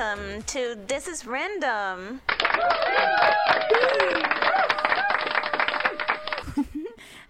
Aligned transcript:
welcome 0.00 0.42
to 0.44 0.78
This 0.86 1.06
is 1.06 1.26
Random. 1.26 2.22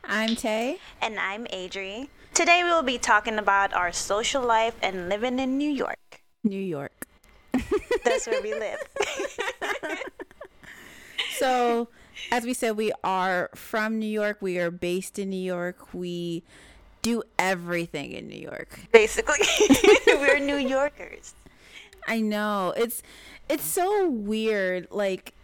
I'm 0.05 0.37
Tay. 0.37 0.79
And 1.03 1.19
I'm 1.19 1.47
Adri. 1.47 2.07
Today 2.33 2.63
we 2.63 2.71
will 2.71 2.85
be 2.85 2.97
talking 2.97 3.39
about 3.39 3.75
our 3.75 3.91
social 3.91 4.43
life 4.43 4.77
and 4.83 5.09
living 5.09 5.41
in 5.41 5.59
New 5.59 5.69
York. 5.71 6.23
New 6.45 6.61
York. 6.61 7.09
That's 8.05 8.29
where 8.29 8.41
we 8.41 8.55
live. 8.55 8.79
so, 11.39 11.89
as 12.31 12.45
we 12.45 12.55
said, 12.55 12.77
we 12.77 12.93
are 13.03 13.51
from 13.57 13.99
New 13.99 14.07
York. 14.07 14.39
We 14.41 14.59
are 14.59 14.71
based 14.71 15.19
in 15.19 15.31
New 15.31 15.43
York. 15.43 15.93
We 15.93 16.45
do 17.03 17.25
everything 17.37 18.13
in 18.13 18.29
New 18.29 18.39
York. 18.39 18.79
Basically, 18.93 19.41
we're 20.07 20.39
New 20.39 20.59
Yorkers. 20.59 21.35
I 22.07 22.21
know. 22.21 22.75
It's 22.77 23.03
it's 23.49 23.65
so 23.65 24.09
weird. 24.09 24.89
Like 24.91 25.35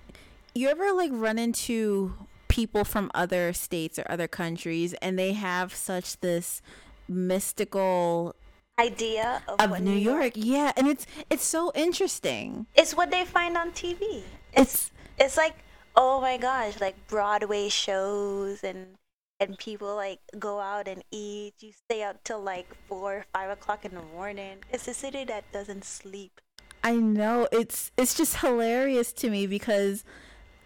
you 0.55 0.69
ever 0.69 0.93
like 0.93 1.11
run 1.13 1.39
into 1.39 2.15
people 2.49 2.85
from 2.85 3.11
other 3.15 3.53
states 3.53 3.99
or 3.99 4.07
other 4.09 4.29
countries 4.29 4.95
and 5.03 5.19
they 5.19 5.33
have 5.33 5.75
such 5.75 6.19
this 6.21 6.63
mystical 7.09 8.35
idea 8.79 9.43
of, 9.49 9.61
of 9.61 9.81
New, 9.81 9.93
New 9.93 9.99
York. 9.99 10.21
York. 10.21 10.33
Yeah, 10.37 10.73
and 10.77 10.87
it's 10.87 11.07
it's 11.31 11.45
so 11.45 11.73
interesting. 11.75 12.67
It's 12.75 12.95
what 12.95 13.11
they 13.11 13.25
find 13.25 13.57
on 13.57 13.73
TV. 13.73 14.23
It's 14.53 14.91
it's 15.19 15.37
like 15.37 15.57
oh 15.97 16.21
my 16.21 16.37
gosh, 16.37 16.81
like 16.81 16.95
Broadway 17.09 17.69
shows 17.69 18.63
and 18.63 18.97
and 19.41 19.59
people 19.59 19.95
like 19.97 20.21
go 20.39 20.61
out 20.61 20.89
and 20.89 21.03
eat. 21.11 21.55
You 21.61 21.73
stay 21.73 22.03
out 22.03 22.25
till 22.25 22.41
like 22.41 22.75
four, 22.89 23.19
or 23.19 23.27
five 23.33 23.51
o'clock 23.51 23.85
in 23.85 23.95
the 23.95 24.03
morning. 24.03 24.59
It's 24.71 24.89
a 24.89 24.95
city 24.95 25.25
that 25.25 25.51
doesn't 25.53 25.85
sleep. 25.85 26.41
I 26.87 26.95
know 26.95 27.49
it's 27.51 27.91
it's 27.97 28.15
just 28.15 28.37
hilarious 28.37 29.13
to 29.15 29.29
me 29.29 29.49
because 29.49 30.05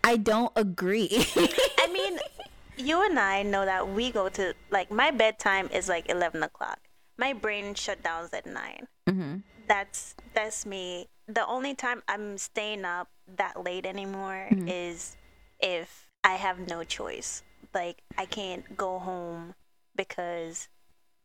I 0.04 0.18
don't 0.18 0.52
agree. 0.54 1.08
I 1.08 1.88
mean, 1.90 2.18
you 2.76 3.02
and 3.02 3.18
I 3.18 3.42
know 3.42 3.64
that 3.64 3.88
we 3.88 4.10
go 4.10 4.28
to 4.28 4.52
like 4.70 4.90
my 4.90 5.12
bedtime 5.12 5.70
is 5.72 5.88
like 5.88 6.10
eleven 6.10 6.42
o'clock. 6.42 6.78
My 7.16 7.32
brain 7.32 7.74
shut 7.74 8.02
down 8.02 8.28
at 8.34 8.44
9 8.44 8.86
mm-hmm. 9.08 9.36
That's 9.66 10.14
that's 10.34 10.66
me. 10.66 11.08
The 11.26 11.46
only 11.46 11.74
time 11.74 12.02
I'm 12.06 12.36
staying 12.36 12.84
up 12.84 13.08
that 13.36 13.64
late 13.64 13.86
anymore 13.86 14.46
mm-hmm. 14.50 14.68
is 14.68 15.16
if 15.58 16.06
I 16.22 16.34
have 16.34 16.68
no 16.68 16.84
choice. 16.84 17.42
Like 17.72 18.02
I 18.18 18.26
can't 18.26 18.76
go 18.76 18.98
home 18.98 19.54
because 19.96 20.68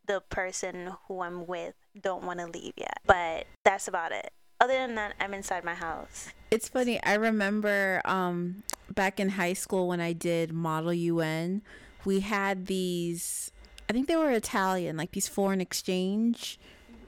the 0.06 0.22
person 0.30 0.92
who 1.06 1.20
I'm 1.20 1.46
with 1.46 1.74
don't 2.00 2.24
want 2.24 2.40
to 2.40 2.46
leave 2.46 2.72
yet. 2.78 3.00
But 3.04 3.44
that's 3.62 3.88
about 3.88 4.12
it 4.12 4.32
other 4.60 4.74
than 4.74 4.94
that, 4.94 5.14
I'm 5.20 5.34
inside 5.34 5.64
my 5.64 5.74
house. 5.74 6.28
It's 6.50 6.68
funny. 6.68 7.02
I 7.02 7.14
remember 7.14 8.00
um, 8.04 8.62
back 8.90 9.20
in 9.20 9.30
high 9.30 9.52
school 9.52 9.88
when 9.88 10.00
I 10.00 10.12
did 10.12 10.52
Model 10.52 10.92
UN, 10.92 11.62
we 12.04 12.20
had 12.20 12.66
these. 12.66 13.52
I 13.88 13.92
think 13.92 14.08
they 14.08 14.16
were 14.16 14.30
Italian, 14.30 14.96
like 14.96 15.12
these 15.12 15.28
foreign 15.28 15.60
exchange. 15.60 16.58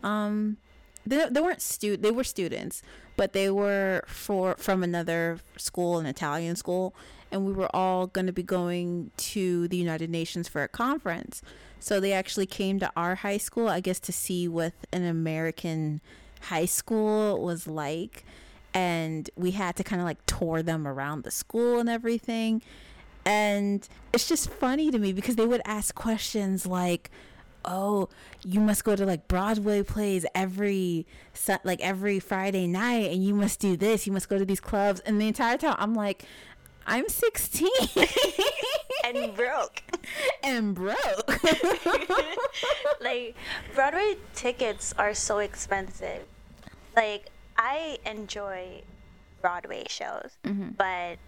Um, 0.02 0.58
they, 1.06 1.28
they 1.28 1.40
weren't 1.40 1.62
stu 1.62 1.96
they 1.96 2.10
were 2.10 2.24
students, 2.24 2.82
but 3.16 3.32
they 3.32 3.50
were 3.50 4.04
for 4.06 4.54
from 4.58 4.82
another 4.82 5.38
school, 5.56 5.98
an 5.98 6.06
Italian 6.06 6.56
school, 6.56 6.94
and 7.32 7.46
we 7.46 7.52
were 7.52 7.74
all 7.74 8.06
going 8.06 8.26
to 8.26 8.32
be 8.32 8.42
going 8.42 9.10
to 9.16 9.68
the 9.68 9.76
United 9.76 10.10
Nations 10.10 10.48
for 10.48 10.62
a 10.62 10.68
conference. 10.68 11.42
So 11.80 12.00
they 12.00 12.12
actually 12.12 12.46
came 12.46 12.80
to 12.80 12.90
our 12.96 13.16
high 13.16 13.38
school, 13.38 13.68
I 13.68 13.80
guess, 13.80 14.00
to 14.00 14.12
see 14.12 14.48
what 14.48 14.72
an 14.92 15.04
American 15.04 16.00
high 16.42 16.66
school 16.66 17.42
was 17.42 17.66
like 17.66 18.24
and 18.74 19.30
we 19.36 19.52
had 19.52 19.76
to 19.76 19.84
kind 19.84 20.00
of 20.00 20.06
like 20.06 20.24
tour 20.26 20.62
them 20.62 20.86
around 20.86 21.24
the 21.24 21.30
school 21.30 21.78
and 21.78 21.88
everything. 21.88 22.62
And 23.24 23.86
it's 24.12 24.28
just 24.28 24.50
funny 24.50 24.90
to 24.90 24.98
me 24.98 25.12
because 25.12 25.36
they 25.36 25.46
would 25.46 25.62
ask 25.64 25.94
questions 25.94 26.66
like 26.66 27.10
oh 27.64 28.08
you 28.44 28.60
must 28.60 28.84
go 28.84 28.94
to 28.94 29.04
like 29.04 29.26
broadway 29.26 29.82
plays 29.82 30.24
every 30.34 31.04
like 31.64 31.80
every 31.80 32.20
friday 32.20 32.68
night 32.68 33.10
and 33.10 33.24
you 33.24 33.34
must 33.34 33.58
do 33.58 33.76
this 33.76 34.06
you 34.06 34.12
must 34.12 34.28
go 34.28 34.38
to 34.38 34.44
these 34.44 34.60
clubs 34.60 35.00
and 35.00 35.20
the 35.20 35.26
entire 35.26 35.58
time 35.58 35.74
i'm 35.78 35.92
like 35.92 36.24
i'm 36.88 37.08
16 37.08 37.68
and 39.04 39.34
broke 39.36 39.82
and 40.42 40.74
broke. 40.74 41.42
like 43.00 43.34
Broadway 43.74 44.16
tickets 44.34 44.94
are 44.98 45.14
so 45.14 45.38
expensive. 45.38 46.22
Like 46.96 47.30
I 47.56 47.98
enjoy 48.04 48.82
Broadway 49.40 49.84
shows, 49.88 50.36
mm-hmm. 50.44 50.70
but 50.76 51.18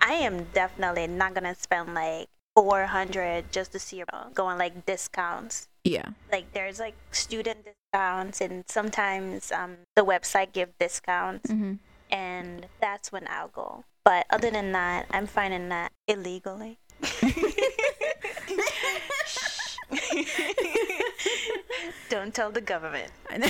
I 0.00 0.14
am 0.14 0.44
definitely 0.52 1.06
not 1.06 1.34
gonna 1.34 1.54
spend 1.54 1.94
like 1.94 2.28
four 2.56 2.86
hundred 2.86 3.52
just 3.52 3.72
to 3.72 3.78
see 3.78 4.02
going 4.34 4.58
like 4.58 4.86
discounts. 4.86 5.68
Yeah. 5.84 6.10
Like 6.30 6.52
there's 6.52 6.78
like 6.78 6.94
student 7.12 7.64
discounts, 7.64 8.40
and 8.40 8.64
sometimes 8.68 9.52
um, 9.52 9.78
the 9.96 10.04
website 10.04 10.52
give 10.52 10.70
discounts, 10.78 11.50
mm-hmm. 11.50 11.74
And 12.10 12.66
that's 12.80 13.12
when 13.12 13.26
I'll 13.28 13.48
go. 13.48 13.84
But 14.04 14.26
other 14.30 14.50
than 14.50 14.72
that, 14.72 15.06
I'm 15.10 15.26
finding 15.26 15.68
that 15.68 15.92
illegally. 16.08 16.78
Don't 22.08 22.34
tell 22.34 22.50
the 22.50 22.60
government. 22.60 23.12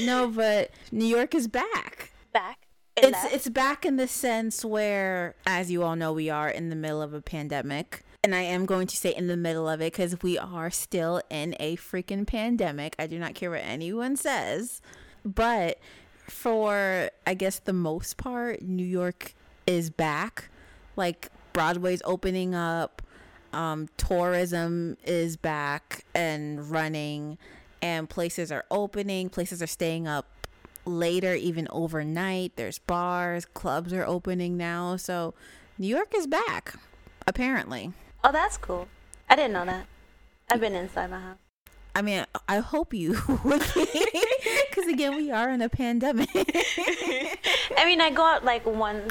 no, 0.00 0.28
but 0.28 0.70
New 0.90 1.06
York 1.06 1.34
is 1.34 1.48
back. 1.48 2.12
Back. 2.32 2.66
It 2.96 3.04
it's 3.04 3.12
left. 3.12 3.34
it's 3.34 3.48
back 3.48 3.86
in 3.86 3.96
the 3.96 4.06
sense 4.06 4.64
where, 4.64 5.34
as 5.46 5.70
you 5.70 5.82
all 5.82 5.96
know, 5.96 6.12
we 6.12 6.28
are 6.28 6.48
in 6.48 6.68
the 6.68 6.76
middle 6.76 7.00
of 7.02 7.14
a 7.14 7.22
pandemic. 7.22 8.04
And 8.24 8.34
I 8.34 8.42
am 8.42 8.66
going 8.66 8.86
to 8.86 8.96
say 8.96 9.10
in 9.10 9.26
the 9.26 9.36
middle 9.36 9.68
of 9.68 9.80
it 9.80 9.92
because 9.92 10.22
we 10.22 10.38
are 10.38 10.70
still 10.70 11.22
in 11.28 11.56
a 11.58 11.76
freaking 11.76 12.26
pandemic. 12.26 12.94
I 12.98 13.08
do 13.08 13.18
not 13.18 13.34
care 13.34 13.50
what 13.50 13.62
anyone 13.64 14.16
says. 14.16 14.80
But 15.24 15.78
for, 16.28 17.10
I 17.26 17.34
guess, 17.34 17.58
the 17.58 17.72
most 17.72 18.16
part, 18.16 18.62
New 18.62 18.86
York 18.86 19.34
is 19.66 19.90
back. 19.90 20.50
Like, 20.96 21.28
Broadway's 21.52 22.02
opening 22.04 22.54
up. 22.54 23.02
Um, 23.52 23.88
tourism 23.98 24.96
is 25.04 25.36
back 25.36 26.04
and 26.14 26.70
running, 26.70 27.36
and 27.82 28.08
places 28.08 28.50
are 28.50 28.64
opening. 28.70 29.28
Places 29.28 29.62
are 29.62 29.66
staying 29.66 30.08
up 30.08 30.26
later, 30.84 31.34
even 31.34 31.68
overnight. 31.70 32.56
There's 32.56 32.78
bars, 32.78 33.44
clubs 33.44 33.92
are 33.92 34.06
opening 34.06 34.56
now. 34.56 34.96
So 34.96 35.34
New 35.78 35.88
York 35.88 36.12
is 36.16 36.26
back, 36.26 36.74
apparently. 37.26 37.92
Oh, 38.24 38.32
that's 38.32 38.56
cool. 38.56 38.88
I 39.28 39.36
didn't 39.36 39.52
know 39.52 39.64
that. 39.64 39.86
I've 40.50 40.60
been 40.60 40.74
inside 40.74 41.10
my 41.10 41.20
house. 41.20 41.38
I 41.94 42.02
mean, 42.02 42.24
I 42.48 42.58
hope 42.58 42.94
you 42.94 43.18
would 43.44 43.62
because 44.82 44.94
again, 44.94 45.16
we 45.16 45.30
are 45.30 45.50
in 45.50 45.62
a 45.62 45.68
pandemic. 45.68 46.28
I 46.34 47.84
mean, 47.84 48.00
I 48.00 48.10
go 48.10 48.22
out 48.22 48.44
like 48.44 48.66
once, 48.66 49.10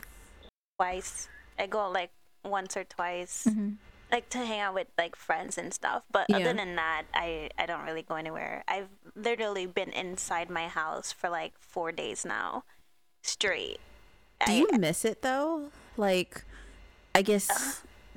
twice. 0.77 1.27
I 1.57 1.67
go 1.67 1.79
out 1.79 1.93
like 1.93 2.11
once 2.43 2.75
or 2.75 2.83
twice. 2.83 3.45
Mm-hmm. 3.49 3.71
Like 4.11 4.29
to 4.29 4.39
hang 4.39 4.59
out 4.59 4.73
with 4.73 4.87
like 4.97 5.15
friends 5.15 5.57
and 5.57 5.73
stuff, 5.73 6.03
but 6.11 6.25
yeah. 6.27 6.37
other 6.37 6.53
than 6.53 6.75
that, 6.75 7.03
I 7.13 7.49
I 7.57 7.65
don't 7.65 7.85
really 7.85 8.01
go 8.01 8.15
anywhere. 8.15 8.63
I've 8.67 8.89
literally 9.15 9.65
been 9.65 9.89
inside 9.91 10.49
my 10.49 10.67
house 10.67 11.13
for 11.13 11.29
like 11.29 11.53
four 11.57 11.93
days 11.93 12.25
now, 12.25 12.65
straight. 13.21 13.79
Do 14.45 14.51
I, 14.51 14.55
you 14.55 14.67
miss 14.77 15.05
it 15.05 15.21
though? 15.21 15.69
Like, 15.95 16.43
I 17.15 17.21
guess 17.21 17.49
uh, 17.49 17.71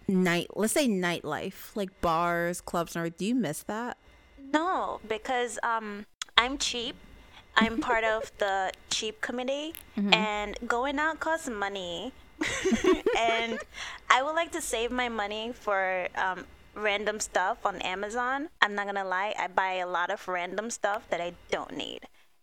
night. 0.09 0.49
Let's 0.57 0.73
say 0.73 0.89
nightlife, 0.89 1.77
like 1.77 2.01
bars, 2.01 2.61
clubs, 2.61 2.97
and 2.97 3.17
Do 3.17 3.25
you 3.25 3.37
miss 3.37 3.63
that? 3.65 3.97
No, 4.53 5.01
because 5.07 5.61
um, 5.63 6.07
I'm 6.37 6.59
cheap. 6.59 6.97
I'm 7.57 7.79
part 7.79 8.05
of 8.05 8.31
the 8.39 8.73
cheap 8.91 9.21
committee, 9.21 9.75
mm-hmm. 9.97 10.13
and 10.13 10.59
going 10.67 10.99
out 10.99 11.21
costs 11.21 11.49
money. 11.49 12.13
and 13.19 13.59
I 14.11 14.23
would 14.23 14.35
like 14.35 14.53
to 14.53 14.61
save 14.61 14.91
my 14.91 15.09
money 15.09 15.53
for 15.55 16.09
um, 16.17 16.47
random 16.75 17.21
stuff 17.21 17.65
on 17.65 17.81
Amazon. 17.83 18.49
I'm 18.61 18.75
not 18.75 18.87
gonna 18.87 19.05
lie, 19.05 19.35
I 19.39 19.49
buy 19.49 19.75
a 19.75 19.87
lot 19.87 20.11
of 20.11 20.27
random 20.27 20.71
stuff 20.71 21.09
that 21.11 21.21
I 21.21 21.33
don't 21.51 21.77
need. 21.77 22.01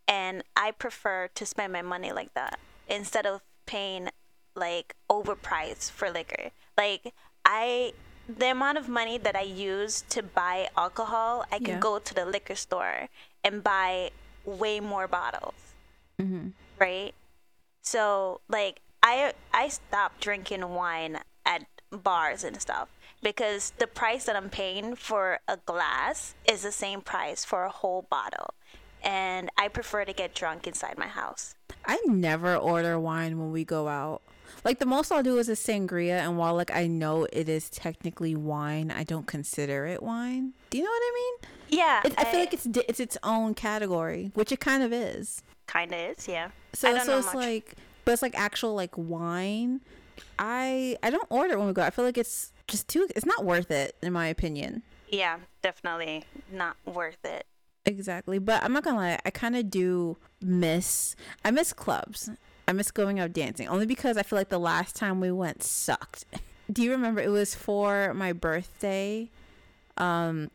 And 0.07 0.43
I 0.55 0.71
prefer 0.71 1.29
to 1.35 1.45
spend 1.45 1.73
my 1.73 1.81
money 1.81 2.11
like 2.11 2.33
that 2.33 2.59
instead 2.87 3.25
of 3.25 3.41
paying 3.65 4.09
like 4.55 4.95
overpriced 5.09 5.91
for 5.91 6.09
liquor. 6.09 6.51
Like 6.77 7.13
I 7.45 7.93
the 8.27 8.51
amount 8.51 8.77
of 8.77 8.87
money 8.87 9.17
that 9.17 9.35
I 9.35 9.41
use 9.41 10.03
to 10.09 10.23
buy 10.23 10.69
alcohol, 10.77 11.45
I 11.51 11.57
can 11.57 11.75
yeah. 11.75 11.79
go 11.79 11.99
to 11.99 12.13
the 12.13 12.25
liquor 12.25 12.55
store 12.55 13.09
and 13.43 13.63
buy 13.63 14.11
way 14.45 14.79
more 14.79 15.07
bottles. 15.07 15.55
Mm-hmm. 16.19 16.49
Right? 16.79 17.13
So 17.81 18.41
like 18.49 18.81
I 19.03 19.33
I 19.53 19.69
stopped 19.69 20.21
drinking 20.21 20.67
wine 20.69 21.19
at 21.45 21.65
bars 21.91 22.43
and 22.43 22.61
stuff 22.61 22.89
because 23.21 23.73
the 23.77 23.87
price 23.87 24.25
that 24.25 24.35
I'm 24.35 24.49
paying 24.49 24.95
for 24.95 25.39
a 25.47 25.57
glass 25.65 26.35
is 26.45 26.61
the 26.63 26.71
same 26.71 27.01
price 27.01 27.43
for 27.45 27.63
a 27.65 27.69
whole 27.69 28.07
bottle. 28.09 28.53
and 29.03 29.49
I 29.57 29.67
prefer 29.67 30.05
to 30.05 30.13
get 30.13 30.35
drunk 30.35 30.67
inside 30.67 30.97
my 30.97 31.07
house. 31.07 31.55
I 31.85 31.99
never 32.05 32.55
order 32.55 32.99
wine 32.99 33.39
when 33.39 33.51
we 33.51 33.63
go 33.65 33.87
out. 33.87 34.21
Like 34.63 34.79
the 34.79 34.85
most 34.85 35.11
I'll 35.11 35.23
do 35.23 35.37
is 35.37 35.49
a 35.49 35.53
sangria, 35.53 36.19
and 36.19 36.37
while 36.37 36.55
like 36.55 36.71
I 36.71 36.87
know 36.87 37.27
it 37.31 37.49
is 37.49 37.69
technically 37.69 38.35
wine, 38.35 38.91
I 38.91 39.03
don't 39.03 39.27
consider 39.27 39.85
it 39.85 40.03
wine. 40.03 40.53
Do 40.69 40.77
you 40.77 40.83
know 40.83 40.89
what 40.89 41.01
I 41.03 41.11
mean? 41.15 41.51
Yeah, 41.79 42.01
It, 42.03 42.13
I, 42.17 42.25
feel 42.25 42.39
like 42.41 42.53
it's 42.53 42.65
it's 42.65 42.99
its 42.99 43.17
own 43.23 43.53
category, 43.53 44.31
which 44.33 44.51
it 44.51 44.59
kind 44.59 44.83
of 44.83 44.91
is. 44.93 45.41
kind 45.67 45.93
of 45.93 45.99
is. 45.99 46.27
Yeah. 46.27 46.49
So 46.73 46.93
I 46.93 46.99
so 46.99 47.17
it's 47.17 47.27
much. 47.27 47.35
like, 47.35 47.75
but 48.05 48.11
it's 48.11 48.21
like 48.21 48.37
actual 48.37 48.75
like 48.75 48.97
wine. 48.97 49.81
I 50.37 50.97
I 51.01 51.09
don't 51.09 51.27
order 51.29 51.53
it 51.53 51.57
when 51.57 51.67
we 51.67 51.73
go. 51.73 51.81
I 51.81 51.89
feel 51.89 52.05
like 52.05 52.17
it's 52.17 52.51
just 52.67 52.87
too. 52.87 53.07
It's 53.15 53.25
not 53.25 53.45
worth 53.45 53.71
it 53.71 53.95
in 54.01 54.13
my 54.13 54.27
opinion. 54.27 54.83
Yeah, 55.09 55.37
definitely 55.61 56.23
not 56.51 56.75
worth 56.85 57.23
it. 57.25 57.45
Exactly. 57.85 58.37
But 58.37 58.63
I'm 58.63 58.73
not 58.73 58.83
gonna 58.83 58.97
lie, 58.97 59.19
I 59.25 59.29
kind 59.31 59.55
of 59.55 59.69
do 59.69 60.17
miss 60.41 61.15
I 61.43 61.51
miss 61.51 61.73
clubs. 61.73 62.29
I 62.71 62.73
miss 62.73 62.89
going 62.89 63.19
out 63.19 63.33
dancing 63.33 63.67
only 63.67 63.85
because 63.85 64.15
I 64.15 64.23
feel 64.23 64.39
like 64.39 64.47
the 64.47 64.57
last 64.57 64.95
time 64.95 65.19
we 65.19 65.29
went 65.29 65.61
sucked. 65.61 66.23
Do 66.71 66.81
you 66.81 66.91
remember 66.91 67.19
it 67.19 67.27
was 67.27 67.53
for 67.53 68.13
my 68.13 68.31
birthday? 68.31 69.29
Um 69.97 70.49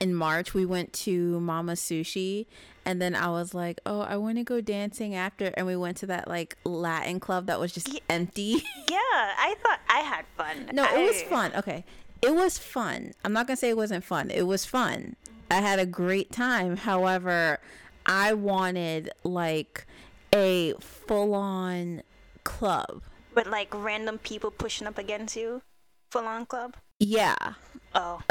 in 0.00 0.14
March 0.14 0.54
we 0.54 0.64
went 0.64 0.94
to 0.94 1.38
Mama 1.40 1.72
Sushi 1.72 2.46
and 2.86 3.00
then 3.00 3.14
I 3.14 3.28
was 3.28 3.52
like, 3.52 3.78
"Oh, 3.84 4.00
I 4.00 4.16
want 4.16 4.38
to 4.38 4.44
go 4.44 4.62
dancing 4.62 5.14
after." 5.14 5.52
And 5.54 5.66
we 5.66 5.76
went 5.76 5.98
to 5.98 6.06
that 6.06 6.28
like 6.28 6.56
Latin 6.64 7.20
club 7.20 7.44
that 7.46 7.60
was 7.60 7.72
just 7.72 7.92
Ye- 7.92 8.00
empty. 8.08 8.62
Yeah, 8.90 8.98
I 9.38 9.54
thought 9.62 9.80
I 9.88 9.98
had 10.00 10.24
fun. 10.38 10.70
No, 10.72 10.84
it 10.84 11.06
was 11.06 11.22
fun. 11.24 11.52
Okay. 11.54 11.84
It 12.22 12.34
was 12.34 12.56
fun. 12.56 13.12
I'm 13.22 13.34
not 13.34 13.46
going 13.46 13.56
to 13.56 13.60
say 13.60 13.68
it 13.68 13.76
wasn't 13.76 14.02
fun. 14.04 14.30
It 14.30 14.46
was 14.46 14.64
fun. 14.64 15.16
I 15.50 15.60
had 15.60 15.78
a 15.78 15.84
great 15.86 16.32
time. 16.32 16.76
However, 16.78 17.58
I 18.06 18.32
wanted 18.32 19.10
like 19.24 19.86
a 20.34 20.74
full 20.80 21.34
on 21.34 22.02
club. 22.42 23.02
With 23.34 23.46
like 23.46 23.72
random 23.72 24.18
people 24.18 24.50
pushing 24.50 24.86
up 24.86 24.98
against 24.98 25.36
you, 25.36 25.62
full 26.10 26.26
on 26.26 26.46
club. 26.46 26.76
Yeah. 26.98 27.54
Oh. 27.94 28.20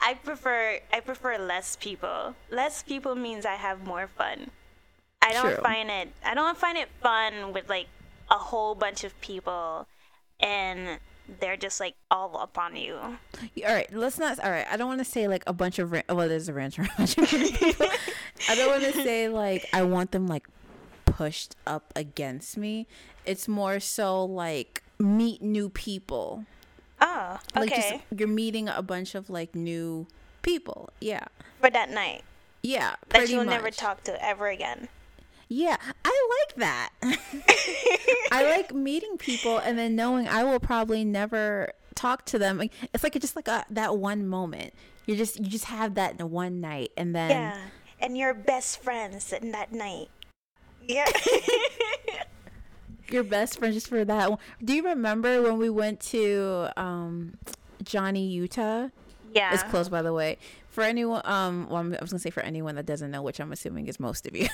I 0.00 0.14
prefer 0.24 0.78
I 0.92 1.00
prefer 1.00 1.38
less 1.38 1.76
people. 1.76 2.34
Less 2.50 2.82
people 2.82 3.14
means 3.14 3.44
I 3.46 3.54
have 3.54 3.84
more 3.84 4.08
fun. 4.08 4.50
I 5.22 5.32
don't 5.32 5.54
True. 5.54 5.62
find 5.62 5.90
it 5.90 6.08
I 6.24 6.34
don't 6.34 6.56
find 6.56 6.78
it 6.78 6.88
fun 7.02 7.52
with 7.52 7.68
like 7.68 7.88
a 8.30 8.34
whole 8.34 8.74
bunch 8.74 9.04
of 9.04 9.18
people 9.20 9.86
and 10.40 10.98
they're 11.40 11.56
just 11.56 11.78
like 11.80 11.94
all 12.10 12.36
up 12.38 12.58
on 12.58 12.74
you. 12.76 12.96
All 12.96 13.18
right, 13.64 13.92
let's 13.92 14.18
not. 14.18 14.38
All 14.40 14.50
right, 14.50 14.66
I 14.70 14.76
don't 14.76 14.88
want 14.88 15.00
to 15.00 15.04
say 15.04 15.28
like 15.28 15.42
a 15.46 15.52
bunch 15.52 15.78
of. 15.78 15.90
Well, 15.90 16.28
there's 16.28 16.48
a 16.48 16.54
ranch 16.54 16.78
around. 16.78 17.14
I 18.48 18.54
don't 18.54 18.68
want 18.68 18.94
to 18.94 19.02
say 19.04 19.28
like 19.28 19.66
I 19.72 19.82
want 19.82 20.12
them 20.12 20.26
like 20.26 20.46
pushed 21.04 21.56
up 21.66 21.92
against 21.96 22.56
me. 22.56 22.86
It's 23.24 23.48
more 23.48 23.80
so 23.80 24.24
like 24.24 24.82
meet 24.98 25.42
new 25.42 25.68
people. 25.68 26.44
Oh, 27.00 27.38
Like 27.54 27.70
okay. 27.72 27.90
just 28.10 28.20
you're 28.20 28.28
meeting 28.28 28.68
a 28.68 28.82
bunch 28.82 29.14
of 29.14 29.30
like 29.30 29.54
new 29.54 30.06
people. 30.42 30.90
Yeah. 31.00 31.24
For 31.60 31.70
that 31.70 31.90
night. 31.90 32.22
Yeah. 32.62 32.96
That 33.10 33.28
you'll 33.28 33.44
never 33.44 33.70
talk 33.70 34.02
to 34.04 34.24
ever 34.24 34.48
again. 34.48 34.88
Yeah, 35.50 35.76
I 36.04 36.28
like 36.46 36.56
that. 36.56 36.90
I 38.32 38.44
like 38.44 38.74
meeting 38.74 39.16
people 39.16 39.58
and 39.58 39.78
then 39.78 39.96
knowing 39.96 40.28
I 40.28 40.44
will 40.44 40.60
probably 40.60 41.04
never 41.04 41.72
talk 41.94 42.26
to 42.26 42.38
them. 42.38 42.58
Like, 42.58 42.72
It's 42.92 43.02
like 43.02 43.18
just 43.18 43.34
like 43.34 43.48
a, 43.48 43.64
that 43.70 43.96
one 43.96 44.26
moment. 44.28 44.74
You 45.06 45.16
just 45.16 45.38
you 45.38 45.46
just 45.46 45.64
have 45.66 45.94
that 45.94 46.20
in 46.20 46.30
one 46.30 46.60
night 46.60 46.90
and 46.98 47.14
then 47.14 47.30
Yeah. 47.30 47.58
And 48.00 48.16
you're 48.16 48.34
best 48.34 48.82
friends 48.82 49.32
in 49.32 49.52
that 49.52 49.72
night. 49.72 50.08
Yeah. 50.86 51.06
your 53.10 53.24
best 53.24 53.58
friend 53.58 53.74
just 53.74 53.88
for 53.88 54.04
that. 54.04 54.30
one. 54.30 54.38
Do 54.62 54.74
you 54.74 54.84
remember 54.84 55.42
when 55.42 55.58
we 55.58 55.70
went 55.70 56.00
to 56.12 56.70
um 56.76 57.34
Johnny 57.82 58.26
Utah? 58.28 58.88
yeah. 59.34 59.52
It's 59.52 59.62
closed, 59.64 59.90
by 59.90 60.02
the 60.02 60.12
way. 60.12 60.38
For 60.68 60.82
anyone, 60.84 61.22
um, 61.24 61.66
well, 61.68 61.78
I'm- 61.78 61.96
was 62.00 62.10
gonna 62.10 62.20
say 62.20 62.30
for 62.30 62.42
anyone 62.42 62.76
that 62.76 62.86
doesn't 62.86 63.10
know, 63.10 63.20
which 63.22 63.40
I'm 63.40 63.52
assuming 63.52 63.88
is 63.88 63.98
most 63.98 64.26
of 64.26 64.36
you. 64.36 64.48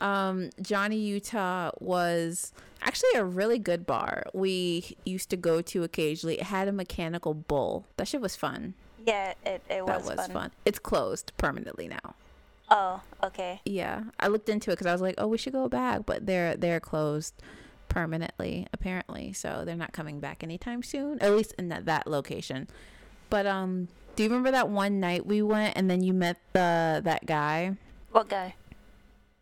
um, 0.00 0.50
Johnny 0.60 0.96
Utah 0.98 1.70
was 1.80 2.52
actually 2.80 3.12
a 3.14 3.24
really 3.24 3.58
good 3.58 3.86
bar. 3.86 4.24
We 4.34 4.96
used 5.04 5.30
to 5.30 5.36
go 5.36 5.62
to 5.62 5.84
occasionally. 5.84 6.36
It 6.40 6.44
had 6.44 6.66
a 6.68 6.72
mechanical 6.72 7.34
bull. 7.34 7.86
That 7.96 8.08
shit 8.08 8.20
was 8.20 8.34
fun. 8.34 8.74
Yeah, 9.06 9.34
it, 9.46 9.62
it 9.70 9.84
was, 9.84 9.86
That 9.86 9.98
was, 10.00 10.16
was, 10.16 10.26
fun. 10.26 10.30
fun. 10.32 10.50
It's 10.64 10.78
closed 10.78 11.32
permanently 11.36 11.88
now. 11.88 12.14
Oh, 12.70 13.02
okay. 13.22 13.60
Yeah, 13.64 14.04
I 14.18 14.28
looked 14.28 14.48
into 14.48 14.70
it 14.70 14.74
because 14.74 14.86
I 14.86 14.92
was 14.92 15.02
like, 15.02 15.16
oh, 15.18 15.26
we 15.26 15.36
should 15.38 15.52
go 15.52 15.68
back, 15.68 16.06
but 16.06 16.26
they're 16.26 16.56
they're 16.56 16.80
closed 16.80 17.34
permanently 17.88 18.66
apparently, 18.72 19.32
so 19.34 19.62
they're 19.66 19.76
not 19.76 19.92
coming 19.92 20.18
back 20.20 20.42
anytime 20.42 20.82
soon. 20.82 21.18
At 21.20 21.32
least 21.34 21.54
in 21.58 21.68
that, 21.68 21.84
that 21.86 22.06
location. 22.06 22.68
But 23.28 23.46
um, 23.46 23.88
do 24.16 24.22
you 24.22 24.28
remember 24.30 24.50
that 24.52 24.68
one 24.68 25.00
night 25.00 25.26
we 25.26 25.42
went 25.42 25.76
and 25.76 25.90
then 25.90 26.02
you 26.02 26.12
met 26.14 26.38
the 26.52 27.00
that 27.04 27.26
guy, 27.26 27.76
What 28.10 28.28
guy? 28.28 28.54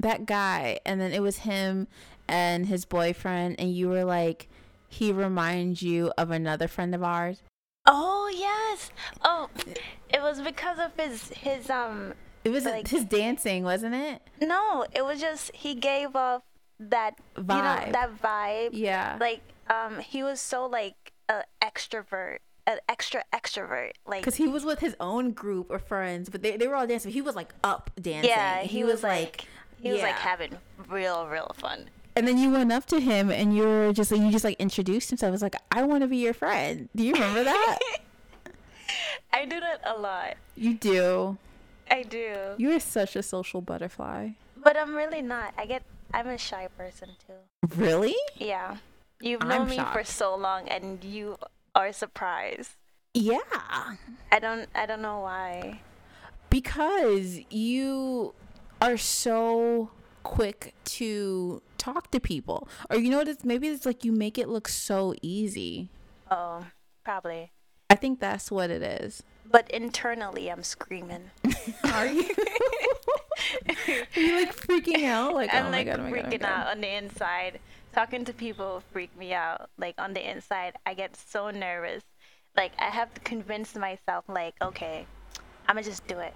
that 0.00 0.26
guy, 0.26 0.78
and 0.86 1.00
then 1.00 1.12
it 1.12 1.20
was 1.22 1.38
him 1.38 1.86
and 2.26 2.66
his 2.66 2.84
boyfriend, 2.84 3.56
and 3.60 3.72
you 3.72 3.88
were 3.88 4.04
like, 4.04 4.48
he 4.88 5.12
reminds 5.12 5.82
you 5.82 6.12
of 6.16 6.30
another 6.30 6.66
friend 6.66 6.94
of 6.94 7.02
ours. 7.02 7.42
Oh 7.86 8.30
yes. 8.34 8.90
Oh, 9.22 9.48
it 10.08 10.20
was 10.20 10.40
because 10.40 10.78
of 10.78 10.92
his 10.96 11.28
his 11.28 11.70
um. 11.70 12.14
It 12.44 12.50
was 12.50 12.64
Like- 12.64 12.88
his 12.88 13.04
dancing, 13.04 13.64
wasn't 13.64 13.94
it? 13.94 14.22
No, 14.40 14.86
it 14.92 15.04
was 15.04 15.20
just 15.20 15.54
he 15.54 15.74
gave 15.74 16.16
off 16.16 16.42
that 16.78 17.16
vibe. 17.36 17.56
You 17.82 17.86
know, 17.86 17.92
that 17.92 18.22
vibe. 18.22 18.70
Yeah. 18.72 19.16
Like 19.20 19.40
um, 19.68 19.98
he 20.00 20.22
was 20.22 20.40
so 20.40 20.64
like 20.66 21.12
a 21.28 21.42
extrovert, 21.62 22.38
an 22.66 22.78
extra 22.88 23.24
extrovert. 23.32 23.92
Like 24.06 24.20
Because 24.22 24.36
he 24.36 24.48
was 24.48 24.64
with 24.64 24.78
his 24.80 24.96
own 25.00 25.32
group 25.32 25.70
of 25.70 25.82
friends, 25.82 26.28
but 26.30 26.42
they, 26.42 26.56
they 26.56 26.66
were 26.66 26.74
all 26.76 26.86
dancing. 26.86 27.12
He 27.12 27.20
was 27.20 27.36
like 27.36 27.52
up 27.62 27.90
dancing. 28.00 28.30
yeah, 28.30 28.62
he, 28.62 28.84
was, 28.84 29.02
like. 29.02 29.44
He 29.80 29.90
was 29.92 30.00
like 30.02 30.14
having 30.16 30.56
real, 30.88 31.26
real 31.26 31.52
fun. 31.58 31.90
And 32.16 32.26
then 32.26 32.36
you 32.38 32.50
went 32.50 32.72
up 32.72 32.86
to 32.86 33.00
him 33.00 33.30
and 33.30 33.54
you 33.54 33.62
were 33.62 33.92
just 33.92 34.10
like, 34.10 34.20
you 34.20 34.30
just 34.32 34.44
like 34.44 34.56
introduced 34.58 35.10
himself. 35.10 35.28
I 35.28 35.30
was 35.30 35.42
like, 35.42 35.54
I 35.70 35.82
want 35.84 36.02
to 36.02 36.08
be 36.08 36.16
your 36.16 36.34
friend. 36.34 36.88
Do 36.96 37.04
you 37.04 37.12
remember 37.14 37.44
that? 37.44 37.78
I 39.32 39.44
do 39.44 39.60
that 39.60 39.80
a 39.84 39.98
lot. 39.98 40.34
you 40.56 40.74
do. 40.74 41.38
I 41.90 42.02
do. 42.02 42.54
You 42.56 42.70
are 42.72 42.80
such 42.80 43.16
a 43.16 43.22
social 43.22 43.60
butterfly. 43.60 44.30
But 44.56 44.76
I'm 44.76 44.94
really 44.94 45.22
not. 45.22 45.54
I 45.58 45.66
get. 45.66 45.82
I'm 46.14 46.28
a 46.28 46.38
shy 46.38 46.68
person 46.76 47.10
too. 47.26 47.76
Really? 47.76 48.16
Yeah. 48.36 48.76
You've 49.20 49.42
I'm 49.42 49.48
known 49.48 49.68
me 49.68 49.80
for 49.92 50.04
so 50.04 50.34
long, 50.34 50.68
and 50.68 51.02
you 51.04 51.36
are 51.74 51.92
surprised. 51.92 52.72
Yeah. 53.14 53.38
I 54.30 54.38
don't. 54.40 54.68
I 54.74 54.86
don't 54.86 55.02
know 55.02 55.20
why. 55.20 55.80
Because 56.48 57.40
you 57.50 58.34
are 58.80 58.96
so 58.96 59.90
quick 60.22 60.74
to 60.84 61.62
talk 61.78 62.10
to 62.10 62.20
people. 62.20 62.68
Or 62.88 62.96
you 62.96 63.10
know 63.10 63.18
what 63.18 63.28
it's 63.28 63.44
maybe 63.44 63.68
it's 63.68 63.86
like 63.86 64.04
you 64.04 64.12
make 64.12 64.38
it 64.38 64.48
look 64.48 64.68
so 64.68 65.14
easy. 65.22 65.90
Oh, 66.30 66.66
probably. 67.04 67.52
I 67.88 67.96
think 67.96 68.20
that's 68.20 68.50
what 68.50 68.70
it 68.70 68.82
is. 68.82 69.22
But 69.50 69.70
internally, 69.70 70.50
I'm 70.50 70.62
screaming. 70.62 71.30
Are 71.92 72.06
you? 72.06 72.22
are 73.68 74.20
you 74.20 74.40
like 74.40 74.56
freaking 74.56 75.04
out? 75.04 75.34
Like, 75.34 75.52
I'm 75.52 75.66
oh 75.66 75.70
like 75.70 75.86
my 75.86 75.92
god, 75.92 76.00
oh 76.00 76.02
my 76.04 76.10
god, 76.10 76.18
oh 76.18 76.28
freaking 76.30 76.40
God. 76.40 76.48
out 76.48 76.66
on 76.68 76.80
the 76.80 76.96
inside. 76.96 77.58
Talking 77.92 78.24
to 78.26 78.32
people 78.32 78.82
freak 78.92 79.16
me 79.18 79.32
out. 79.32 79.68
Like 79.78 79.96
on 79.98 80.12
the 80.12 80.28
inside, 80.30 80.74
I 80.86 80.94
get 80.94 81.16
so 81.16 81.50
nervous. 81.50 82.02
Like 82.56 82.72
I 82.78 82.84
have 82.90 83.12
to 83.14 83.20
convince 83.22 83.74
myself, 83.74 84.24
like, 84.28 84.54
okay, 84.62 85.06
I'm 85.68 85.74
gonna 85.74 85.84
just 85.84 86.06
do 86.06 86.18
it. 86.20 86.34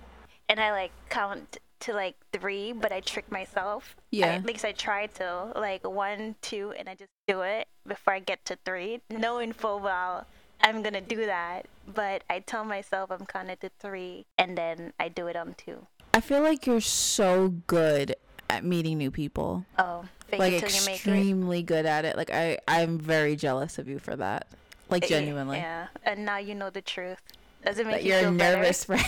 And 0.49 0.59
I 0.61 0.73
like 0.73 0.91
count 1.11 1.59
to 1.81 1.93
like 1.93 2.17
three, 2.33 2.73
but 2.73 2.91
I 2.93 3.01
trick 3.01 3.31
myself. 3.31 3.95
I- 3.99 4.03
Yeah. 4.11 4.27
at 4.35 4.45
least 4.45 4.65
I 4.65 4.73
try 4.73 5.07
to. 5.07 5.53
Like 5.55 5.87
one, 5.87 6.35
two, 6.43 6.73
and 6.77 6.89
I 6.89 6.95
just 6.97 7.13
do 7.29 7.43
it 7.43 7.69
before 7.87 8.15
I 8.15 8.19
get 8.19 8.45
to 8.47 8.57
three, 8.65 9.01
knowing 9.11 9.53
full 9.53 9.79
well 9.79 10.27
I'm 10.63 10.83
gonna 10.83 11.01
do 11.01 11.27
that. 11.27 11.67
But 11.93 12.23
I 12.31 12.41
tell 12.41 12.65
myself 12.65 13.11
I'm 13.11 13.27
counting 13.27 13.57
to 13.61 13.71
three, 13.79 14.25
and 14.39 14.57
then 14.57 14.93
I 14.99 15.09
do 15.09 15.27
it 15.27 15.37
on 15.37 15.55
two. 15.59 15.87
I 16.15 16.21
feel 16.21 16.43
like 16.43 16.67
you're 16.67 16.81
so 16.81 17.49
good 17.67 18.15
at 18.49 18.65
meeting 18.65 18.99
new 18.99 19.11
people. 19.11 19.67
Oh, 19.79 20.05
fake 20.29 20.39
like 20.41 20.53
it 20.55 20.61
till 20.61 20.71
you 20.71 20.87
make 20.87 20.95
it. 20.95 20.95
extremely 20.95 21.63
good 21.63 21.87
at 21.87 22.05
it. 22.05 22.17
Like 22.17 22.31
I 22.31 22.59
I'm 22.69 22.99
very 22.99 23.37
jealous 23.37 23.79
of 23.79 23.89
you 23.89 23.99
for 23.99 24.17
that. 24.17 24.47
Like 24.91 25.05
eh, 25.05 25.09
genuinely. 25.09 25.59
Yeah, 25.59 25.89
and 26.05 26.25
now 26.25 26.39
you 26.39 26.55
know 26.55 26.71
the 26.71 26.83
truth. 26.83 27.21
Does 27.65 27.79
it 27.79 27.87
make 27.87 27.97
that 27.97 28.05
you 28.05 28.13
you're 28.13 28.21
feel 28.21 28.35
better? 28.37 28.57
nervous 28.59 28.89
right 28.89 29.03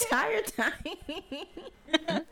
entire 0.00 0.42
time. 0.42 0.72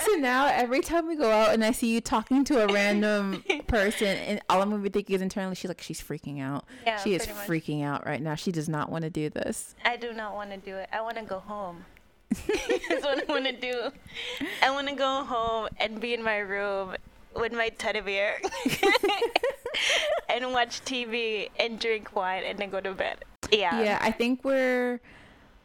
so 0.00 0.12
now 0.14 0.46
every 0.46 0.80
time 0.80 1.06
we 1.06 1.16
go 1.16 1.30
out 1.30 1.52
and 1.52 1.64
I 1.64 1.72
see 1.72 1.92
you 1.92 2.00
talking 2.00 2.44
to 2.44 2.64
a 2.64 2.72
random 2.72 3.44
person, 3.66 4.06
and 4.06 4.40
all 4.48 4.62
I'm 4.62 4.70
gonna 4.70 4.82
be 4.82 4.88
thinking 4.88 5.16
is 5.16 5.22
internally, 5.22 5.54
she's 5.54 5.68
like, 5.68 5.80
she's 5.80 6.00
freaking 6.00 6.40
out. 6.40 6.64
Yeah, 6.86 6.98
she 6.98 7.14
is 7.14 7.26
freaking 7.26 7.84
out 7.84 8.06
right 8.06 8.22
now. 8.22 8.34
She 8.34 8.52
does 8.52 8.68
not 8.68 8.90
want 8.90 9.02
to 9.04 9.10
do 9.10 9.30
this. 9.30 9.74
I 9.84 9.96
do 9.96 10.12
not 10.12 10.34
want 10.34 10.50
to 10.50 10.56
do 10.56 10.76
it. 10.76 10.88
I 10.92 11.00
want 11.00 11.16
to 11.16 11.24
go 11.24 11.38
home. 11.40 11.84
That's 12.30 13.02
what 13.02 13.28
I 13.28 13.32
want 13.32 13.46
to 13.46 13.52
do. 13.52 13.90
I 14.62 14.70
want 14.70 14.88
to 14.88 14.94
go 14.94 15.24
home 15.24 15.68
and 15.78 16.00
be 16.00 16.14
in 16.14 16.22
my 16.22 16.38
room 16.38 16.94
with 17.34 17.52
my 17.52 17.68
teddy 17.70 18.00
bear 18.00 18.40
and 20.28 20.52
watch 20.52 20.84
TV 20.84 21.48
and 21.58 21.78
drink 21.78 22.14
wine 22.14 22.42
and 22.44 22.58
then 22.58 22.70
go 22.70 22.80
to 22.80 22.92
bed. 22.92 23.24
Yeah. 23.52 23.82
yeah 23.82 23.98
i 24.00 24.10
think 24.10 24.44
we're 24.44 25.00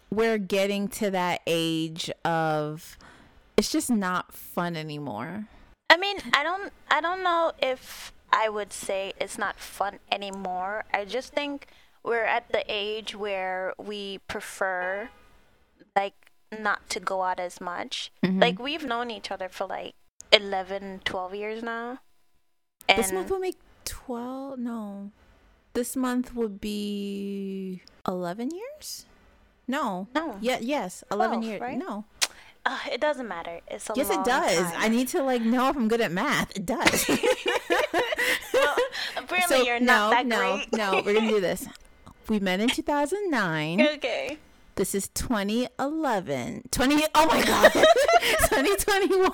we're 0.09 0.37
getting 0.37 0.87
to 0.87 1.11
that 1.11 1.41
age 1.47 2.09
of 2.23 2.97
it's 3.57 3.71
just 3.71 3.89
not 3.89 4.33
fun 4.33 4.75
anymore 4.75 5.47
I 5.89 5.97
mean, 5.97 6.17
I 6.33 6.43
don't 6.43 6.73
I 6.89 7.01
don't 7.01 7.23
know 7.23 7.51
if 7.61 8.11
I 8.31 8.49
would 8.49 8.73
say 8.73 9.13
it's 9.19 9.37
not 9.37 9.59
fun 9.59 9.99
anymore. 10.11 10.83
I 10.93 11.05
just 11.05 11.33
think 11.33 11.67
we're 12.03 12.25
at 12.25 12.49
the 12.49 12.63
age 12.67 13.15
where 13.15 13.73
we 13.77 14.19
prefer 14.27 15.09
like 15.95 16.31
not 16.57 16.89
to 16.89 16.99
go 16.99 17.23
out 17.23 17.39
as 17.39 17.61
much. 17.61 18.11
Mm-hmm. 18.23 18.39
Like 18.39 18.59
we've 18.59 18.85
known 18.85 19.11
each 19.11 19.31
other 19.31 19.47
for 19.47 19.65
like 19.67 19.95
11, 20.31 21.01
12 21.05 21.35
years 21.35 21.63
now. 21.63 21.99
And 22.89 22.99
this 22.99 23.11
month 23.11 23.29
will 23.29 23.39
make 23.39 23.57
12 23.85 24.59
no 24.59 25.11
this 25.73 25.95
month 25.95 26.33
would 26.33 26.59
be 26.61 27.81
11 28.07 28.49
years 28.51 29.05
no 29.67 30.07
No. 30.15 30.37
yeah 30.41 30.57
yes 30.61 31.03
11 31.11 31.39
12, 31.39 31.43
years 31.49 31.61
right? 31.61 31.77
no 31.77 32.05
uh, 32.67 32.79
it 32.91 32.99
doesn't 32.99 33.27
matter. 33.27 33.59
It's 33.67 33.87
a 33.91 33.93
yes 33.95 34.09
it 34.09 34.23
does 34.25 34.57
time. 34.71 34.73
i 34.77 34.87
need 34.87 35.07
to 35.09 35.21
like 35.21 35.41
know 35.43 35.69
if 35.69 35.75
i'm 35.75 35.87
good 35.87 36.01
at 36.01 36.11
math 36.11 36.55
it 36.55 36.65
does 36.65 37.05
well, 38.53 38.75
apparently 39.17 39.57
so 39.57 39.63
you're 39.63 39.79
not 39.79 40.09
no 40.09 40.09
that 40.09 40.25
no 40.25 40.55
great. 40.57 40.73
no 40.73 41.01
we're 41.05 41.13
gonna 41.13 41.29
do 41.29 41.39
this 41.41 41.67
we 42.29 42.39
met 42.39 42.59
in 42.59 42.67
2009 42.69 43.81
okay. 43.95 44.37
this 44.75 44.95
is 44.95 45.09
2011 45.09 46.63
20 46.71 47.03
oh 47.13 47.25
my 47.27 47.43
god 47.45 47.71
2021 48.49 49.31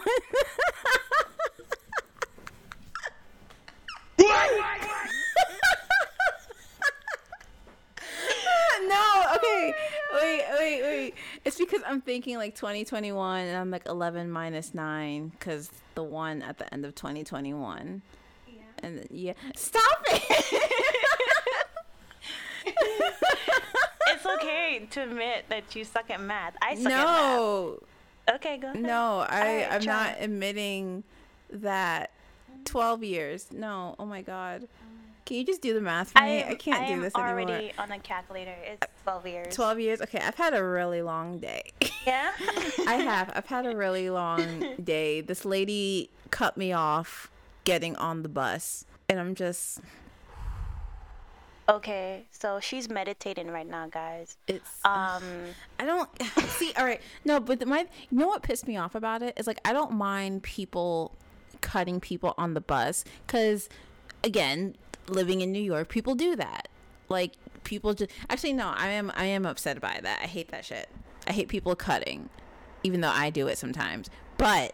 no, 8.88 9.23
okay. 9.35 9.73
Wait, 10.21 10.43
wait, 10.59 10.81
wait. 10.83 11.13
It's 11.43 11.57
because 11.57 11.81
I'm 11.85 12.01
thinking 12.01 12.37
like 12.37 12.55
2021 12.55 13.39
and 13.47 13.57
I'm 13.57 13.71
like 13.71 13.87
11 13.87 14.31
minus 14.31 14.73
9 14.73 15.29
because 15.29 15.71
the 15.95 16.03
one 16.03 16.41
at 16.41 16.57
the 16.57 16.71
end 16.73 16.85
of 16.85 16.93
2021. 16.95 18.01
Yeah. 18.47 18.53
And 18.83 18.99
then, 18.99 19.07
yeah. 19.09 19.33
Stop 19.55 19.83
it! 20.07 20.61
It's 24.13 24.25
okay 24.25 24.87
to 24.91 25.03
admit 25.03 25.45
that 25.49 25.75
you 25.75 25.83
suck 25.83 26.09
at 26.11 26.21
math. 26.21 26.55
I 26.61 26.75
suck 26.75 26.91
at 26.91 27.05
no, 27.05 27.79
math. 28.27 28.35
Okay, 28.35 28.57
go 28.57 28.67
ahead. 28.69 28.81
no, 28.81 29.25
I, 29.27 29.39
Alright, 29.39 29.67
I'm 29.71 29.81
try. 29.81 29.93
not 29.93 30.15
admitting 30.19 31.03
that 31.49 32.11
12 32.65 33.03
years. 33.03 33.47
No, 33.51 33.95
oh 33.97 34.05
my 34.05 34.21
god. 34.21 34.67
Can 35.31 35.38
you 35.38 35.45
just 35.45 35.61
do 35.61 35.73
the 35.73 35.79
math 35.79 36.11
for 36.11 36.21
me? 36.23 36.43
I, 36.43 36.55
can't 36.55 36.89
do 36.89 37.00
this 37.00 37.15
anymore. 37.15 37.39
I'm 37.39 37.47
already 37.47 37.71
on 37.77 37.89
a 37.89 38.00
calculator. 38.00 38.53
It's 38.65 38.85
12 39.03 39.27
years. 39.27 39.55
12 39.55 39.79
years? 39.79 40.01
Okay, 40.01 40.19
I've 40.19 40.35
had 40.35 40.53
a 40.53 40.61
really 40.61 41.01
long 41.01 41.39
day. 41.39 41.71
Yeah? 42.05 42.31
I 42.88 42.95
have. 42.95 43.31
I've 43.33 43.45
had 43.45 43.65
a 43.65 43.73
really 43.73 44.09
long 44.09 44.75
day. 44.83 45.21
This 45.21 45.45
lady 45.45 46.09
cut 46.31 46.57
me 46.57 46.73
off 46.73 47.31
getting 47.63 47.95
on 47.95 48.23
the 48.23 48.27
bus, 48.27 48.85
and 49.07 49.19
I'm 49.19 49.35
just 49.35 49.79
okay, 51.69 52.25
so 52.31 52.59
she's 52.59 52.89
meditating 52.89 53.51
right 53.51 53.69
now, 53.69 53.88
guys. 53.88 54.35
it's 54.47 54.83
Um, 54.83 55.23
I 55.79 55.85
don't 55.85 56.09
see. 56.47 56.73
All 56.75 56.83
right, 56.83 57.01
no, 57.23 57.39
but 57.39 57.65
my 57.67 57.88
you 58.09 58.17
know 58.17 58.27
what 58.27 58.41
pissed 58.41 58.67
me 58.67 58.77
off 58.77 58.95
about 58.95 59.21
it 59.21 59.35
is 59.38 59.45
like 59.45 59.61
I 59.63 59.71
don't 59.71 59.93
mind 59.93 60.41
people 60.41 61.15
cutting 61.61 62.00
people 62.00 62.33
on 62.38 62.55
the 62.55 62.61
bus 62.61 63.05
because 63.27 63.69
again, 64.23 64.75
living 65.08 65.41
in 65.41 65.51
New 65.51 65.62
York, 65.62 65.89
people 65.89 66.15
do 66.15 66.36
that. 66.36 66.67
Like 67.10 67.34
people 67.63 67.93
just 67.93 68.12
actually 68.29 68.53
no, 68.53 68.74
I 68.75 68.89
am 68.89 69.12
I 69.15 69.25
am 69.25 69.46
upset 69.46 69.81
by 69.81 70.00
that. 70.01 70.20
I 70.24 70.27
hate 70.27 70.50
that 70.50 70.65
shit. 70.65 70.89
I 71.27 71.34
hate 71.34 71.50
people 71.50 71.75
cutting, 71.75 72.29
even 72.84 73.01
though 73.01 73.10
I 73.10 73.29
do 73.29 73.48
it 73.48 73.58
sometimes. 73.58 74.10
But 74.38 74.74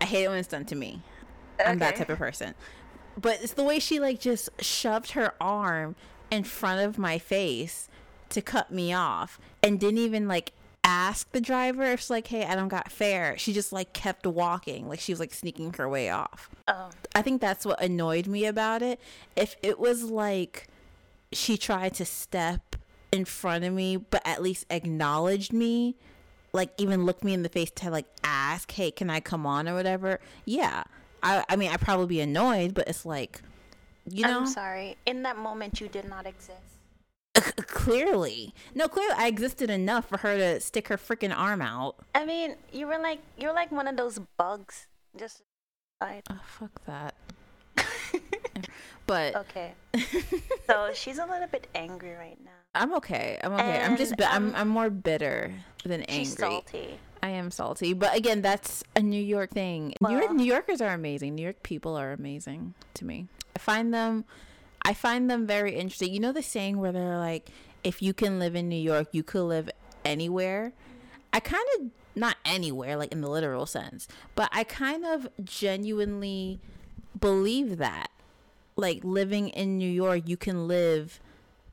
I 0.00 0.04
hate 0.04 0.24
it 0.24 0.28
when 0.28 0.38
it's 0.38 0.48
done 0.48 0.64
to 0.66 0.76
me. 0.76 1.02
I'm 1.64 1.78
that 1.78 1.96
type 1.96 2.08
of 2.08 2.18
person. 2.18 2.54
But 3.20 3.42
it's 3.42 3.52
the 3.52 3.64
way 3.64 3.78
she 3.78 3.98
like 4.00 4.20
just 4.20 4.50
shoved 4.62 5.12
her 5.12 5.34
arm 5.40 5.96
in 6.30 6.44
front 6.44 6.80
of 6.80 6.96
my 6.96 7.18
face 7.18 7.88
to 8.30 8.40
cut 8.40 8.70
me 8.70 8.92
off 8.92 9.40
and 9.62 9.80
didn't 9.80 9.98
even 9.98 10.28
like 10.28 10.52
ask 10.84 11.30
the 11.32 11.40
driver 11.40 11.84
if 11.84 12.00
she's 12.00 12.10
like, 12.10 12.26
hey, 12.26 12.44
I 12.44 12.54
don't 12.54 12.68
got 12.68 12.90
fare. 12.90 13.36
She 13.38 13.52
just 13.52 13.72
like 13.72 13.92
kept 13.92 14.26
walking. 14.26 14.88
Like 14.88 15.00
she 15.00 15.12
was 15.12 15.20
like 15.20 15.34
sneaking 15.34 15.74
her 15.74 15.88
way 15.88 16.10
off. 16.10 16.50
oh, 16.68 16.90
I 17.14 17.22
think 17.22 17.40
that's 17.40 17.64
what 17.66 17.82
annoyed 17.82 18.26
me 18.26 18.46
about 18.46 18.82
it. 18.82 19.00
If 19.36 19.56
it 19.62 19.78
was 19.78 20.04
like 20.04 20.68
she 21.32 21.56
tried 21.56 21.94
to 21.94 22.04
step 22.04 22.76
in 23.12 23.24
front 23.24 23.64
of 23.64 23.72
me, 23.72 23.96
but 23.96 24.22
at 24.24 24.42
least 24.42 24.66
acknowledged 24.70 25.52
me, 25.52 25.96
like 26.52 26.70
even 26.78 27.04
looked 27.04 27.24
me 27.24 27.32
in 27.34 27.42
the 27.42 27.48
face 27.48 27.70
to 27.72 27.90
like 27.90 28.06
ask, 28.24 28.70
hey, 28.72 28.90
can 28.90 29.10
I 29.10 29.20
come 29.20 29.46
on 29.46 29.68
or 29.68 29.74
whatever? 29.74 30.20
Yeah. 30.44 30.84
I, 31.22 31.44
I 31.48 31.56
mean, 31.56 31.70
I'd 31.70 31.80
probably 31.80 32.06
be 32.06 32.20
annoyed, 32.20 32.74
but 32.74 32.88
it's 32.88 33.04
like, 33.04 33.42
you 34.08 34.22
know, 34.22 34.40
I'm 34.40 34.46
sorry. 34.46 34.96
In 35.06 35.22
that 35.24 35.36
moment, 35.36 35.80
you 35.80 35.88
did 35.88 36.08
not 36.08 36.26
exist. 36.26 36.79
clearly. 37.66 38.54
No, 38.74 38.88
clearly 38.88 39.14
I 39.16 39.26
existed 39.28 39.70
enough 39.70 40.08
for 40.08 40.18
her 40.18 40.36
to 40.36 40.60
stick 40.60 40.88
her 40.88 40.96
freaking 40.96 41.36
arm 41.36 41.62
out. 41.62 41.96
I 42.14 42.24
mean, 42.24 42.56
you 42.72 42.86
were 42.86 42.98
like 42.98 43.20
you're 43.38 43.54
like 43.54 43.70
one 43.72 43.86
of 43.88 43.96
those 43.96 44.18
bugs. 44.36 44.86
Just 45.18 45.42
I- 46.00 46.22
Oh, 46.30 46.40
fuck 46.44 46.84
that. 46.86 47.14
but 49.06 49.34
okay. 49.36 49.72
so 50.66 50.90
she's 50.94 51.18
a 51.18 51.26
little 51.26 51.48
bit 51.48 51.66
angry 51.74 52.14
right 52.14 52.38
now. 52.44 52.50
I'm 52.74 52.94
okay. 52.94 53.38
I'm 53.42 53.52
okay. 53.54 53.80
I'm 53.82 53.96
just 53.96 54.12
And, 54.12 54.18
bi- 54.18 54.26
I'm 54.30 54.48
um, 54.50 54.54
I'm 54.56 54.68
more 54.68 54.90
bitter 54.90 55.52
than 55.84 56.02
angry. 56.02 56.24
She's 56.24 56.36
salty. 56.36 56.98
I 57.22 57.28
am 57.30 57.50
salty, 57.50 57.92
but 57.92 58.16
again, 58.16 58.40
that's 58.40 58.82
a 58.96 59.00
New 59.00 59.20
York 59.22 59.50
thing. 59.50 59.92
New 60.00 60.18
York 60.18 60.32
New 60.32 60.44
Yorkers 60.44 60.80
are 60.80 60.94
amazing. 60.94 61.34
New 61.34 61.42
York 61.42 61.62
people 61.62 61.96
are 61.96 62.12
amazing 62.12 62.74
to 62.94 63.04
me. 63.04 63.26
I 63.54 63.58
find 63.58 63.92
them 63.92 64.24
I 64.90 64.92
find 64.92 65.30
them 65.30 65.46
very 65.46 65.76
interesting. 65.76 66.12
You 66.12 66.18
know 66.18 66.32
the 66.32 66.42
saying 66.42 66.78
where 66.78 66.90
they're 66.90 67.16
like 67.16 67.48
if 67.84 68.02
you 68.02 68.12
can 68.12 68.40
live 68.40 68.56
in 68.56 68.68
New 68.68 68.74
York, 68.74 69.06
you 69.12 69.22
could 69.22 69.44
live 69.44 69.70
anywhere. 70.04 70.72
I 71.32 71.38
kind 71.38 71.64
of 71.78 71.86
not 72.16 72.36
anywhere 72.44 72.96
like 72.96 73.12
in 73.12 73.20
the 73.20 73.30
literal 73.30 73.66
sense, 73.66 74.08
but 74.34 74.48
I 74.52 74.64
kind 74.64 75.04
of 75.06 75.28
genuinely 75.44 76.58
believe 77.18 77.78
that. 77.78 78.08
Like 78.74 79.04
living 79.04 79.50
in 79.50 79.78
New 79.78 79.88
York, 79.88 80.22
you 80.26 80.36
can 80.36 80.66
live 80.66 81.20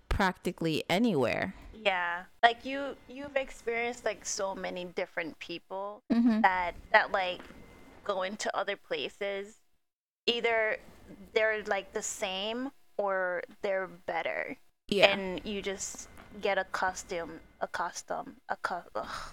practically 0.10 0.84
anywhere. 0.88 1.56
Yeah, 1.74 2.26
like 2.44 2.66
you 2.66 2.98
you've 3.10 3.36
experienced 3.36 4.06
like 4.06 4.28
so 4.28 4.54
many 4.54 4.86
different 4.86 5.40
people 5.40 6.04
Mhm. 6.12 6.44
that 6.44 6.76
that 6.92 7.12
like 7.12 7.42
go 8.04 8.22
into 8.22 8.56
other 8.56 8.76
places. 8.76 9.56
Either 10.28 10.78
they're 11.34 11.64
like 11.64 11.94
the 11.94 12.04
same 12.04 12.70
or 12.98 13.44
they're 13.62 13.88
better, 14.06 14.58
Yeah. 14.88 15.08
and 15.08 15.42
you 15.46 15.62
just 15.62 16.10
get 16.42 16.58
accustomed 16.58 17.40
accustomed 17.62 18.36
accu- 18.52 18.84
ugh, 18.96 19.32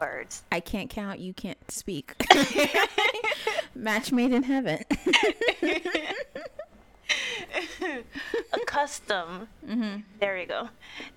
words. 0.00 0.42
I 0.52 0.60
can't 0.60 0.88
count, 0.90 1.18
you 1.20 1.32
can't 1.34 1.58
speak. 1.70 2.14
Match 3.74 4.12
made 4.12 4.32
in 4.32 4.42
heaven. 4.44 4.84
accustomed 8.52 9.48
Mm-hmm. 9.66 10.00
there 10.20 10.38
you 10.38 10.46
go 10.46 10.68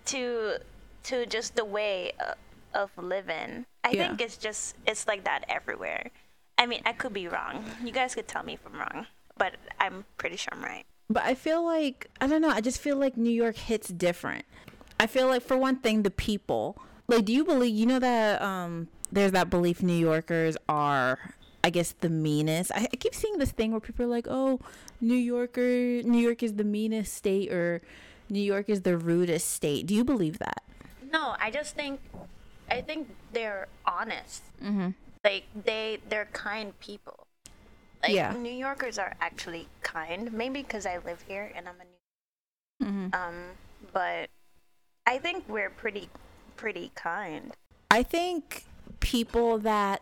to 0.06 0.58
to 1.04 1.26
just 1.26 1.56
the 1.56 1.66
way 1.66 2.12
uh, 2.20 2.34
of 2.74 2.92
living 2.98 3.66
i 3.84 3.92
Yeah. 3.92 4.08
think 4.08 4.22
it's 4.22 4.38
just 4.38 4.76
it's 4.86 5.08
like 5.08 5.24
that 5.26 5.44
everywhere 5.50 6.10
i 6.58 6.66
mean 6.66 6.82
i 6.86 6.94
could 6.94 7.14
be 7.14 7.28
wrong 7.28 7.64
you 7.84 7.92
guys 7.92 8.16
could 8.16 8.28
tell 8.28 8.44
me 8.44 8.54
if 8.54 8.60
i'm 8.66 8.78
wrong 8.80 9.08
but 9.38 9.54
i'm 9.80 10.06
pretty 10.18 10.38
sure 10.38 10.54
i'm 10.54 10.64
right 10.64 10.86
But 11.12 11.24
I 11.24 11.36
feel 11.36 11.63
like 11.63 12.10
I 12.22 12.27
don't 12.27 12.41
know. 12.41 12.50
I 12.50 12.62
just 12.62 12.80
feel 12.80 12.96
like 12.96 13.18
New 13.18 13.32
York 13.32 13.58
hits 13.58 13.89
different. 13.89 14.46
I 15.00 15.08
feel 15.08 15.27
like 15.27 15.41
for 15.41 15.58
one 15.58 15.77
thing, 15.77 16.03
the 16.03 16.12
people. 16.12 16.77
Like, 17.08 17.25
do 17.25 17.34
you 17.34 17.44
believe? 17.44 17.75
You 17.75 17.86
know 17.86 18.00
that 18.00 18.41
um, 18.41 18.88
there's 19.12 19.34
that 19.34 19.50
belief 19.50 19.82
New 19.82 19.98
Yorkers 19.98 20.56
are, 20.70 21.34
I 21.63 21.70
guess, 21.70 21.94
the 22.00 22.10
meanest. 22.10 22.72
I, 22.74 22.86
keep 22.86 23.13
seeing 23.13 23.38
this 23.38 23.51
thing 23.51 23.72
where 23.72 23.82
people 23.82 24.06
are 24.06 24.10
like, 24.10 24.27
"Oh, 24.30 24.60
New 25.01 25.15
Yorker, 25.15 25.60
New 26.03 26.20
York 26.20 26.44
is 26.44 26.53
the 26.53 26.63
meanest 26.63 27.13
state," 27.13 27.51
or 27.51 27.82
"New 28.30 28.39
York 28.39 28.70
is 28.70 28.84
the 28.84 28.98
rudest 28.98 29.50
state." 29.51 29.88
Do 29.88 29.96
you 29.96 30.06
believe 30.06 30.39
that? 30.39 30.63
No, 31.12 31.36
I 31.39 31.51
just 31.51 31.75
think, 31.75 32.00
I 32.70 32.82
think 32.82 33.10
they're 33.34 33.68
honest. 33.86 34.44
Mm-hmm. 34.63 34.91
Like 35.25 35.44
they, 35.65 36.00
they're 36.08 36.30
kind 36.32 36.80
people. 36.80 37.27
Like 38.03 38.13
Yeah. 38.13 38.34
New 38.34 38.51
Yorkers 38.51 38.98
are 38.98 39.15
actually 39.22 39.67
kind. 39.84 40.31
Maybe 40.34 40.62
because 40.62 40.86
I 40.86 40.98
live 41.00 41.24
here 41.27 41.51
and 41.55 41.67
I'm 41.67 41.75
a 41.75 42.86
New. 42.86 42.91
Mm-hmm. 42.91 43.13
Um, 43.13 43.36
but 43.93 44.29
I 45.05 45.17
think 45.17 45.46
we're 45.48 45.70
pretty, 45.70 46.10
pretty 46.58 46.91
kind. 46.96 47.53
I 47.89 48.03
think 48.03 48.65
people 49.00 49.58
that 49.60 50.01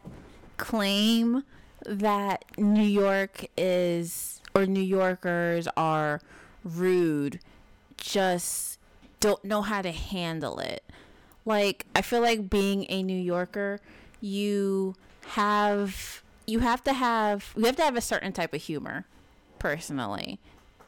claim 0.57 1.43
that 1.85 2.45
New 2.57 2.83
York 2.83 3.45
is 3.57 4.41
or 4.55 4.65
New 4.65 4.81
Yorkers 4.81 5.67
are 5.75 6.21
rude 6.63 7.39
just 7.97 8.77
don't 9.19 9.43
know 9.43 9.61
how 9.61 9.81
to 9.81 9.91
handle 9.91 10.59
it. 10.59 10.83
Like 11.45 11.85
I 11.95 12.01
feel 12.01 12.21
like 12.21 12.49
being 12.49 12.85
a 12.89 13.03
New 13.03 13.17
Yorker, 13.19 13.79
you 14.21 14.95
have 15.29 16.21
you 16.49 16.59
have 16.59 16.83
to 16.83 16.93
have 16.93 17.53
you 17.55 17.65
have 17.65 17.75
to 17.75 17.83
have 17.83 17.95
a 17.95 18.01
certain 18.01 18.33
type 18.33 18.53
of 18.53 18.61
humor 18.61 19.05
personally. 19.59 20.39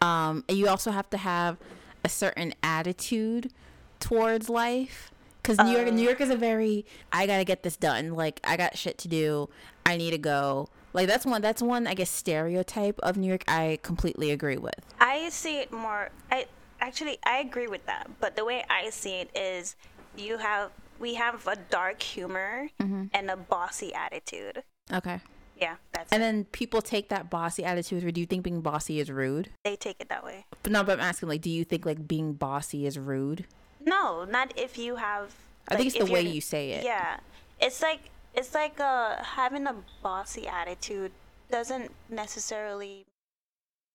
Um 0.02 0.44
and 0.50 0.58
you 0.58 0.68
also 0.68 0.92
have 0.92 1.10
to 1.12 1.18
have 1.18 1.58
a 2.04 2.10
certain 2.10 2.54
attitude 2.64 3.52
towards 4.00 4.50
life 4.50 5.12
cuz 5.44 5.58
New 5.60 5.72
York 5.72 5.94
New 5.94 6.02
York 6.02 6.20
is 6.22 6.30
a 6.30 6.36
very 6.36 6.86
I 7.12 7.28
got 7.28 7.38
to 7.38 7.46
get 7.46 7.64
this 7.64 7.78
done. 7.78 8.14
Like 8.14 8.40
I 8.44 8.58
got 8.58 8.78
shit 8.78 8.98
to 9.00 9.08
do. 9.08 9.50
I 9.86 9.98
need 9.98 10.12
to 10.12 10.18
go. 10.18 10.68
Like 10.94 11.08
that's 11.08 11.26
one 11.26 11.42
that's 11.42 11.62
one 11.62 11.86
I 11.88 11.94
guess 11.94 12.10
stereotype 12.10 13.00
of 13.00 13.18
New 13.18 13.28
York 13.28 13.44
I 13.48 13.80
completely 13.84 14.32
agree 14.32 14.58
with. 14.58 14.82
I 15.00 15.30
see 15.30 15.60
it 15.60 15.72
more. 15.72 16.10
I 16.32 16.48
actually 16.80 17.20
I 17.24 17.38
agree 17.38 17.68
with 17.68 17.86
that, 17.86 18.10
but 18.20 18.36
the 18.36 18.44
way 18.44 18.66
I 18.70 18.90
see 18.90 19.16
it 19.22 19.30
is, 19.36 19.76
you 20.18 20.40
have 20.40 20.72
we 21.00 21.16
have 21.16 21.48
a 21.48 21.56
dark 21.56 22.02
humor 22.02 22.70
and 23.14 23.30
a 23.32 23.38
bossy 23.38 23.94
attitude. 23.94 24.64
Okay. 24.92 25.22
Yeah, 25.62 25.76
that's 25.94 26.12
And 26.12 26.22
it. 26.22 26.26
then 26.26 26.46
people 26.46 26.82
take 26.82 27.10
that 27.10 27.30
bossy 27.30 27.64
attitude 27.64 28.04
or 28.04 28.12
do 28.12 28.20
you 28.20 28.26
think 28.26 28.44
being 28.44 28.62
bossy 28.62 29.00
is 29.00 29.12
rude? 29.12 29.50
They 29.64 29.76
take 29.76 29.98
it 30.00 30.10
that 30.10 30.24
way. 30.26 30.46
But 30.64 30.72
no, 30.72 30.84
but 30.84 30.94
I'm 30.94 31.06
asking 31.06 31.30
like 31.30 31.42
do 31.42 31.50
you 31.52 31.64
think 31.64 31.86
like 31.86 32.08
being 32.08 32.34
bossy 32.34 32.86
is 32.88 32.98
rude? 32.98 33.46
No, 33.84 34.24
not 34.26 34.54
if 34.58 34.78
you 34.78 34.96
have. 34.98 35.36
I 35.68 35.76
think 35.76 35.88
it's 35.96 36.04
the 36.06 36.12
way 36.12 36.22
you're- 36.22 36.40
say 36.40 36.72
it. 36.72 36.84
Yeah, 36.84 37.18
it's 37.60 37.82
like 37.82 38.00
it's 38.34 38.54
like 38.56 38.80
uh 38.80 39.22
having 39.24 39.68
a 39.68 39.76
bossy 40.02 40.48
attitude 40.48 41.12
doesn't 41.52 41.92
necessarily 42.10 43.06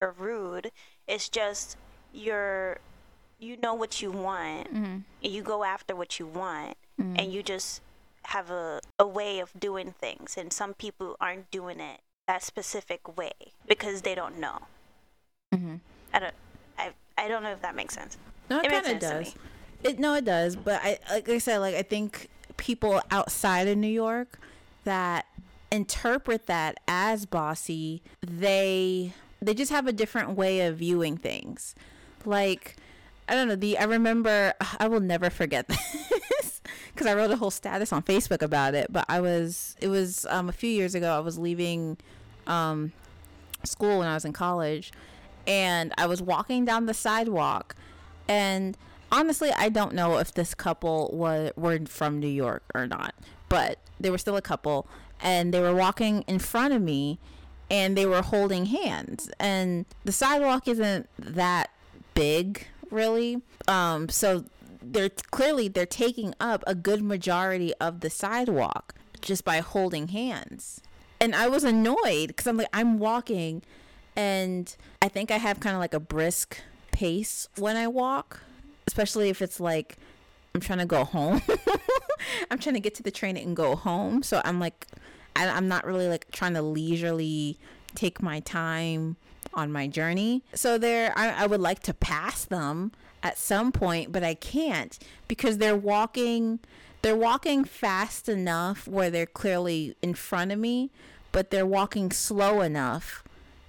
you're 0.01 0.15
rude. 0.19 0.71
It's 1.09 1.29
just 1.29 1.77
you're 2.13 2.79
you 3.39 3.57
know 3.59 3.75
what 3.75 4.01
you 4.01 4.11
want 4.11 4.73
Mm-hmm. 4.73 4.85
and 5.25 5.33
you 5.35 5.43
go 5.43 5.65
after 5.65 5.95
what 5.97 6.19
you 6.19 6.27
want 6.27 6.77
and 6.99 7.31
you 7.33 7.43
just 7.43 7.83
have 8.27 8.51
a, 8.51 8.81
a 8.99 9.07
way 9.07 9.39
of 9.39 9.53
doing 9.59 9.93
things 9.93 10.37
and 10.37 10.53
some 10.53 10.75
people 10.75 11.17
aren't 11.21 11.51
doing 11.51 11.81
it 11.81 12.01
that 12.27 12.43
specific 12.43 13.17
way 13.17 13.33
because 13.69 14.03
they 14.03 14.15
don't 14.15 14.39
know. 14.39 14.59
Mhm. 15.55 15.81
I 16.13 16.19
don't 16.19 16.35
I 16.79 16.91
I 17.17 17.29
don't 17.29 17.43
know 17.43 17.53
if 17.53 17.63
that 17.63 17.75
makes 17.77 17.95
sense. 17.95 18.17
No, 18.51 18.59
it, 18.61 18.67
It 18.67 18.71
kind 18.71 18.87
of 18.87 18.99
does. 18.99 19.35
It 19.83 19.99
no, 19.99 20.15
it 20.15 20.25
does. 20.25 20.57
But 20.57 20.81
I 20.83 20.99
like 21.11 21.29
I 21.29 21.39
said, 21.39 21.59
like 21.59 21.75
I 21.75 21.83
think 21.83 22.29
people 22.57 23.01
outside 23.11 23.69
of 23.69 23.77
New 23.79 23.87
York 23.89 24.39
that 24.85 25.27
interpret 25.71 26.47
that 26.47 26.79
as 26.89 27.27
bossy, 27.27 28.03
they 28.27 29.13
they 29.41 29.55
just 29.55 29.71
have 29.71 29.87
a 29.87 29.93
different 29.93 30.31
way 30.31 30.67
of 30.67 30.79
viewing 30.79 31.17
things. 31.17 31.75
Like 32.25 32.77
I 33.29 33.35
don't 33.35 33.47
know. 33.49 33.57
The 33.57 33.79
I 33.79 33.85
remember 33.85 34.55
I 34.81 34.89
will 34.89 35.01
never 35.01 35.31
forget 35.31 35.69
this 35.69 36.36
because 36.97 37.07
I 37.07 37.15
wrote 37.15 37.31
a 37.31 37.37
whole 37.37 37.51
status 37.51 37.93
on 37.93 38.03
Facebook 38.03 38.43
about 38.43 38.75
it. 38.75 38.93
But 38.93 39.05
I 39.09 39.21
was 39.21 39.77
it 39.81 39.89
was 39.89 40.27
um, 40.31 40.49
a 40.49 40.53
few 40.53 40.71
years 40.71 40.95
ago. 40.95 41.15
I 41.15 41.21
was 41.21 41.39
leaving 41.39 41.99
um, 42.47 42.93
school 43.65 43.99
when 43.99 44.09
I 44.09 44.15
was 44.15 44.25
in 44.25 44.33
college, 44.33 44.93
and 45.47 45.93
I 45.99 46.07
was 46.07 46.23
walking 46.23 46.65
down 46.65 46.87
the 46.87 46.95
sidewalk, 46.95 47.77
and 48.27 48.77
honestly, 49.13 49.53
I 49.53 49.69
don't 49.69 49.95
know 49.95 50.19
if 50.19 50.33
this 50.33 50.55
couple 50.55 51.11
was 51.13 51.53
were 51.57 51.81
from 51.87 52.19
New 52.19 52.29
York 52.29 52.63
or 52.75 52.87
not, 52.87 53.15
but 53.49 53.79
they 54.01 54.11
were 54.11 54.19
still 54.19 54.37
a 54.37 54.43
couple, 54.43 54.89
and 55.21 55.53
they 55.53 55.61
were 55.61 55.75
walking 55.75 56.23
in 56.23 56.39
front 56.39 56.73
of 56.73 56.83
me, 56.83 57.19
and 57.71 57.97
they 57.97 58.07
were 58.07 58.23
holding 58.23 58.67
hands, 58.67 59.31
and 59.39 59.85
the 60.05 60.13
sidewalk 60.13 60.67
isn't 60.67 61.09
that 61.19 61.71
big 62.15 62.67
really, 62.91 63.43
um, 63.69 64.09
so 64.09 64.45
they're 64.93 65.11
clearly 65.31 65.69
they're 65.69 65.87
taking 65.87 66.35
up 66.41 66.63
a 66.67 66.75
good 66.75 67.03
majority 67.03 67.73
of 67.81 68.01
the 68.01 68.11
sidewalk 68.11 68.95
just 69.21 69.45
by 69.45 69.59
holding 69.59 70.09
hands 70.09 70.81
and 71.21 71.35
I 71.35 71.49
was 71.49 71.65
annoyed 71.65 72.29
because 72.29 72.47
I'm 72.47 72.57
like 72.57 72.69
I'm 72.73 72.99
walking, 72.99 73.63
and 74.15 74.75
I 75.03 75.09
think 75.09 75.31
I 75.31 75.37
have 75.39 75.61
kind 75.61 75.75
of 75.75 75.81
like 75.81 75.95
a 75.95 76.01
brisk 76.01 76.59
pace 76.93 77.49
when 77.57 77.77
I 77.77 77.89
walk, 77.89 78.41
especially 78.87 79.29
if 79.29 79.43
it's 79.43 79.61
like 79.61 79.97
I'm 80.55 80.61
trying 80.61 80.79
to 80.79 80.87
go 80.87 81.05
home. 81.05 81.43
I'm 82.51 82.59
trying 82.59 82.75
to 82.75 82.81
get 82.81 82.95
to 82.97 83.03
the 83.03 83.11
train 83.11 83.37
and 83.37 83.55
go 83.55 83.77
home, 83.77 84.23
so 84.23 84.41
I'm 84.45 84.61
like 84.61 84.87
I, 85.35 85.49
I'm 85.49 85.69
not 85.69 85.87
really 85.87 86.09
like 86.09 86.31
trying 86.31 86.55
to 86.55 86.63
leisurely 86.63 87.59
take 87.95 88.23
my 88.23 88.41
time 88.41 89.17
on 89.57 89.73
my 89.73 89.89
journey. 89.89 90.45
So 90.55 90.79
there, 90.79 91.13
I, 91.17 91.31
I 91.31 91.47
would 91.47 91.61
like 91.61 91.81
to 91.85 91.95
pass 91.95 92.45
them 92.45 92.93
at 93.23 93.39
some 93.39 93.73
point, 93.73 94.13
but 94.13 94.23
I 94.23 94.35
can't 94.35 94.97
because 95.27 95.59
they're 95.59 95.77
walking 95.77 96.61
they're 97.03 97.17
walking 97.17 97.65
fast 97.65 98.29
enough 98.29 98.89
where 98.89 99.11
they're 99.11 99.27
clearly 99.27 99.95
in 100.03 100.15
front 100.15 100.51
of 100.51 100.59
me, 100.59 100.91
but 101.31 101.51
they're 101.51 101.67
walking 101.67 102.11
slow 102.11 102.61
enough 102.61 103.23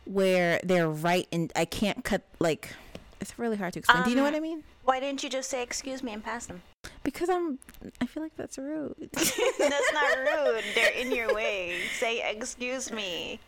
where 0.05 0.59
they're 0.63 0.89
right 0.89 1.27
and 1.31 1.51
I 1.55 1.65
can't 1.65 2.03
cut 2.03 2.23
like 2.39 2.73
it's 3.19 3.37
really 3.39 3.57
hard 3.57 3.73
to 3.73 3.79
explain. 3.79 4.03
Do 4.03 4.09
you 4.11 4.15
know 4.15 4.23
what 4.23 4.33
I 4.33 4.37
um, 4.37 4.43
mean? 4.43 4.63
Why 4.83 4.99
didn't 4.99 5.23
you 5.23 5.29
just 5.29 5.49
say 5.49 5.63
excuse 5.63 6.03
me 6.03 6.13
and 6.13 6.23
pass 6.23 6.45
them? 6.45 6.61
Because 7.03 7.29
I'm 7.29 7.59
I 8.01 8.05
feel 8.05 8.23
like 8.23 8.35
that's 8.35 8.57
rude. 8.57 9.09
That's 9.13 9.93
not 9.93 10.17
rude. 10.17 10.63
They're 10.75 10.93
in 10.93 11.11
your 11.11 11.33
way. 11.33 11.77
Say 11.99 12.29
excuse 12.29 12.91
me 12.91 13.39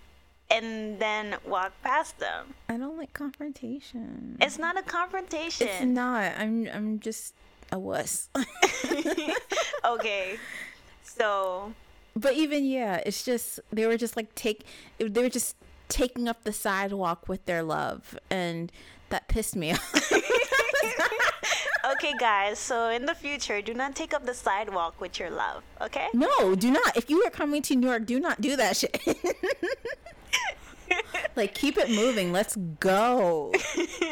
and 0.50 1.00
then 1.00 1.36
walk 1.46 1.74
past 1.84 2.20
them. 2.20 2.54
I 2.68 2.78
don't 2.78 2.98
like 2.98 3.14
confrontation. 3.14 4.38
It's 4.42 4.58
not 4.58 4.78
a 4.78 4.82
confrontation. 4.82 5.68
It's 5.68 5.82
not. 5.86 6.34
I'm 6.38 6.68
I'm 6.74 7.00
just 7.00 7.34
a 7.72 7.80
wuss. 7.80 8.30
okay. 9.86 10.38
So, 11.04 11.74
But 12.16 12.34
even 12.34 12.66
yeah, 12.66 13.02
it's 13.06 13.24
just 13.24 13.60
they 13.72 13.86
were 13.86 13.98
just 13.98 14.16
like 14.16 14.34
take 14.36 14.66
they 14.98 15.22
were 15.22 15.30
just 15.30 15.56
taking 15.88 16.28
up 16.28 16.44
the 16.44 16.54
sidewalk 16.54 17.28
with 17.28 17.46
their 17.46 17.64
love 17.64 18.18
and 18.30 18.72
that 19.10 19.28
pissed 19.28 19.56
me 19.56 19.74
off. 19.74 20.12
okay 21.92 22.14
guys, 22.20 22.60
so 22.60 22.90
in 22.90 23.06
the 23.06 23.16
future, 23.16 23.62
do 23.62 23.74
not 23.74 23.96
take 23.96 24.14
up 24.14 24.26
the 24.26 24.34
sidewalk 24.34 25.02
with 25.02 25.20
your 25.20 25.32
love, 25.32 25.64
okay? 25.82 26.08
no, 26.14 26.56
do 26.56 26.70
not. 26.72 26.96
If 26.96 27.10
you 27.10 27.24
are 27.26 27.32
coming 27.32 27.62
to 27.64 27.76
New 27.76 27.88
York, 27.88 28.06
do 28.06 28.20
not 28.20 28.40
do 28.40 28.56
that 28.56 28.78
shit. 28.78 29.02
like 31.36 31.54
keep 31.54 31.78
it 31.78 31.90
moving. 31.90 32.32
Let's 32.32 32.56
go. 32.80 33.54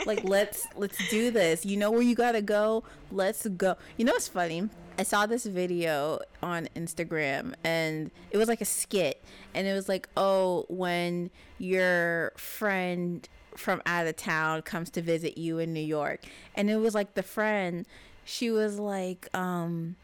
like 0.05 0.23
let's 0.23 0.67
let's 0.75 0.97
do 1.09 1.31
this. 1.31 1.65
You 1.65 1.77
know 1.77 1.91
where 1.91 2.01
you 2.01 2.15
got 2.15 2.33
to 2.33 2.41
go? 2.41 2.83
Let's 3.11 3.47
go. 3.47 3.75
You 3.97 4.05
know 4.05 4.13
what's 4.13 4.27
funny? 4.27 4.69
I 4.99 5.03
saw 5.03 5.27
this 5.27 5.45
video 5.45 6.19
on 6.41 6.67
Instagram 6.75 7.53
and 7.63 8.09
it 8.31 8.37
was 8.37 8.47
like 8.47 8.61
a 8.61 8.65
skit 8.65 9.23
and 9.53 9.67
it 9.67 9.73
was 9.73 9.87
like, 9.87 10.09
"Oh, 10.17 10.65
when 10.69 11.29
your 11.59 12.33
friend 12.35 13.27
from 13.55 13.81
out 13.85 14.07
of 14.07 14.15
town 14.15 14.63
comes 14.63 14.89
to 14.91 15.01
visit 15.01 15.37
you 15.37 15.59
in 15.59 15.73
New 15.73 15.79
York." 15.79 16.21
And 16.55 16.69
it 16.69 16.77
was 16.77 16.95
like 16.95 17.13
the 17.13 17.23
friend 17.23 17.85
she 18.27 18.51
was 18.51 18.77
like 18.77 19.29
um 19.33 19.95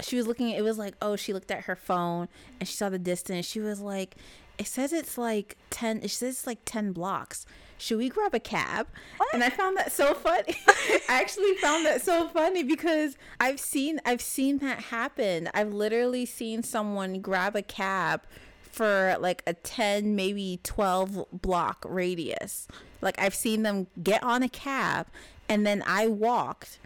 she 0.00 0.16
was 0.16 0.26
looking 0.26 0.48
it 0.48 0.62
was 0.62 0.78
like 0.78 0.94
oh 1.02 1.14
she 1.14 1.32
looked 1.34 1.50
at 1.50 1.64
her 1.64 1.76
phone 1.76 2.26
and 2.58 2.68
she 2.68 2.74
saw 2.74 2.88
the 2.88 2.98
distance 2.98 3.46
she 3.46 3.60
was 3.60 3.80
like 3.80 4.16
it 4.58 4.66
says 4.66 4.92
it's 4.92 5.18
like 5.18 5.56
10 5.70 5.98
it 6.02 6.10
says 6.10 6.34
it's 6.34 6.46
like 6.46 6.60
10 6.64 6.92
blocks. 6.92 7.46
Should 7.78 7.98
we 7.98 8.08
grab 8.08 8.34
a 8.34 8.40
cab? 8.40 8.86
And 9.34 9.44
i 9.44 9.50
found 9.50 9.76
that 9.76 9.92
so 9.92 10.14
funny. 10.14 10.56
I 11.08 11.20
actually 11.20 11.54
found 11.56 11.84
that 11.84 12.02
so 12.02 12.28
funny 12.28 12.62
because 12.62 13.16
i've 13.40 13.60
seen 13.60 14.00
i've 14.04 14.22
seen 14.22 14.58
that 14.58 14.80
happen. 14.84 15.48
I've 15.54 15.72
literally 15.72 16.26
seen 16.26 16.62
someone 16.62 17.20
grab 17.20 17.54
a 17.56 17.62
cab 17.62 18.22
for 18.62 19.16
like 19.20 19.42
a 19.46 19.54
10 19.54 20.14
maybe 20.16 20.60
12 20.62 21.26
block 21.32 21.84
radius. 21.88 22.66
Like 23.00 23.20
i've 23.20 23.34
seen 23.34 23.62
them 23.62 23.86
get 24.02 24.22
on 24.22 24.42
a 24.42 24.48
cab 24.48 25.06
and 25.48 25.66
then 25.66 25.82
i 25.86 26.06
walked 26.06 26.78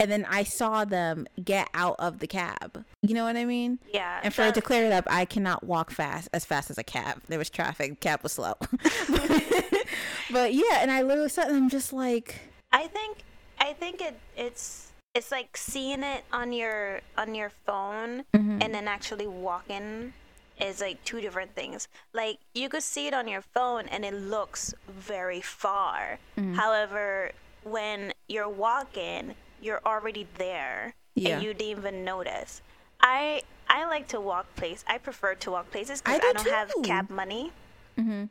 and 0.00 0.10
then 0.10 0.26
I 0.28 0.44
saw 0.44 0.84
them 0.84 1.26
get 1.42 1.68
out 1.74 1.96
of 1.98 2.18
the 2.20 2.26
cab. 2.26 2.84
You 3.02 3.14
know 3.14 3.24
what 3.24 3.36
I 3.36 3.44
mean? 3.44 3.78
Yeah. 3.92 4.20
And 4.22 4.32
for 4.34 4.42
that- 4.42 4.54
to 4.54 4.60
clear 4.62 4.84
it 4.86 4.92
up, 4.92 5.04
I 5.10 5.24
cannot 5.24 5.64
walk 5.64 5.90
fast 5.90 6.28
as 6.32 6.44
fast 6.44 6.70
as 6.70 6.78
a 6.78 6.84
cab. 6.84 7.22
There 7.28 7.38
was 7.38 7.50
traffic. 7.50 8.00
Cab 8.00 8.22
was 8.22 8.32
slow. 8.32 8.54
but 10.30 10.54
yeah, 10.54 10.80
and 10.80 10.90
I 10.90 11.02
literally 11.02 11.28
saw 11.28 11.44
them 11.44 11.68
just 11.68 11.92
like 11.92 12.36
I 12.72 12.86
think 12.86 13.18
I 13.60 13.72
think 13.72 14.00
it 14.00 14.18
it's 14.36 14.92
it's 15.14 15.30
like 15.30 15.56
seeing 15.56 16.02
it 16.02 16.24
on 16.32 16.52
your 16.52 17.00
on 17.16 17.34
your 17.34 17.50
phone 17.66 18.24
Mm-hmm. 18.34 18.62
and 18.62 18.74
then 18.74 18.86
actually 18.88 19.26
walking 19.26 20.12
is 20.60 20.80
like 20.80 21.02
two 21.04 21.20
different 21.20 21.54
things. 21.54 21.88
Like 22.12 22.38
you 22.54 22.68
could 22.68 22.82
see 22.82 23.06
it 23.06 23.14
on 23.14 23.26
your 23.28 23.42
phone 23.42 23.86
and 23.88 24.04
it 24.04 24.14
looks 24.14 24.74
very 24.88 25.40
far. 25.40 26.18
Mm-hmm. 26.36 26.54
However, 26.54 27.32
when 27.64 28.12
you're 28.28 28.48
walking, 28.48 29.34
you're 29.60 29.80
already 29.84 30.26
there 30.36 30.94
Yeah. 31.14 31.34
and 31.36 31.42
you 31.42 31.54
didn't 31.54 31.78
even 31.78 32.04
notice. 32.04 32.62
I 33.00 33.42
I 33.68 33.84
like 33.86 34.08
to 34.08 34.20
walk 34.20 34.46
places. 34.56 34.84
I 34.88 34.98
prefer 34.98 35.34
to 35.36 35.50
walk 35.50 35.70
places 35.70 36.02
I 36.06 36.18
because 36.18 36.20
do 36.20 36.28
I, 36.28 36.32
don't 36.32 36.54
have 36.54 36.72
cab 36.84 37.10
money. 37.10 37.52
Mm-hmm. 37.98 38.24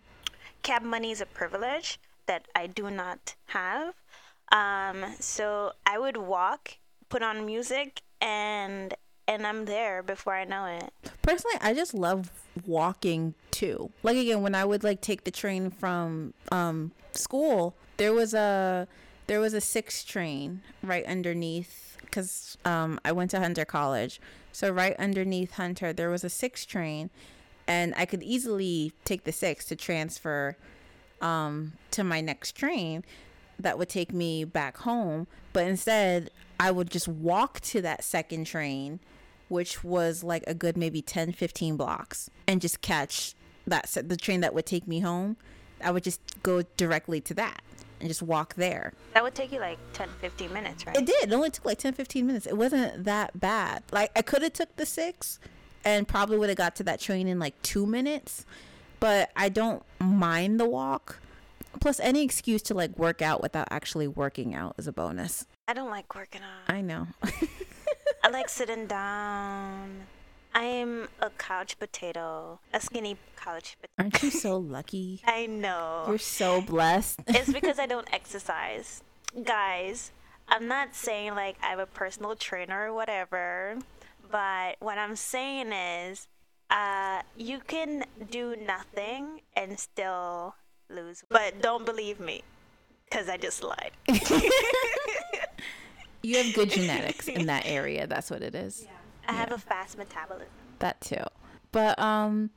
Cab 0.64 0.82
money 0.82 1.12
is 1.12 1.22
a 1.22 1.26
privilege 1.26 2.00
that 2.26 2.48
I 2.56 2.68
do 2.68 2.90
not 2.90 3.36
have. 3.48 3.94
Um, 4.52 5.06
so 5.20 5.74
I 5.86 6.00
would 6.00 6.18
walk, 6.18 6.78
put 7.10 7.22
on 7.22 7.46
music, 7.46 8.02
and 8.22 8.94
and 9.28 9.46
I'm 9.46 9.66
there 9.66 10.02
before 10.02 10.34
I 10.36 10.46
know 10.46 10.66
it. 10.66 10.92
Personally, 11.22 11.58
I 11.62 11.74
just 11.74 11.94
love 11.94 12.32
walking 12.66 13.36
too. 13.52 13.92
Like 14.04 14.18
again, 14.18 14.42
when 14.42 14.56
I 14.56 14.64
would 14.66 14.84
like 14.84 15.02
take 15.02 15.24
the 15.26 15.32
train 15.32 15.70
from 15.70 16.34
um 16.52 16.92
school, 17.12 17.76
there 17.98 18.14
was 18.14 18.34
a 18.34 18.88
there 19.28 19.40
was 19.40 19.54
a 19.54 19.62
six 19.62 20.04
train 20.04 20.62
right 20.82 21.06
underneath 21.06 21.98
because 22.02 22.58
um 22.66 23.00
I 23.06 23.12
went 23.12 23.32
to 23.32 23.40
Hunter 23.40 23.66
College, 23.66 24.20
so 24.52 24.70
right 24.70 24.96
underneath 24.98 25.54
Hunter 25.54 25.94
there 25.94 26.10
was 26.10 26.24
a 26.24 26.30
six 26.30 26.66
train, 26.66 27.10
and 27.68 27.94
I 27.98 28.06
could 28.06 28.24
easily 28.24 28.94
take 29.06 29.24
the 29.24 29.32
six 29.32 29.66
to 29.66 29.76
transfer 29.76 30.58
um 31.22 31.74
to 31.92 32.04
my 32.04 32.22
next 32.22 32.54
train 32.54 33.04
that 33.60 33.78
would 33.78 33.90
take 33.90 34.14
me 34.14 34.44
back 34.44 34.78
home. 34.78 35.28
But 35.54 35.66
instead 35.68 36.30
i 36.60 36.72
would 36.72 36.90
just 36.90 37.08
walk 37.08 37.60
to 37.62 37.82
that 37.82 38.04
second 38.04 38.46
train 38.46 39.00
which 39.48 39.84
was 39.84 40.24
like 40.24 40.44
a 40.48 40.54
good 40.54 40.76
maybe 40.76 41.02
10 41.02 41.32
15 41.32 41.78
blocks 41.78 42.30
and 42.48 42.62
just 42.62 42.82
catch 42.82 43.34
that 43.66 43.86
the 44.04 44.18
train 44.18 44.42
that 44.42 44.54
would 44.54 44.66
take 44.66 44.88
me 44.88 45.02
home. 45.02 45.38
I 45.84 45.92
would 45.92 46.04
just 46.04 46.22
go 46.42 46.64
directly 46.78 47.22
to 47.22 47.34
that 47.36 47.62
and 48.00 48.08
just 48.08 48.22
walk 48.22 48.56
there. 48.56 48.94
That 49.14 49.24
would 49.24 49.36
take 49.36 49.52
you 49.52 49.60
like 49.60 49.80
10, 49.94 50.10
15 50.22 50.54
minutes, 50.54 50.86
right? 50.86 50.96
it 50.96 51.06
did. 51.06 51.30
It 51.30 51.34
only 51.34 51.50
took 51.50 51.66
like 51.66 51.78
10 51.80 51.94
15 51.94 52.26
minutes. 52.28 52.46
It 52.46 52.58
wasn't 52.58 53.04
that 53.06 53.40
bad. 53.40 53.84
Like 53.92 54.12
i 54.16 54.22
could 54.22 54.42
have 54.42 54.54
took 54.54 54.76
the 54.76 54.86
six 54.86 55.40
and 55.84 56.08
probably 56.08 56.38
would 56.38 56.50
have 56.50 56.58
got 56.58 56.76
to 56.78 56.84
that 56.84 57.00
train 57.00 57.28
in 57.28 57.40
like 57.40 57.60
two 57.62 57.86
minutes 57.86 58.46
but 59.00 59.30
i 59.36 59.48
don't 59.50 59.84
mind 60.00 60.60
the 60.60 60.68
walk. 60.68 61.20
Plus 61.80 62.00
any 62.00 62.24
excuse 62.24 62.62
to 62.64 62.74
like 62.74 62.98
work 62.98 63.22
out 63.22 63.42
without 63.42 63.68
actually 63.70 64.08
working 64.08 64.56
out 64.56 64.76
is 64.78 64.88
a 64.88 64.92
bonus. 64.92 65.46
I 65.68 65.74
don't 65.74 65.90
like 65.90 66.16
working 66.16 66.42
out. 66.42 66.74
i 66.74 66.82
know. 66.82 67.08
I 68.24 68.30
like 68.30 68.50
sitting 68.50 68.88
down. 68.88 70.08
I 70.58 70.64
am 70.64 71.08
a 71.22 71.30
couch 71.30 71.78
potato, 71.78 72.60
a 72.74 72.82
skinny 72.82 73.16
couch 73.36 73.78
potato. 73.80 73.94
aren't 74.00 74.24
you 74.24 74.32
so 74.32 74.58
lucky 74.58 75.22
I 75.28 75.46
know. 75.46 76.06
you're 76.08 76.18
so 76.18 76.62
blessed 76.62 77.20
it's 77.28 77.54
because 77.54 77.78
I 77.78 77.86
don't 77.86 78.12
exercise. 78.12 79.04
Guys, 79.44 80.12
I'm 80.48 80.68
not 80.68 80.96
saying 80.96 81.36
like 81.36 81.58
I'm 81.62 81.80
a 81.80 81.86
personal 81.86 82.36
trainer 82.36 82.88
or 82.90 82.94
whatever, 82.96 83.78
but 84.32 84.78
what 84.80 84.98
I'm 84.98 85.16
saying 85.16 85.72
is 85.72 86.28
uh, 86.72 87.22
you 87.38 87.60
can 87.60 88.06
do 88.32 88.56
nothing 88.56 89.42
and 89.56 89.80
still 89.80 90.56
lose. 90.90 91.24
But 91.30 91.62
don't 91.62 91.86
believe 91.86 92.20
me 92.20 92.42
because 93.08 93.30
I 93.30 93.38
just 93.38 93.62
lied. 93.64 93.92
you 96.24 96.38
have 96.38 96.52
good 96.56 96.72
genetics 96.72 97.28
in 97.28 97.46
that 97.46 97.68
area 97.68 98.08
that's 98.08 98.32
what 98.32 98.42
it 98.42 98.56
is 98.56 98.88
I 99.28 99.34
have 99.34 99.52
a 99.52 99.58
fast 99.58 99.98
metabolism. 99.98 100.48
that 100.80 101.02
too. 101.02 101.24
But 101.72 101.98
um 102.00 102.50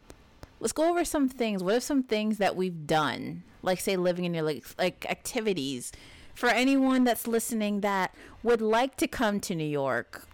let's 0.61 0.73
go 0.73 0.89
over 0.91 1.05
some 1.05 1.29
things. 1.29 1.63
What 1.63 1.75
are 1.75 1.81
some 1.81 2.03
things 2.03 2.39
that 2.39 2.57
we've 2.57 2.87
done? 2.87 3.43
Like 3.63 3.81
say 3.81 3.97
living 3.97 4.25
in 4.25 4.35
your 4.35 4.45
like 4.45 4.65
like 4.79 5.07
activities 5.09 5.93
for 6.35 6.49
anyone 6.49 7.05
that's 7.05 7.27
listening 7.27 7.81
that 7.81 8.15
would 8.43 8.61
like 8.63 8.97
to 8.97 9.07
come 9.07 9.41
to 9.41 9.55
New 9.55 9.65
York 9.65 10.27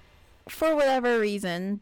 for 0.49 0.75
whatever 0.77 1.19
reason. 1.19 1.81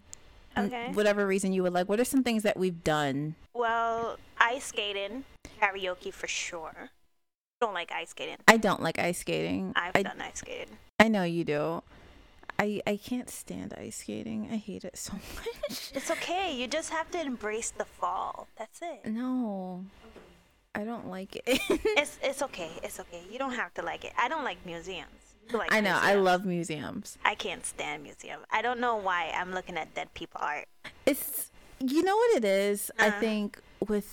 Okay. 0.56 0.90
Whatever 0.92 1.26
reason 1.26 1.52
you 1.52 1.62
would 1.64 1.72
like. 1.72 1.88
What 1.88 1.98
are 1.98 2.04
some 2.04 2.22
things 2.22 2.44
that 2.44 2.56
we've 2.56 2.84
done? 2.84 3.34
Well, 3.54 4.18
ice 4.38 4.66
skating, 4.66 5.24
karaoke 5.60 6.12
for 6.12 6.28
sure. 6.28 6.90
Don't 7.60 7.74
like 7.74 7.90
ice 7.90 8.10
skating. 8.10 8.36
I 8.46 8.56
don't 8.56 8.80
like 8.80 8.98
ice 9.00 9.18
skating. 9.18 9.72
I've 9.74 9.96
I, 9.96 10.02
done 10.04 10.20
ice 10.20 10.38
skating. 10.38 10.78
I 11.00 11.08
know 11.08 11.24
you 11.24 11.44
do. 11.44 11.82
I 12.64 12.68
I 12.92 12.96
can't 13.10 13.30
stand 13.42 13.70
ice 13.86 13.98
skating. 14.02 14.40
I 14.56 14.56
hate 14.68 14.84
it 14.90 14.96
so 14.96 15.12
much. 15.38 15.76
It's 15.98 16.10
okay. 16.16 16.46
You 16.58 16.66
just 16.78 16.90
have 16.98 17.08
to 17.14 17.20
embrace 17.20 17.70
the 17.80 17.84
fall. 18.00 18.46
That's 18.58 18.80
it. 18.82 19.00
No. 19.20 19.84
I 20.74 20.82
don't 20.90 21.08
like 21.16 21.32
it. 21.36 21.44
It's 22.00 22.14
it's 22.28 22.40
okay. 22.48 22.70
It's 22.86 22.98
okay. 23.04 23.22
You 23.30 23.38
don't 23.42 23.54
have 23.62 23.72
to 23.78 23.82
like 23.90 24.02
it. 24.08 24.12
I 24.24 24.26
don't 24.32 24.44
like 24.50 24.60
museums. 24.72 25.20
Like 25.52 25.72
I 25.76 25.80
know. 25.86 25.98
I 26.10 26.14
love 26.30 26.42
museums. 26.56 27.18
I 27.24 27.34
can't 27.44 27.64
stand 27.66 28.02
museums. 28.02 28.44
I 28.50 28.60
don't 28.66 28.80
know 28.80 28.96
why 28.96 29.20
I'm 29.38 29.52
looking 29.56 29.76
at 29.82 29.94
dead 29.94 30.08
people 30.14 30.40
art. 30.42 30.66
It's 31.06 31.50
you 31.92 32.02
know 32.02 32.16
what 32.16 32.30
it 32.38 32.44
is. 32.44 32.90
I 32.98 33.08
Uh. 33.08 33.20
think 33.20 33.48
with 33.92 34.08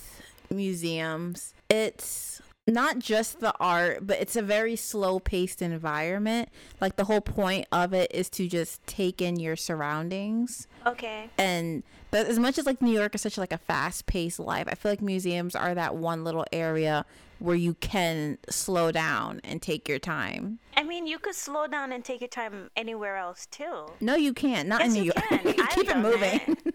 museums, 0.50 1.54
it's 1.70 2.42
not 2.66 2.98
just 2.98 3.40
the 3.40 3.52
art, 3.58 4.06
but 4.06 4.20
it's 4.20 4.36
a 4.36 4.42
very 4.42 4.76
slow-paced 4.76 5.60
environment. 5.62 6.48
Like 6.80 6.96
the 6.96 7.04
whole 7.04 7.20
point 7.20 7.66
of 7.72 7.92
it 7.92 8.10
is 8.14 8.30
to 8.30 8.48
just 8.48 8.86
take 8.86 9.20
in 9.20 9.40
your 9.40 9.56
surroundings. 9.56 10.68
Okay. 10.86 11.28
And 11.36 11.82
but 12.10 12.26
as 12.26 12.38
much 12.38 12.58
as 12.58 12.66
like 12.66 12.80
New 12.80 12.92
York 12.92 13.14
is 13.14 13.22
such 13.22 13.38
like 13.38 13.52
a 13.52 13.58
fast-paced 13.58 14.38
life, 14.38 14.66
I 14.68 14.74
feel 14.74 14.92
like 14.92 15.02
museums 15.02 15.56
are 15.56 15.74
that 15.74 15.96
one 15.96 16.24
little 16.24 16.44
area 16.52 17.04
where 17.40 17.56
you 17.56 17.74
can 17.74 18.38
slow 18.48 18.92
down 18.92 19.40
and 19.42 19.60
take 19.60 19.88
your 19.88 19.98
time. 19.98 20.60
I 20.76 20.84
mean, 20.84 21.08
you 21.08 21.18
could 21.18 21.34
slow 21.34 21.66
down 21.66 21.90
and 21.90 22.04
take 22.04 22.20
your 22.20 22.28
time 22.28 22.70
anywhere 22.76 23.16
else 23.16 23.46
too. 23.46 23.86
No, 24.00 24.14
you 24.14 24.32
can't. 24.32 24.68
Not 24.68 24.82
in 24.82 24.92
New 24.92 25.02
you 25.02 25.12
York. 25.16 25.56
Keep 25.70 25.88
it 25.88 25.96
moving. 25.98 26.40
it. 26.46 26.74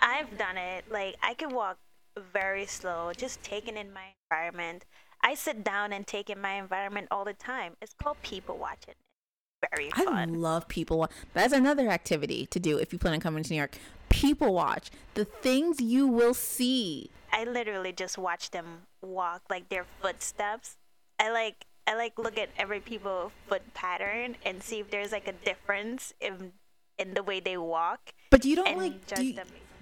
I've 0.00 0.38
done 0.38 0.56
it. 0.56 0.84
Like 0.90 1.16
I 1.22 1.34
can 1.34 1.50
walk 1.50 1.76
very 2.32 2.64
slow, 2.64 3.12
just 3.14 3.42
taking 3.42 3.76
in 3.76 3.92
my 3.92 4.14
environment. 4.30 4.86
I 5.26 5.34
sit 5.34 5.64
down 5.64 5.92
and 5.92 6.06
take 6.06 6.30
in 6.30 6.40
my 6.40 6.52
environment 6.54 7.08
all 7.10 7.24
the 7.24 7.32
time. 7.32 7.72
It's 7.82 7.92
called 8.00 8.16
people 8.22 8.56
watching. 8.56 8.94
Very 9.74 9.90
fun. 9.90 10.06
I 10.08 10.24
love 10.26 10.68
people. 10.68 10.98
wa- 10.98 11.08
That's 11.34 11.52
another 11.52 11.88
activity 11.88 12.46
to 12.46 12.60
do 12.60 12.78
if 12.78 12.92
you 12.92 12.98
plan 13.00 13.14
on 13.14 13.20
coming 13.20 13.42
to 13.42 13.50
New 13.52 13.56
York. 13.56 13.76
People 14.08 14.54
watch 14.54 14.90
the 15.14 15.24
things 15.24 15.80
you 15.80 16.06
will 16.06 16.32
see. 16.34 17.10
I 17.32 17.42
literally 17.42 17.92
just 17.92 18.16
watch 18.16 18.50
them 18.52 18.82
walk, 19.02 19.42
like 19.50 19.68
their 19.68 19.84
footsteps. 20.00 20.76
I 21.18 21.30
like 21.32 21.66
I 21.88 21.96
like 21.96 22.18
look 22.18 22.38
at 22.38 22.50
every 22.56 22.78
people 22.80 23.32
foot 23.48 23.62
pattern 23.74 24.36
and 24.44 24.62
see 24.62 24.78
if 24.80 24.90
there's 24.92 25.10
like 25.10 25.26
a 25.26 25.32
difference 25.32 26.12
in 26.20 26.52
in 26.98 27.14
the 27.14 27.22
way 27.24 27.40
they 27.40 27.56
walk 27.56 28.12
But 28.30 28.44
you 28.44 28.54
don't 28.56 28.76
like. 28.78 29.06
Do 29.06 29.24
you, 29.24 29.40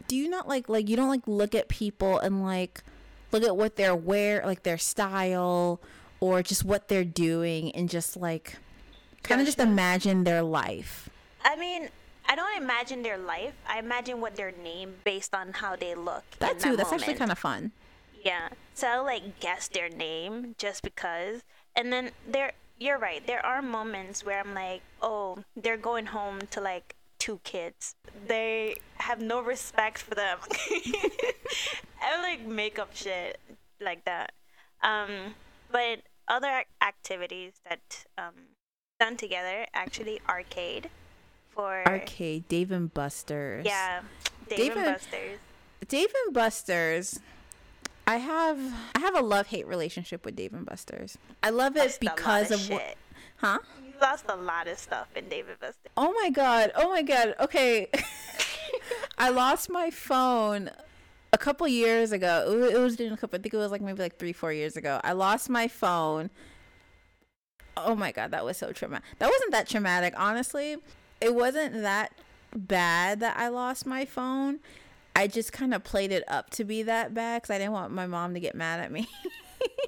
do 0.08 0.16
you 0.16 0.28
not 0.30 0.48
like 0.48 0.68
like 0.70 0.88
you 0.88 0.96
don't 0.96 1.08
like 1.10 1.26
look 1.26 1.54
at 1.54 1.68
people 1.68 2.18
and 2.18 2.42
like 2.42 2.82
look 3.34 3.42
at 3.42 3.56
what 3.56 3.76
they're 3.76 3.96
wear 3.96 4.42
like 4.44 4.62
their 4.62 4.78
style 4.78 5.80
or 6.20 6.42
just 6.42 6.64
what 6.64 6.88
they're 6.88 7.04
doing 7.04 7.72
and 7.72 7.90
just 7.90 8.16
like 8.16 8.56
kind 9.22 9.40
of 9.40 9.46
just 9.46 9.58
imagine 9.58 10.24
their 10.24 10.42
life. 10.42 11.10
I 11.44 11.56
mean, 11.56 11.88
I 12.26 12.36
don't 12.36 12.56
imagine 12.56 13.02
their 13.02 13.18
life. 13.18 13.54
I 13.68 13.78
imagine 13.78 14.20
what 14.20 14.36
their 14.36 14.52
name 14.52 14.94
based 15.04 15.34
on 15.34 15.52
how 15.52 15.76
they 15.76 15.94
look. 15.94 16.24
That 16.38 16.58
too. 16.60 16.76
That's 16.76 16.92
actually 16.92 17.14
kind 17.14 17.32
of 17.32 17.38
fun. 17.38 17.72
Yeah. 18.24 18.48
So 18.72 18.88
I'll 18.88 19.04
like 19.04 19.40
guess 19.40 19.68
their 19.68 19.88
name 19.88 20.54
just 20.56 20.82
because. 20.82 21.42
And 21.76 21.92
then 21.92 22.12
there 22.26 22.52
you're 22.78 22.98
right. 22.98 23.26
There 23.26 23.44
are 23.44 23.62
moments 23.62 24.24
where 24.24 24.40
I'm 24.40 24.54
like, 24.54 24.82
"Oh, 25.02 25.44
they're 25.56 25.76
going 25.76 26.06
home 26.06 26.40
to 26.50 26.60
like 26.60 26.94
two 27.24 27.40
kids. 27.42 27.94
They 28.26 28.76
have 28.98 29.20
no 29.20 29.40
respect 29.42 29.98
for 29.98 30.14
them." 30.14 30.38
I 32.02 32.20
like 32.22 32.46
make 32.46 32.78
up 32.78 32.94
shit 32.94 33.40
like 33.80 34.04
that. 34.04 34.32
Um, 34.82 35.34
but 35.72 36.02
other 36.28 36.64
activities 36.82 37.52
that 37.68 38.04
um 38.18 38.34
done 39.00 39.16
together 39.16 39.66
actually 39.74 40.20
arcade 40.28 40.90
for 41.54 41.82
Arcade, 41.86 42.48
Dave 42.48 42.70
and 42.70 42.92
Buster's. 42.92 43.64
Yeah, 43.64 44.00
Dave, 44.48 44.58
Dave 44.58 44.76
and 44.76 44.86
Buster's. 44.86 45.38
Dave 45.88 46.08
and 46.24 46.34
Buster's. 46.34 47.20
I 48.06 48.16
have 48.16 48.58
I 48.94 49.00
have 49.00 49.16
a 49.16 49.22
love 49.22 49.46
hate 49.46 49.66
relationship 49.66 50.24
with 50.24 50.36
Dave 50.36 50.52
and 50.52 50.66
Buster's. 50.66 51.16
I 51.42 51.50
love 51.50 51.76
it 51.76 51.96
because 52.00 52.50
of 52.50 52.60
of 52.60 52.70
what, 52.70 52.94
huh? 53.36 53.58
Lost 54.00 54.24
a 54.28 54.36
lot 54.36 54.68
of 54.68 54.78
stuff 54.78 55.08
in 55.16 55.28
Dave 55.28 55.48
and 55.48 55.58
Buster. 55.58 55.88
Oh 55.96 56.12
my 56.22 56.30
god! 56.30 56.72
Oh 56.74 56.90
my 56.90 57.02
god! 57.02 57.34
Okay, 57.40 57.88
I 59.18 59.30
lost 59.30 59.70
my 59.70 59.90
phone 59.90 60.70
a 61.32 61.38
couple 61.38 61.66
years 61.68 62.12
ago. 62.12 62.44
It 62.48 62.58
wa- 62.60 62.78
it 62.78 62.82
was 62.82 62.96
during 62.96 63.12
a 63.12 63.16
couple. 63.16 63.38
I 63.38 63.42
think 63.42 63.54
it 63.54 63.56
was 63.58 63.70
like 63.70 63.80
maybe 63.80 64.02
like 64.02 64.18
three, 64.18 64.32
four 64.32 64.52
years 64.52 64.76
ago. 64.76 65.00
I 65.04 65.12
lost 65.12 65.48
my 65.48 65.68
phone, 65.68 66.30
Oh 67.76 67.94
my 67.96 68.12
god, 68.12 68.30
that 68.30 68.44
was 68.44 68.56
so 68.56 68.72
traumatic. 68.72 69.04
That 69.18 69.30
wasn't 69.30 69.52
that 69.52 69.68
traumatic, 69.68 70.14
honestly. 70.16 70.76
It 71.20 71.34
wasn't 71.34 71.82
that 71.82 72.12
bad 72.54 73.20
that 73.20 73.36
I 73.36 73.48
lost 73.48 73.84
my 73.86 74.04
phone. 74.04 74.60
I 75.16 75.26
just 75.26 75.52
kind 75.52 75.72
of 75.74 75.82
played 75.82 76.12
it 76.12 76.24
up 76.28 76.50
to 76.50 76.64
be 76.64 76.82
that 76.84 77.14
bad 77.14 77.42
because 77.42 77.54
I 77.54 77.58
didn't 77.58 77.72
want 77.72 77.92
my 77.92 78.06
mom 78.06 78.34
to 78.34 78.40
get 78.40 78.54
mad 78.54 78.80
at 78.80 78.90
me. 78.92 79.08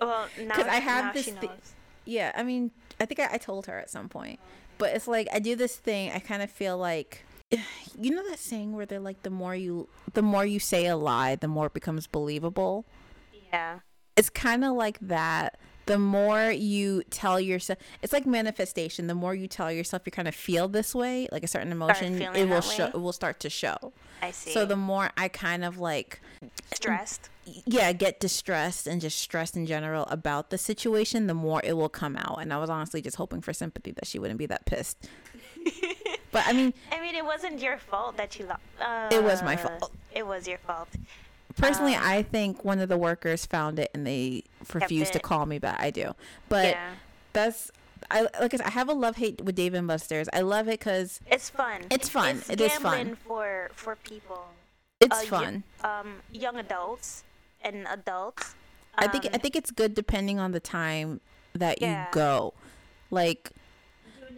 Well, 0.00 0.26
now, 0.40 0.54
Because 0.56 0.66
I 0.66 0.76
have 0.76 1.04
now 1.06 1.12
this 1.12 1.32
knows. 1.32 1.74
yeah, 2.04 2.32
I 2.34 2.42
mean, 2.42 2.70
I 3.00 3.04
think 3.06 3.20
I, 3.20 3.34
I 3.34 3.38
told 3.38 3.66
her 3.66 3.78
at 3.78 3.90
some 3.90 4.08
point, 4.08 4.40
but 4.78 4.94
it's 4.94 5.06
like 5.08 5.28
I 5.32 5.38
do 5.38 5.56
this 5.56 5.76
thing. 5.76 6.10
I 6.12 6.18
kind 6.18 6.42
of 6.42 6.50
feel 6.50 6.76
like, 6.78 7.24
you 8.00 8.10
know, 8.10 8.28
that 8.28 8.38
saying 8.38 8.72
where 8.74 8.86
they're 8.86 9.00
like, 9.00 9.22
the 9.22 9.30
more 9.30 9.54
you, 9.54 9.88
the 10.14 10.22
more 10.22 10.44
you 10.46 10.58
say 10.58 10.86
a 10.86 10.96
lie, 10.96 11.36
the 11.36 11.48
more 11.48 11.66
it 11.66 11.74
becomes 11.74 12.06
believable. 12.06 12.84
Yeah. 13.52 13.80
it's 14.16 14.28
kind 14.28 14.64
of 14.64 14.74
like 14.74 14.98
that 15.00 15.58
the 15.86 15.98
more 15.98 16.50
you 16.50 17.04
tell 17.10 17.40
yourself 17.40 17.78
it's 18.02 18.12
like 18.12 18.26
manifestation 18.26 19.06
the 19.06 19.14
more 19.14 19.34
you 19.34 19.46
tell 19.46 19.70
yourself 19.70 20.02
you 20.04 20.10
kind 20.12 20.26
of 20.28 20.34
feel 20.34 20.66
this 20.68 20.94
way 20.94 21.28
like 21.30 21.44
a 21.44 21.46
certain 21.46 21.70
emotion 21.72 22.20
it 22.20 22.48
will 22.48 22.60
show 22.60 22.86
it 22.86 23.00
will 23.00 23.12
start 23.12 23.38
to 23.40 23.48
show 23.48 23.92
I 24.20 24.32
see. 24.32 24.50
so 24.50 24.66
the 24.66 24.76
more 24.76 25.10
i 25.16 25.28
kind 25.28 25.64
of 25.64 25.78
like 25.78 26.20
stressed. 26.74 27.30
Yeah 27.64 27.92
get 27.92 28.18
distressed 28.20 28.86
and 28.86 29.00
just 29.00 29.18
stressed 29.18 29.56
in 29.56 29.66
general 29.66 30.04
about 30.06 30.50
the 30.50 30.58
situation 30.58 31.26
the 31.26 31.34
more 31.34 31.60
it 31.64 31.74
will 31.74 31.88
come 31.88 32.16
out 32.16 32.38
and 32.40 32.52
i 32.52 32.58
was 32.58 32.68
honestly 32.70 33.00
just 33.00 33.16
hoping 33.16 33.40
for 33.40 33.52
sympathy 33.52 33.92
that 33.92 34.06
she 34.06 34.18
wouldn't 34.18 34.38
be 34.38 34.46
that 34.46 34.64
pissed 34.66 35.08
but 36.32 36.46
i 36.46 36.52
mean 36.52 36.72
I 36.92 37.00
mean, 37.00 37.14
it 37.14 37.24
wasn't 37.24 37.60
your 37.60 37.78
fault 37.78 38.16
that 38.16 38.38
you 38.38 38.46
lost. 38.46 38.60
Uh, 38.80 39.08
It 39.12 39.22
was 39.22 39.42
my 39.42 39.56
fault. 39.56 39.92
It 40.14 40.26
was 40.26 40.46
your 40.48 40.58
fault. 40.58 40.88
personally 41.56 41.94
Um, 41.94 42.02
i 42.04 42.22
think 42.22 42.64
one 42.64 42.80
of 42.80 42.88
the 42.88 42.98
workers 42.98 43.46
found 43.46 43.78
it 43.78 43.90
and 43.94 44.06
they 44.06 44.42
refused 44.74 45.12
to 45.14 45.20
call 45.20 45.46
me 45.46 45.58
back 45.58 45.78
i 45.80 45.90
do 45.90 46.14
but 46.48 46.66
yeah. 46.70 46.90
that's 47.32 47.70
I 48.10 48.22
like 48.22 48.52
I, 48.54 48.56
said, 48.58 48.66
I 48.66 48.70
have 48.70 48.88
a 48.90 48.92
love 48.92 49.16
hate 49.16 49.40
with 49.42 49.54
Dave 49.56 49.72
and 49.72 49.88
Buster's. 49.88 50.28
I 50.32 50.42
love 50.42 50.68
it 50.68 50.78
because 50.78 51.18
It's 51.26 51.48
fun. 51.48 51.80
It's 51.90 52.10
fun. 52.10 52.36
It's 52.36 52.50
It 52.50 52.60
is 52.60 52.74
fun. 52.74 53.16
for 53.26 53.70
for 53.74 53.96
people. 53.96 54.44
it's 55.00 55.16
uh, 55.16 55.22
y- 55.24 55.26
fun. 55.28 55.64
um, 55.82 56.16
young 56.30 56.56
adults 56.56 57.24
and 57.66 57.86
adults. 57.90 58.54
I 58.96 59.08
think 59.08 59.26
I 59.26 59.30
um, 59.34 59.40
think 59.40 59.56
it's 59.56 59.70
good 59.70 59.94
depending 59.94 60.38
on 60.38 60.52
the 60.52 60.60
time 60.60 61.20
that 61.54 61.82
Yeah. 61.82 62.06
you 62.06 62.12
go. 62.12 62.54
Like 63.10 63.50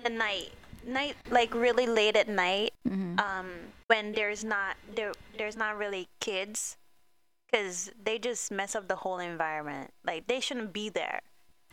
the 0.03 0.11
night, 0.11 0.51
night 0.87 1.17
like 1.31 1.55
really 1.55 1.87
late 1.87 2.17
at 2.17 2.29
night, 2.29 2.73
mhm. 2.87 3.21
um, 3.21 3.51
when 3.87 4.13
there's 4.13 4.45
not 4.45 4.77
there 4.95 5.13
there's 5.37 5.57
not 5.57 5.77
really 5.77 6.09
kids, 6.21 6.77
because 7.47 7.91
they 8.03 8.19
just 8.19 8.51
mess 8.51 8.75
up 8.75 8.89
the 8.89 8.97
whole 8.97 9.19
environment. 9.19 9.93
Like 10.05 10.27
they 10.27 10.41
shouldn't 10.41 10.73
be 10.73 10.89
there 10.89 11.21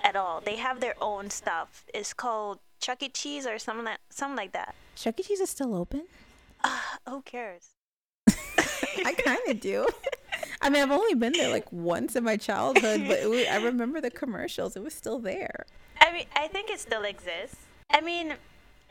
at 0.03 0.15
all. 0.15 0.41
They 0.41 0.57
have 0.57 0.79
their 0.79 0.95
own 1.01 1.29
stuff. 1.29 1.85
It's 1.93 2.13
called 2.13 2.59
Chuck 2.79 3.01
E. 3.01 3.09
Cheese 3.09 3.47
or 3.47 3.57
something 3.57 3.85
like 3.85 3.99
something 4.09 4.37
like 4.37 4.53
that. 4.53 4.75
Chuck 4.95 5.19
E. 5.19 5.23
Cheese 5.23 5.39
is 5.39 5.49
still 5.49 5.75
open. 5.75 6.03
Who 7.07 7.21
cares? 7.21 7.69
I 9.05 9.13
kind 9.13 9.39
of 9.47 9.59
do. 9.59 9.87
I 10.61 10.69
mean, 10.69 10.81
I've 10.83 10.91
only 10.91 11.15
been 11.15 11.33
there 11.33 11.49
like 11.51 11.71
once 11.71 12.15
in 12.15 12.23
my 12.23 12.37
childhood, 12.37 13.03
but 13.07 13.19
it 13.19 13.29
was, 13.29 13.45
I 13.47 13.57
remember 13.57 14.01
the 14.01 14.11
commercials. 14.11 14.75
It 14.75 14.83
was 14.83 14.93
still 14.93 15.19
there. 15.19 15.65
I 16.01 16.11
mean, 16.11 16.25
I 16.35 16.47
think 16.47 16.69
it 16.69 16.79
still 16.79 17.03
exists. 17.03 17.57
I 17.91 18.01
mean, 18.01 18.35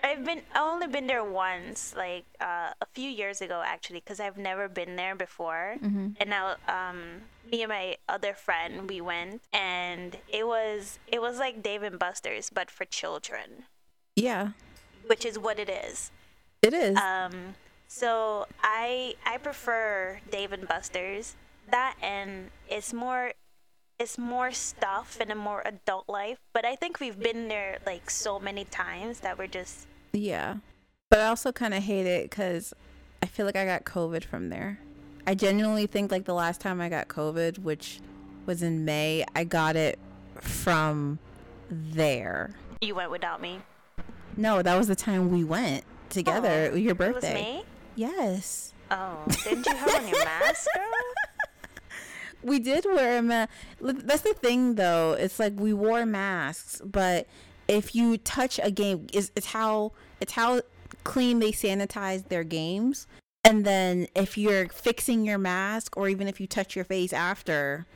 I've 0.03 0.25
been 0.25 0.43
I 0.55 0.61
only 0.61 0.87
been 0.87 1.07
there 1.07 1.25
once, 1.25 1.95
like 1.97 2.25
uh, 2.41 2.71
a 2.81 2.87
few 2.93 3.09
years 3.09 3.41
ago 3.41 3.63
actually, 3.65 4.01
because 4.01 4.21
I've 4.21 4.37
never 4.37 4.69
been 4.69 4.97
there 4.97 5.15
before. 5.15 5.77
Mhm. 5.83 6.17
And 6.21 6.31
now, 6.31 6.57
um, 6.69 7.23
me 7.51 7.63
and 7.63 7.71
my 7.71 7.97
other 8.09 8.35
friend, 8.35 8.89
we 8.89 9.01
went, 9.01 9.43
and 9.53 10.17
it 10.29 10.47
was 10.47 10.99
it 11.07 11.21
was 11.23 11.39
like 11.39 11.63
Dave 11.63 11.83
and 11.83 11.99
Buster's, 11.99 12.51
but 12.51 12.71
for 12.71 12.85
children, 12.85 13.65
Yeah, 14.17 14.51
which 15.07 15.25
is 15.25 15.39
what 15.39 15.59
it 15.59 15.69
is. 15.71 16.11
it 16.63 16.75
is. 16.75 16.97
Um, 16.99 17.55
so 17.95 18.47
I 18.63 19.15
I 19.25 19.39
prefer 19.39 20.19
Dave 20.31 20.53
and 20.53 20.67
Buster's. 20.67 21.37
That 21.71 21.95
and 22.03 22.51
it's 22.69 22.93
more 22.93 23.33
it's 24.01 24.19
more 24.19 24.51
stuff 24.51 25.19
and 25.21 25.31
a 25.31 25.35
more 25.37 25.63
adult 25.65 26.09
life. 26.09 26.39
But 26.53 26.65
I 26.65 26.75
think 26.75 26.99
we've 26.99 27.19
been 27.19 27.47
there 27.47 27.79
like 27.87 28.11
so 28.11 28.41
many 28.41 28.65
times 28.65 29.21
that 29.21 29.39
we're 29.39 29.47
just 29.47 29.87
yeah, 30.13 30.57
but 31.09 31.21
I 31.21 31.29
also 31.29 31.53
kind 31.53 31.73
of 31.73 31.83
hate 31.85 32.07
it 32.07 32.29
because 32.29 32.75
I 33.23 33.27
feel 33.27 33.47
like 33.47 33.57
I 33.57 33.65
got 33.65 33.85
COVID 33.85 34.25
from 34.25 34.49
there. 34.49 34.81
I 35.27 35.35
genuinely 35.35 35.87
think 35.87 36.11
like 36.11 36.25
the 36.25 36.35
last 36.35 36.61
time 36.61 36.81
I 36.81 36.89
got 36.89 37.09
COVID, 37.09 37.61
which 37.61 38.01
was 38.45 38.63
in 38.63 38.85
May, 38.85 39.25
I 39.35 39.45
got 39.45 39.77
it 39.77 39.99
from 40.41 41.19
there. 41.71 42.57
you 42.81 42.95
went 42.97 43.11
without 43.11 43.41
me. 43.41 43.61
No, 44.37 44.63
that 44.63 44.77
was 44.77 44.89
the 44.89 44.97
time 44.97 45.31
we 45.31 45.45
went 45.45 45.85
together. 46.11 46.71
Oh, 46.73 46.77
your 46.77 46.93
It 46.93 46.99
was 46.99 47.15
birthday. 47.15 47.35
May. 47.35 47.63
Yes. 47.97 48.73
Oh, 48.91 49.25
didn't 49.45 49.67
you 49.67 49.75
have 49.75 49.95
on 49.95 50.09
your 50.09 50.25
mask, 50.25 50.67
girl? 50.75 50.85
We 52.43 52.59
did 52.59 52.85
wear 52.85 53.17
a 53.17 53.23
mask. 53.23 53.51
That's 53.81 54.21
the 54.21 54.35
thing, 54.35 54.75
though. 54.75 55.17
It's 55.19 55.39
like 55.39 55.55
we 55.57 55.73
wore 55.73 56.05
masks, 56.05 56.83
but 56.85 57.27
if 57.69 57.95
you 57.95 58.19
touch 58.19 58.61
a 58.63 58.71
game, 58.71 59.07
it's, 59.15 59.33
it's 59.35 59.47
how 59.47 59.93
it's 60.21 60.33
how 60.33 60.61
clean 61.05 61.39
they 61.39 61.53
sanitize 61.53 62.29
their 62.29 62.45
games. 62.45 63.07
And 63.45 63.65
then 63.65 64.09
if 64.15 64.37
you're 64.37 64.69
fixing 64.69 65.25
your 65.25 65.39
mask, 65.39 65.97
or 65.97 66.09
even 66.09 66.29
if 66.29 66.39
you 66.39 66.47
touch 66.47 66.77
your 66.77 66.85
face 66.85 67.15
after, 67.15 67.87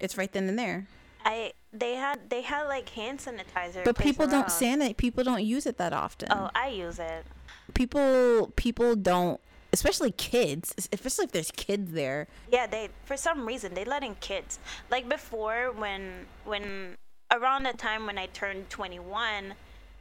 it's 0.00 0.18
right 0.18 0.32
then 0.32 0.48
and 0.48 0.58
there. 0.58 0.88
I 1.24 1.52
they 1.72 1.94
had 1.94 2.30
they 2.30 2.42
had 2.42 2.64
like 2.64 2.88
hand 2.88 3.18
sanitizer. 3.18 3.84
But 3.84 3.98
people 3.98 4.26
don't 4.26 4.48
sanit. 4.48 4.96
People 4.96 5.24
don't 5.24 5.44
use 5.44 5.66
it 5.66 5.78
that 5.78 5.92
often. 5.92 6.28
Oh, 6.32 6.50
I 6.54 6.68
use 6.68 6.98
it. 6.98 7.24
People 7.74 8.52
people 8.56 8.96
don't, 8.96 9.40
especially 9.72 10.12
kids. 10.12 10.74
Especially 10.92 11.24
if 11.26 11.32
there's 11.32 11.50
kids 11.50 11.92
there. 11.92 12.26
Yeah, 12.50 12.66
they 12.66 12.90
for 13.04 13.16
some 13.16 13.46
reason 13.46 13.74
they 13.74 13.84
let 13.84 14.02
in 14.02 14.14
kids. 14.16 14.58
Like 14.90 15.08
before, 15.08 15.72
when 15.72 16.26
when 16.44 16.96
around 17.30 17.64
the 17.64 17.72
time 17.72 18.06
when 18.06 18.18
I 18.18 18.26
turned 18.26 18.70
21, 18.70 19.54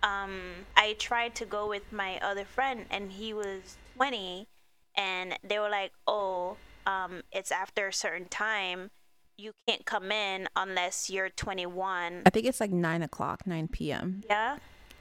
um, 0.03 0.39
I 0.75 0.95
tried 0.99 1.36
to 1.36 1.45
go 1.45 1.67
with 1.67 1.91
my 1.91 2.19
other 2.19 2.45
friend, 2.45 2.86
and 2.89 3.12
he 3.12 3.34
was 3.34 3.77
20, 3.95 4.47
and 4.95 5.38
they 5.43 5.60
were 5.60 5.69
like, 5.69 5.91
"Oh, 6.08 6.58
um, 6.86 7.23
it's 7.32 7.51
after 7.51 7.88
a 7.88 7.93
certain 7.93 8.27
time, 8.27 8.91
you 9.38 9.51
can't 9.67 9.86
come 9.86 10.12
in 10.12 10.47
unless 10.56 11.10
you're 11.10 11.30
21." 11.30 12.23
I 12.25 12.30
think 12.30 12.45
it's 12.45 12.60
like 12.60 12.71
nine 12.71 13.01
o'clock, 13.01 13.45
nine 13.45 13.67
p.m. 13.67 14.23
Yeah. 14.30 14.58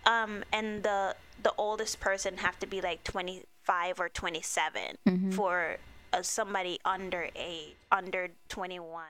Um, 0.06 0.44
and 0.52 0.82
the 0.82 1.16
the 1.46 1.52
oldest 1.58 2.00
person 2.00 2.38
have 2.38 2.58
to 2.58 2.66
be 2.66 2.80
like 2.80 3.04
25 3.04 4.00
or 4.00 4.08
27 4.08 4.98
Mhm. 5.06 5.32
for 5.32 5.76
uh, 6.12 6.20
somebody 6.22 6.80
under 6.84 7.28
age 7.36 7.76
under 7.92 8.30
21 8.48 9.04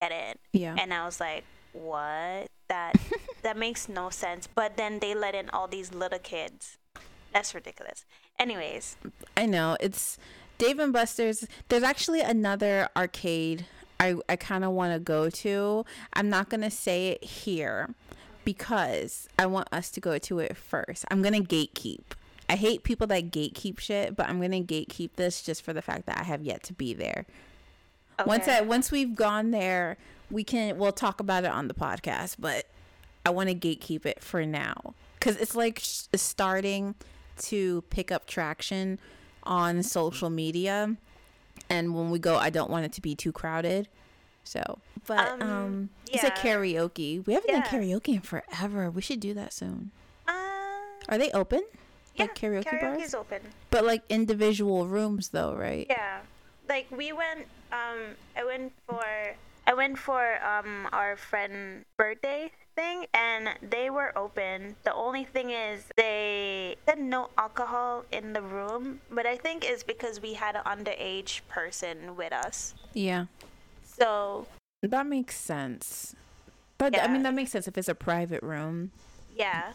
get 0.00 0.12
in. 0.12 0.34
Yeah. 0.52 0.76
And 0.78 0.94
I 0.94 1.04
was 1.04 1.18
like, 1.18 1.42
what? 1.72 2.46
That 2.68 2.92
that 3.42 3.56
makes 3.56 3.88
no 3.88 4.10
sense. 4.10 4.46
But 4.46 4.76
then 4.76 5.00
they 5.00 5.12
let 5.14 5.34
in 5.34 5.50
all 5.50 5.66
these 5.66 5.92
little 5.92 6.20
kids. 6.20 6.78
That's 7.32 7.52
ridiculous. 7.52 8.04
Anyways, 8.38 8.96
I 9.36 9.46
know 9.46 9.76
it's 9.80 10.18
Dave 10.58 10.78
and 10.78 10.92
Buster's. 10.92 11.46
There's 11.68 11.82
actually 11.82 12.20
another 12.20 12.88
arcade 12.96 13.66
I 13.98 14.14
I 14.28 14.36
kind 14.36 14.62
of 14.64 14.70
want 14.72 14.92
to 14.94 15.00
go 15.00 15.30
to. 15.30 15.84
I'm 16.12 16.28
not 16.30 16.48
gonna 16.48 16.70
say 16.70 17.08
it 17.08 17.24
here 17.24 17.94
because 18.44 19.28
I 19.38 19.46
want 19.46 19.68
us 19.72 19.90
to 19.90 20.00
go 20.00 20.18
to 20.18 20.38
it 20.40 20.56
first. 20.56 21.04
I'm 21.10 21.22
gonna 21.22 21.40
gatekeep. 21.40 22.02
I 22.48 22.56
hate 22.56 22.82
people 22.82 23.06
that 23.08 23.30
gatekeep 23.30 23.78
shit, 23.78 24.16
but 24.16 24.28
I'm 24.28 24.40
gonna 24.40 24.60
gatekeep 24.60 25.10
this 25.16 25.42
just 25.42 25.62
for 25.62 25.72
the 25.72 25.82
fact 25.82 26.06
that 26.06 26.18
I 26.18 26.24
have 26.24 26.42
yet 26.42 26.62
to 26.64 26.72
be 26.72 26.94
there. 26.94 27.26
Once. 28.26 28.48
I 28.48 28.60
once 28.60 28.90
we've 28.90 29.14
gone 29.14 29.50
there, 29.50 29.96
we 30.30 30.44
can 30.44 30.78
we'll 30.78 30.92
talk 30.92 31.20
about 31.20 31.44
it 31.44 31.50
on 31.50 31.68
the 31.68 31.74
podcast. 31.74 32.36
But 32.38 32.66
I 33.24 33.30
want 33.30 33.48
to 33.48 33.54
gatekeep 33.54 34.06
it 34.06 34.22
for 34.22 34.44
now 34.44 34.94
because 35.18 35.36
it's 35.36 35.54
like 35.54 35.78
sh- 35.78 36.04
starting 36.14 36.94
to 37.38 37.82
pick 37.90 38.12
up 38.12 38.26
traction 38.26 38.98
on 39.44 39.82
social 39.82 40.30
media, 40.30 40.96
and 41.70 41.94
when 41.94 42.10
we 42.10 42.18
go, 42.18 42.36
I 42.36 42.50
don't 42.50 42.70
want 42.70 42.84
it 42.84 42.92
to 42.94 43.00
be 43.00 43.14
too 43.14 43.32
crowded. 43.32 43.88
So, 44.44 44.78
but 45.06 45.40
um, 45.40 45.42
Um, 45.42 45.90
you 46.10 46.18
said 46.18 46.32
yeah. 46.36 46.42
karaoke. 46.42 47.24
We 47.26 47.34
haven't 47.34 47.50
Yeah. 47.50 47.62
done 47.62 47.70
karaoke 47.80 48.14
in 48.14 48.20
forever. 48.20 48.90
We 48.90 49.02
should 49.02 49.20
do 49.20 49.34
that 49.34 49.52
soon. 49.52 49.90
uh, 50.28 50.32
Are 51.08 51.18
they 51.18 51.30
open? 51.32 51.62
yeah, 52.14 52.24
like 52.24 52.34
karaoke 52.34 52.64
karaoke's 52.64 53.12
bars? 53.12 53.14
open. 53.14 53.40
But 53.70 53.84
like 53.84 54.02
individual 54.08 54.86
rooms, 54.86 55.30
though, 55.30 55.54
right? 55.54 55.86
Yeah, 55.88 56.20
like 56.68 56.86
we 56.90 57.12
went. 57.12 57.46
Um, 57.72 58.16
I 58.36 58.44
went 58.44 58.72
for 58.86 59.04
I 59.66 59.74
went 59.74 59.96
for 59.98 60.38
um 60.44 60.88
our 60.92 61.16
friend 61.16 61.84
birthday 61.96 62.50
thing, 62.76 63.06
and 63.14 63.48
they 63.62 63.88
were 63.90 64.12
open. 64.18 64.76
The 64.84 64.92
only 64.92 65.24
thing 65.24 65.50
is 65.50 65.84
they 65.96 66.76
said 66.86 66.98
no 66.98 67.30
alcohol 67.38 68.04
in 68.12 68.32
the 68.32 68.42
room, 68.42 69.00
but 69.10 69.24
I 69.26 69.36
think 69.36 69.64
it's 69.64 69.82
because 69.82 70.20
we 70.20 70.34
had 70.34 70.56
an 70.56 70.62
underage 70.66 71.40
person 71.48 72.16
with 72.16 72.32
us. 72.32 72.74
Yeah. 72.92 73.26
So 73.98 74.46
That 74.82 75.06
makes 75.06 75.36
sense. 75.36 76.14
But 76.78 76.98
I 77.00 77.06
mean, 77.06 77.22
that 77.22 77.34
makes 77.34 77.52
sense 77.52 77.68
if 77.68 77.78
it's 77.78 77.88
a 77.88 77.94
private 77.94 78.42
room. 78.42 78.90
Yeah. 79.36 79.72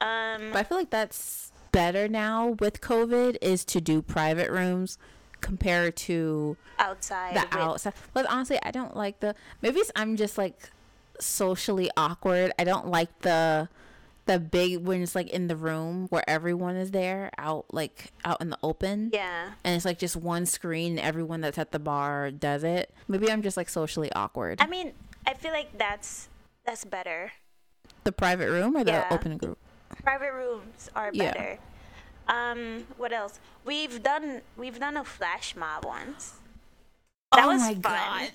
Um. 0.00 0.50
But 0.52 0.58
I 0.60 0.62
feel 0.64 0.78
like 0.78 0.90
that's 0.90 1.52
better 1.72 2.08
now 2.08 2.56
with 2.58 2.80
COVID 2.80 3.36
is 3.42 3.64
to 3.66 3.80
do 3.80 4.00
private 4.02 4.50
rooms 4.50 4.98
compared 5.40 5.96
to 5.96 6.56
outside. 6.78 7.36
the 7.36 7.40
with- 7.42 7.54
outside. 7.54 7.94
But 8.14 8.26
honestly, 8.30 8.58
I 8.62 8.70
don't 8.70 8.96
like 8.96 9.20
the. 9.20 9.34
Maybe 9.60 9.80
I'm 9.94 10.16
just 10.16 10.38
like 10.38 10.70
socially 11.20 11.90
awkward. 11.96 12.52
I 12.58 12.64
don't 12.64 12.88
like 12.88 13.20
the 13.20 13.68
the 14.26 14.38
big 14.38 14.78
when 14.86 15.02
it's 15.02 15.14
like 15.14 15.28
in 15.30 15.48
the 15.48 15.56
room 15.56 16.06
where 16.10 16.22
everyone 16.28 16.76
is 16.76 16.92
there 16.92 17.30
out 17.38 17.66
like 17.72 18.12
out 18.24 18.40
in 18.40 18.50
the 18.50 18.58
open. 18.62 19.10
Yeah. 19.12 19.52
And 19.64 19.74
it's 19.76 19.84
like 19.84 19.98
just 19.98 20.16
one 20.16 20.46
screen. 20.46 20.92
and 20.92 21.00
Everyone 21.00 21.40
that's 21.40 21.58
at 21.58 21.72
the 21.72 21.78
bar 21.80 22.30
does 22.30 22.62
it. 22.64 22.94
Maybe 23.08 23.30
I'm 23.30 23.42
just 23.42 23.56
like 23.56 23.68
socially 23.68 24.12
awkward. 24.12 24.60
I 24.60 24.66
mean, 24.66 24.92
I 25.26 25.34
feel 25.34 25.52
like 25.52 25.76
that's 25.76 26.28
that's 26.64 26.84
better. 26.84 27.32
the 28.04 28.12
private 28.12 28.50
room 28.50 28.76
or 28.76 28.84
the 28.84 28.92
Yeah. 28.92 29.08
open 29.10 29.36
group. 29.36 29.58
Private 30.02 30.32
rooms 30.32 30.90
are 30.94 31.10
Yeah. 31.12 31.32
better. 31.32 31.58
Um. 32.28 32.86
What 32.96 33.12
else? 33.12 33.40
We've 33.64 34.02
done 34.02 34.42
we've 34.56 34.78
done 34.78 34.96
a 34.96 35.04
flash 35.04 35.56
mob 35.56 35.84
once. 35.84 36.34
That 37.34 37.44
oh 37.44 37.48
was 37.48 37.62
fun. 37.62 37.80
god. 37.80 38.30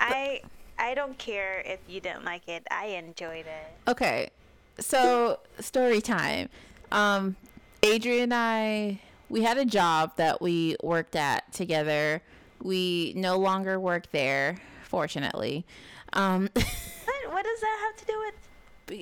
I 0.00 0.40
I 0.78 0.94
don't 0.94 1.16
care 1.18 1.60
if 1.66 1.80
you 1.88 2.00
didn't 2.00 2.24
like 2.24 2.48
it. 2.48 2.66
I 2.70 2.86
enjoyed 2.86 3.46
it. 3.46 3.90
Okay, 3.90 4.30
so 4.78 5.40
story 5.60 6.00
time. 6.00 6.48
Um, 6.92 7.36
Adrian 7.82 8.24
and 8.24 8.34
I, 8.34 9.00
we 9.28 9.42
had 9.42 9.58
a 9.58 9.64
job 9.64 10.12
that 10.16 10.40
we 10.40 10.76
worked 10.82 11.16
at 11.16 11.52
together. 11.52 12.22
We 12.62 13.12
no 13.16 13.36
longer 13.38 13.78
work 13.80 14.10
there, 14.10 14.58
fortunately. 14.84 15.64
Um, 16.12 16.48
What 17.04 17.32
what 17.32 17.44
does 17.44 17.60
that 17.60 17.78
have 17.86 17.96
to 18.00 18.12
do 18.12 18.18
with? 18.20 18.34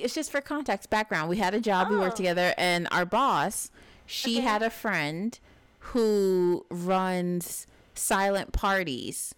it's 0.01 0.13
just 0.15 0.31
for 0.31 0.41
context 0.41 0.89
background. 0.89 1.29
We 1.29 1.37
had 1.37 1.53
a 1.53 1.59
job, 1.61 1.89
we 1.89 1.97
worked 1.97 2.13
Oh. 2.13 2.17
together, 2.17 2.53
and 2.57 2.87
our 2.91 3.05
boss, 3.05 3.69
she 4.05 4.37
Okay. 4.37 4.41
had 4.47 4.63
a 4.63 4.69
friend 4.69 5.37
who 5.79 6.65
runs 6.69 7.67
silent 7.93 8.53
parties. 8.53 9.35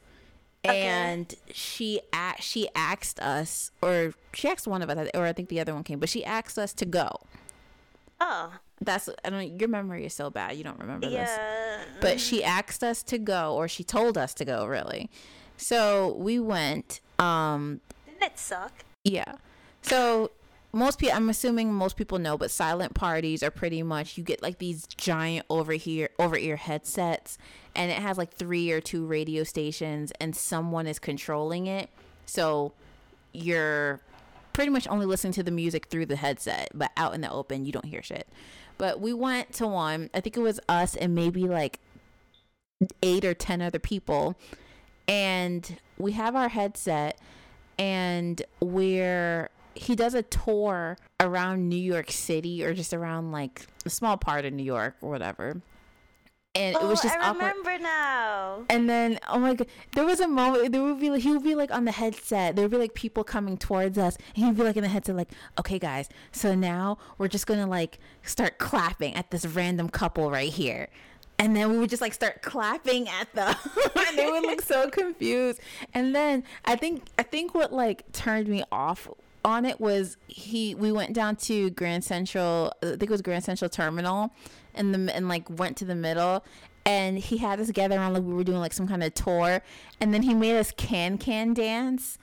Okay. 0.69 0.81
And 0.83 1.33
she 1.53 2.01
a- 2.13 2.39
she 2.41 2.67
asked 2.75 3.19
us, 3.19 3.71
or 3.81 4.13
she 4.33 4.47
asked 4.49 4.67
one 4.67 4.81
of 4.81 4.89
us, 4.89 5.09
or 5.13 5.25
I 5.25 5.33
think 5.33 5.49
the 5.49 5.59
other 5.59 5.73
one 5.73 5.83
came, 5.83 5.99
but 5.99 6.09
she 6.09 6.23
asked 6.25 6.57
us 6.57 6.73
to 6.73 6.85
go. 6.85 7.09
Oh. 8.19 8.53
That's 8.81 9.09
I 9.23 9.29
don't. 9.29 9.57
Your 9.59 9.69
memory 9.69 10.05
is 10.05 10.13
so 10.13 10.29
bad. 10.29 10.57
You 10.57 10.63
don't 10.65 10.77
remember 10.79 11.07
this. 11.07 11.13
Yeah. 11.13 11.83
But 12.01 12.19
she 12.19 12.43
asked 12.43 12.83
us 12.83 13.03
to 13.03 13.17
go, 13.17 13.55
or 13.55 13.69
she 13.69 13.85
told 13.85 14.17
us 14.17 14.33
to 14.33 14.43
go. 14.45 14.65
Really. 14.65 15.09
So 15.55 16.15
we 16.19 16.39
went. 16.39 16.99
Um. 17.17 17.79
Didn't 18.05 18.23
it 18.23 18.37
suck? 18.37 18.83
Yeah. 19.05 19.35
So 19.81 20.31
most 20.75 20.99
people, 20.99 21.15
I'm 21.15 21.29
assuming 21.29 21.73
most 21.73 21.95
people 21.95 22.19
know, 22.19 22.37
but 22.37 22.51
silent 22.51 22.95
parties 22.95 23.41
are 23.41 23.49
pretty 23.49 23.81
much 23.81 24.17
you 24.17 24.25
get 24.25 24.43
like 24.43 24.57
these 24.57 24.85
giant 24.87 25.45
over 25.49 25.71
here 25.71 26.09
over 26.19 26.37
ear 26.37 26.57
headsets, 26.57 27.37
and 27.73 27.89
it 27.89 27.99
has 27.99 28.17
like 28.17 28.33
three 28.33 28.69
or 28.71 28.81
two 28.81 29.05
radio 29.05 29.45
stations, 29.45 30.11
and 30.19 30.35
someone 30.35 30.85
is 30.85 30.99
controlling 30.99 31.67
it. 31.67 31.89
So 32.25 32.73
you're 33.31 34.01
pretty 34.51 34.69
much 34.69 34.85
only 34.89 35.05
listening 35.05 35.31
to 35.33 35.43
the 35.43 35.51
music 35.51 35.85
through 35.85 36.07
the 36.07 36.17
headset, 36.17 36.71
but 36.73 36.91
out 36.97 37.15
in 37.15 37.21
the 37.21 37.31
open, 37.31 37.63
you 37.63 37.71
don't 37.71 37.85
hear 37.85 38.03
shit. 38.03 38.27
But 38.77 38.99
we 38.99 39.13
went 39.13 39.53
to 39.53 39.67
one. 39.67 40.09
I 40.13 40.19
think 40.19 40.35
it 40.35 40.41
was 40.41 40.59
us 40.67 40.97
and 40.97 41.15
maybe 41.15 41.43
like 41.43 41.79
eight 43.01 43.23
or 43.23 43.33
ten 43.33 43.61
other 43.61 43.79
people, 43.79 44.35
and 45.07 45.77
we 45.97 46.11
have 46.11 46.35
our 46.35 46.49
headset 46.49 47.17
and 47.77 48.41
where 48.59 49.49
he 49.75 49.95
does 49.95 50.13
a 50.13 50.23
tour 50.23 50.97
around 51.19 51.69
New 51.69 51.75
York 51.75 52.11
City 52.11 52.63
or 52.63 52.73
just 52.73 52.93
around 52.93 53.31
like 53.31 53.67
a 53.85 53.89
small 53.89 54.17
part 54.17 54.45
of 54.45 54.53
New 54.53 54.63
York 54.63 54.95
or 55.01 55.09
whatever. 55.09 55.61
And 56.55 56.77
oh, 56.77 56.85
it 56.85 56.89
was 56.89 56.99
oh, 57.01 57.03
just 57.03 57.15
I 57.17 57.29
awkward. 57.29 57.53
remember 57.57 57.83
now. 57.83 58.63
And 58.69 58.89
then, 58.89 59.19
oh 59.27 59.39
my 59.39 59.55
god, 59.55 59.67
there 59.93 60.05
was 60.05 60.21
a 60.21 60.27
moment. 60.27 60.71
There 60.71 60.81
would 60.81 61.01
be 61.01 61.09
like 61.09 61.21
he 61.21 61.31
would 61.31 61.43
be 61.43 61.53
like 61.53 61.69
on 61.69 61.83
the 61.83 61.91
headset. 61.91 62.55
There 62.55 62.63
would 62.63 62.71
be 62.71 62.77
like 62.77 62.93
people 62.93 63.25
coming 63.25 63.57
towards 63.57 63.97
us, 63.97 64.17
and 64.35 64.45
he'd 64.45 64.55
be 64.55 64.63
like 64.63 64.77
in 64.77 64.83
the 64.83 64.87
headset, 64.87 65.17
like, 65.17 65.31
"Okay, 65.59 65.77
guys, 65.77 66.07
so 66.31 66.55
now 66.55 66.97
we're 67.17 67.27
just 67.27 67.45
gonna 67.45 67.67
like 67.67 67.99
start 68.23 68.57
clapping 68.57 69.15
at 69.15 69.31
this 69.31 69.45
random 69.45 69.89
couple 69.89 70.31
right 70.31 70.51
here." 70.51 70.87
And 71.37 71.53
then 71.53 71.69
we 71.69 71.77
would 71.77 71.89
just 71.89 72.01
like 72.01 72.13
start 72.13 72.41
clapping 72.41 73.09
at 73.09 73.33
them, 73.33 73.53
and 74.07 74.17
they 74.17 74.31
would 74.31 74.43
look 74.43 74.61
so 74.61 74.89
confused. 74.91 75.59
And 75.93 76.15
then 76.15 76.45
I 76.63 76.77
think 76.77 77.03
I 77.19 77.23
think 77.23 77.53
what 77.53 77.73
like 77.73 78.09
turned 78.13 78.47
me 78.47 78.63
off 78.71 79.09
on 79.45 79.63
it 79.63 79.79
was 79.79 80.17
he 80.27 80.75
we 80.75 80.91
went 80.91 81.13
down 81.13 81.35
to 81.37 81.69
Grand 81.69 82.03
Central. 82.03 82.73
I 82.83 82.87
think 82.87 83.03
it 83.03 83.09
was 83.09 83.21
Grand 83.21 83.43
Central 83.43 83.69
Terminal, 83.69 84.33
and 84.73 84.93
the 84.93 85.15
and 85.15 85.29
like 85.29 85.49
went 85.49 85.77
to 85.77 85.85
the 85.85 85.95
middle, 85.95 86.43
and 86.85 87.17
he 87.17 87.37
had 87.37 87.59
us 87.59 87.71
gather 87.71 87.95
around 87.95 88.13
like 88.13 88.23
we 88.23 88.33
were 88.33 88.43
doing 88.43 88.59
like 88.59 88.73
some 88.73 88.87
kind 88.87 89.03
of 89.03 89.13
tour, 89.13 89.61
and 90.01 90.13
then 90.13 90.23
he 90.23 90.33
made 90.33 90.57
us 90.57 90.73
can 90.75 91.17
can 91.17 91.53
dance 91.53 92.17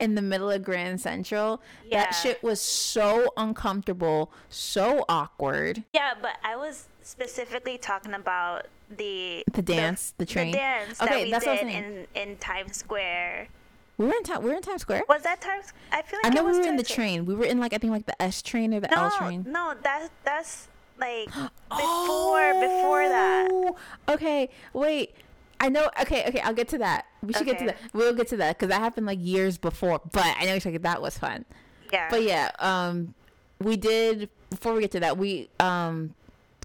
in 0.00 0.16
the 0.16 0.22
middle 0.22 0.50
of 0.50 0.62
Grand 0.64 1.00
Central. 1.00 1.62
Yeah. 1.86 2.04
That 2.04 2.10
shit 2.10 2.42
was 2.42 2.60
so 2.60 3.32
uncomfortable, 3.36 4.32
so 4.48 5.04
awkward. 5.08 5.84
Yeah, 5.94 6.14
but 6.20 6.32
I 6.42 6.56
was 6.56 6.88
specifically 7.02 7.78
talking 7.78 8.12
about 8.12 8.66
the 8.90 9.44
The 9.52 9.62
dance, 9.62 10.12
the 10.18 10.26
train? 10.26 10.50
the 10.50 10.58
dance 10.58 11.00
Okay, 11.00 11.14
that 11.14 11.24
we 11.24 11.30
that's 11.30 11.46
what 11.46 11.60
I 11.60 11.64
was 11.64 11.72
did 11.72 12.06
in 12.14 12.30
in 12.30 12.36
Times 12.38 12.76
Square. 12.76 13.48
We 13.96 14.06
were 14.06 14.12
in 14.12 14.22
time. 14.24 14.42
we 14.42 14.50
were 14.50 14.56
in 14.56 14.62
Times 14.62 14.82
Square. 14.82 15.04
Was 15.08 15.22
that 15.22 15.40
Times? 15.40 15.72
I 15.92 16.02
feel 16.02 16.18
like 16.22 16.32
I 16.32 16.34
know 16.34 16.44
we 16.44 16.52
were 16.58 16.64
in 16.66 16.76
the 16.76 16.84
Square. 16.84 16.96
train. 16.96 17.26
We 17.26 17.34
were 17.34 17.44
in 17.44 17.58
like 17.60 17.72
I 17.72 17.78
think 17.78 17.92
like 17.92 18.06
the 18.06 18.20
S 18.20 18.42
train 18.42 18.74
or 18.74 18.80
the 18.80 18.92
L 18.96 19.10
train. 19.12 19.44
no, 19.48 19.74
that 19.82 20.08
that's 20.24 20.68
like 20.98 21.26
before 21.70 22.54
before 22.60 23.08
that. 23.08 23.48
Oh, 23.52 23.76
Okay, 24.08 24.50
wait. 24.72 25.14
I 25.60 25.68
know. 25.68 25.88
Okay, 26.02 26.24
okay. 26.28 26.40
I'll 26.40 26.52
get 26.54 26.68
to 26.68 26.78
that. 26.78 27.06
We 27.22 27.32
should 27.32 27.46
get 27.46 27.58
to 27.60 27.66
that. 27.66 27.76
We'll 27.92 28.14
get 28.14 28.28
to 28.28 28.36
that 28.38 28.58
because 28.58 28.68
that 28.68 28.80
happened 28.80 29.06
like 29.06 29.18
years 29.22 29.56
before. 29.56 30.00
But 30.12 30.34
I 30.38 30.44
know 30.46 30.54
exactly 30.54 30.78
that 30.78 31.00
was 31.00 31.16
fun. 31.16 31.44
Yeah. 31.92 32.08
But 32.10 32.22
yeah, 32.24 32.50
um, 32.58 33.14
we 33.60 33.76
did. 33.76 34.28
Before 34.50 34.74
we 34.74 34.80
get 34.82 34.90
to 34.92 35.00
that, 35.00 35.16
we 35.16 35.48
um, 35.60 36.14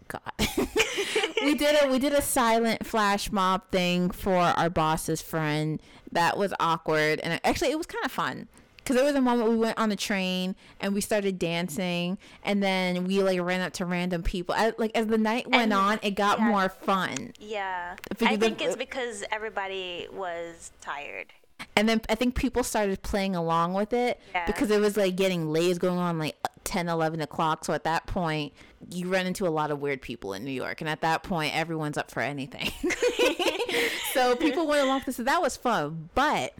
God, 0.10 0.68
we 1.44 1.56
did 1.56 1.84
a 1.84 1.90
we 1.90 2.00
did 2.00 2.14
a 2.14 2.22
silent 2.22 2.86
flash 2.86 3.32
mob 3.32 3.62
thing 3.72 4.10
for 4.12 4.36
our 4.36 4.70
boss's 4.70 5.22
friend. 5.22 5.82
That 6.12 6.38
was 6.38 6.54
awkward, 6.60 7.20
and 7.22 7.40
actually, 7.44 7.72
it 7.72 7.78
was 7.78 7.86
kind 7.88 8.04
of 8.04 8.12
fun. 8.12 8.48
Cause 8.86 8.96
there 8.96 9.06
was 9.06 9.14
a 9.14 9.22
moment 9.22 9.50
we 9.52 9.56
went 9.56 9.78
on 9.78 9.90
the 9.90 9.96
train 9.96 10.56
and 10.80 10.96
we 10.96 11.02
started 11.02 11.38
dancing, 11.38 12.18
and 12.44 12.64
then 12.64 13.04
we 13.04 13.22
like 13.22 13.40
ran 13.40 13.62
up 13.62 13.72
to 13.74 13.86
random 13.86 14.24
people. 14.24 14.56
As, 14.56 14.74
like 14.80 14.90
as 14.96 15.06
the 15.06 15.18
night 15.20 15.48
went 15.48 15.64
And- 15.66 15.74
on, 15.74 16.00
it 16.02 16.12
got 16.16 16.40
yeah. 16.40 16.46
more 16.48 16.70
fun. 16.70 17.34
yeah. 17.40 17.96
I 18.22 18.36
think 18.36 18.60
it's 18.64 18.74
uh, 18.74 18.78
because 18.78 19.24
everybody 19.32 20.08
was 20.12 20.72
tired. 20.82 21.28
And 21.76 21.88
then 21.88 22.02
I 22.10 22.16
think 22.16 22.34
people 22.34 22.64
started 22.64 23.04
playing 23.04 23.36
along 23.36 23.74
with 23.76 23.94
it 23.94 24.20
Yeah. 24.34 24.48
because 24.48 24.72
it 24.72 24.80
was 24.82 24.98
like 24.98 25.16
getting 25.16 25.52
late, 25.52 25.78
going 25.78 26.00
on 26.00 26.18
like 26.18 26.36
10, 26.64 26.90
11 26.90 27.22
o'clock. 27.22 27.66
So 27.66 27.74
at 27.74 27.84
that 27.84 28.08
point, 28.08 28.54
you 28.92 29.08
run 29.10 29.26
into 29.26 29.48
a 29.48 29.50
lot 29.50 29.72
of 29.72 29.80
weird 29.82 30.02
people 30.02 30.34
in 30.34 30.44
New 30.44 30.52
York. 30.52 30.82
And 30.82 30.90
at 30.90 31.02
that 31.02 31.24
point, 31.24 31.56
everyone's 31.56 31.98
up 31.98 32.10
for 32.12 32.22
anything. 32.22 32.72
so 34.14 34.36
people 34.36 34.68
went 34.68 34.82
along 34.84 34.98
with 35.00 35.06
this. 35.08 35.16
So 35.18 35.24
that 35.24 35.42
was 35.42 35.58
fun. 35.58 36.10
But 36.16 36.54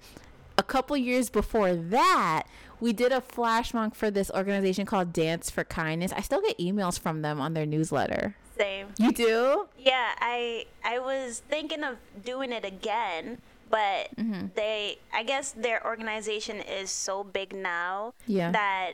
a 0.58 0.64
couple 0.64 0.96
years 0.98 1.30
before 1.30 1.74
that, 1.76 2.44
we 2.80 2.94
did 2.94 3.12
a 3.12 3.22
flash 3.22 3.74
mob 3.74 3.96
for 3.96 4.10
this 4.12 4.30
organization 4.32 4.86
called 4.86 5.12
Dance 5.14 5.50
for 5.50 5.64
Kindness. 5.64 6.14
I 6.14 6.22
still 6.22 6.42
get 6.42 6.58
emails 6.60 7.00
from 7.00 7.22
them 7.22 7.40
on 7.42 7.54
their 7.54 7.66
newsletter. 7.66 8.36
Same. 8.58 8.88
You 8.98 9.12
do? 9.14 9.68
Yeah, 9.78 10.10
I 10.20 10.66
I 10.84 11.00
was 11.00 11.42
thinking 11.50 11.84
of 11.84 11.96
doing 12.26 12.52
it 12.52 12.66
again, 12.66 13.38
but 13.70 14.10
Mm-hmm. 14.18 14.48
they 14.56 14.98
I 15.14 15.24
guess 15.24 15.52
their 15.54 15.86
organization 15.86 16.58
is 16.58 16.92
so 16.92 17.24
big 17.24 17.54
now 17.56 18.14
Yeah. 18.28 18.52
that 18.52 18.94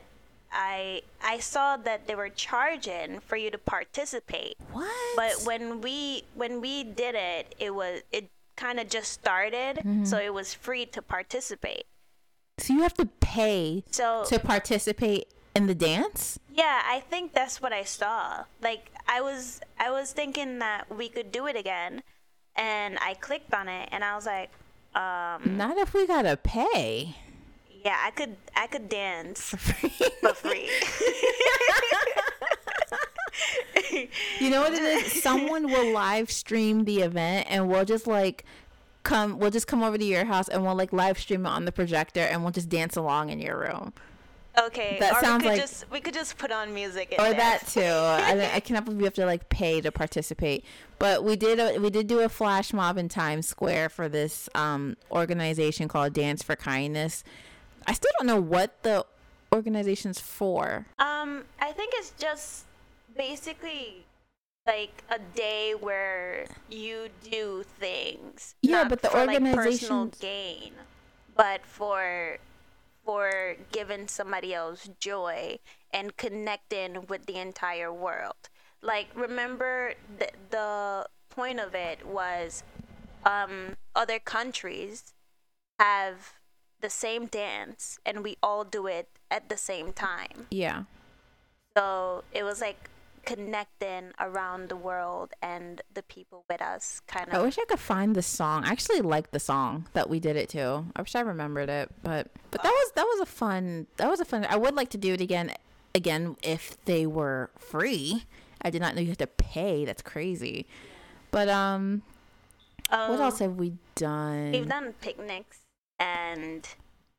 I 0.55 1.01
I 1.21 1.39
saw 1.39 1.75
that 1.77 2.07
they 2.07 2.15
were 2.15 2.29
charging 2.29 3.19
for 3.19 3.35
you 3.35 3.51
to 3.51 3.57
participate. 3.57 4.55
What? 4.71 4.87
But 5.15 5.45
when 5.45 5.81
we 5.81 6.23
when 6.33 6.61
we 6.61 6.83
did 6.83 7.13
it, 7.15 7.53
it 7.59 7.75
was 7.75 8.01
it 8.11 8.29
kind 8.55 8.79
of 8.79 8.87
just 8.89 9.11
started, 9.11 9.77
Mm-hmm. 9.83 10.05
so 10.05 10.17
it 10.17 10.33
was 10.33 10.53
free 10.53 10.85
to 10.95 11.01
participate. 11.01 11.83
so 12.57 12.73
you 12.73 12.81
have 12.87 12.93
to 12.95 13.05
pay 13.19 13.83
So 13.91 14.23
to 14.31 14.39
participate 14.39 15.27
in 15.53 15.67
the 15.67 15.75
dance? 15.75 16.39
yeah, 16.53 16.81
I 16.87 17.01
think 17.01 17.33
that's 17.33 17.61
what 17.61 17.73
I 17.73 17.83
saw. 17.83 18.45
Like 18.61 18.91
I 19.07 19.19
was 19.21 19.59
I 19.77 19.91
was 19.91 20.13
thinking 20.13 20.59
that 20.59 20.87
we 20.89 21.09
could 21.09 21.31
do 21.35 21.47
it 21.47 21.57
again, 21.57 22.01
and 22.55 22.97
I 23.03 23.13
clicked 23.15 23.53
on 23.53 23.67
it, 23.67 23.89
and 23.91 24.03
I 24.05 24.15
was 24.15 24.25
like, 24.25 24.51
um, 24.95 25.57
Not 25.57 25.75
if 25.77 25.93
we 25.93 26.07
gotta 26.07 26.37
pay. 26.37 27.15
Yeah, 27.85 27.97
I 28.03 28.09
could 28.09 28.35
I 28.55 28.65
could 28.65 28.89
dance 28.89 29.41
for 29.41 29.57
free. 29.57 29.89
for 30.21 30.33
free. 30.33 30.69
you 34.39 34.49
know 34.49 34.61
what 34.61 34.73
it 34.73 34.81
is? 34.81 35.21
Someone 35.23 35.67
will 35.67 35.93
live 35.93 36.31
stream 36.31 36.85
the 36.85 37.01
event 37.01 37.45
and 37.49 37.69
we'll 37.69 37.85
just 37.85 38.07
like 38.07 38.43
come 39.03 39.37
we'll 39.37 39.51
just 39.51 39.67
come 39.67 39.83
over 39.83 39.99
to 39.99 40.03
your 40.03 40.25
house 40.25 40.47
and 40.49 40.63
we'll 40.63 40.75
like 40.75 40.91
live 40.91 41.19
stream 41.19 41.45
it 41.45 41.49
on 41.49 41.65
the 41.65 41.71
projector 41.71 42.21
and 42.21 42.41
we'll 42.41 42.51
just 42.51 42.69
dance 42.69 42.95
along 42.95 43.29
in 43.29 43.39
your 43.39 43.59
room. 43.59 43.93
Okay. 44.57 44.97
That 44.99 45.17
or 45.17 45.19
sounds 45.19 45.43
we 45.43 45.49
could 45.49 45.53
like- 45.53 45.61
just 45.61 45.91
we 45.91 45.99
could 45.99 46.13
just 46.15 46.37
put 46.39 46.51
on 46.51 46.73
music. 46.73 47.13
Or 47.19 47.31
dance. 47.33 47.37
that 47.37 47.67
too. 47.67 47.81
I, 47.81 48.55
I 48.55 48.59
cannot 48.61 48.85
believe 48.85 48.99
we 48.99 49.03
have 49.05 49.13
to 49.15 49.25
like 49.27 49.49
pay 49.49 49.79
to 49.81 49.91
participate. 49.91 50.65
But 50.97 51.23
we 51.23 51.35
did 51.35 51.59
a, 51.59 51.77
we 51.79 51.89
did 51.91 52.07
do 52.07 52.21
a 52.21 52.29
flash 52.29 52.73
mob 52.73 52.97
in 52.97 53.09
Times 53.09 53.47
Square 53.47 53.89
for 53.89 54.09
this 54.09 54.49
um, 54.55 54.95
organization 55.11 55.87
called 55.87 56.13
Dance 56.13 56.41
for 56.41 56.55
Kindness. 56.55 57.23
I 57.87 57.93
still 57.93 58.11
don't 58.17 58.27
know 58.27 58.41
what 58.41 58.83
the 58.83 59.05
organization's 59.53 60.19
for. 60.19 60.87
Um, 60.99 61.45
I 61.59 61.71
think 61.71 61.93
it's 61.95 62.11
just 62.17 62.65
basically 63.15 64.05
like 64.67 65.03
a 65.09 65.19
day 65.19 65.73
where 65.79 66.45
you 66.69 67.09
do 67.23 67.63
things. 67.79 68.55
Yeah, 68.61 68.85
but 68.87 69.01
the 69.01 69.09
for, 69.09 69.25
like, 69.25 69.43
personal 69.53 70.07
gain, 70.19 70.73
but 71.35 71.65
for 71.65 72.37
for 73.05 73.55
giving 73.71 74.07
somebody 74.07 74.53
else 74.53 74.89
joy 74.99 75.59
and 75.93 76.17
connecting 76.17 77.05
with 77.05 77.27
the 77.27 77.37
entire 77.37 77.93
world. 77.93 78.49
Like, 78.81 79.07
remember 79.15 79.93
the 80.17 80.29
the 80.49 81.07
point 81.29 81.59
of 81.59 81.75
it 81.75 82.05
was, 82.05 82.63
um, 83.25 83.77
other 83.95 84.19
countries 84.19 85.13
have 85.79 86.33
the 86.85 86.89
same 86.91 87.25
dance 87.25 87.97
and 88.05 88.23
we 88.23 88.37
all 88.43 88.63
do 88.63 88.85
it 88.85 89.09
at 89.31 89.49
the 89.49 89.57
same 89.57 89.91
time. 89.91 90.45
Yeah. 90.51 90.83
So 91.75 92.23
it 92.31 92.43
was 92.43 92.61
like 92.61 92.91
connecting 93.25 94.11
around 94.19 94.69
the 94.69 94.75
world 94.75 95.33
and 95.41 95.81
the 95.91 96.03
people 96.03 96.45
with 96.47 96.61
us, 96.61 97.01
kind 97.07 97.27
of 97.27 97.33
I 97.33 97.41
wish 97.41 97.57
I 97.57 97.65
could 97.65 97.79
find 97.79 98.15
the 98.15 98.21
song. 98.21 98.65
I 98.65 98.69
actually 98.69 99.01
like 99.01 99.31
the 99.31 99.39
song 99.39 99.87
that 99.93 100.11
we 100.11 100.19
did 100.19 100.35
it 100.35 100.47
to. 100.49 100.85
I 100.95 101.01
wish 101.01 101.15
I 101.15 101.21
remembered 101.21 101.69
it, 101.69 101.89
but 102.03 102.27
but 102.51 102.61
that 102.61 102.69
was 102.69 102.91
that 102.93 103.03
was 103.03 103.19
a 103.19 103.25
fun. 103.25 103.87
That 103.97 104.07
was 104.11 104.19
a 104.19 104.25
fun. 104.25 104.45
I 104.47 104.55
would 104.55 104.75
like 104.75 104.89
to 104.89 104.99
do 104.99 105.11
it 105.15 105.21
again, 105.21 105.53
again 105.95 106.37
if 106.43 106.77
they 106.85 107.07
were 107.07 107.49
free. 107.57 108.25
I 108.61 108.69
did 108.69 108.79
not 108.79 108.93
know 108.93 109.01
you 109.01 109.09
had 109.09 109.17
to 109.17 109.27
pay. 109.27 109.85
That's 109.85 110.03
crazy. 110.03 110.67
But 111.31 111.49
um, 111.49 112.03
what 112.89 113.19
Oh, 113.19 113.23
else 113.23 113.39
have 113.39 113.55
we 113.55 113.73
done? 113.95 114.51
We've 114.51 114.69
done 114.69 114.93
picnics 115.01 115.64
and 115.99 116.67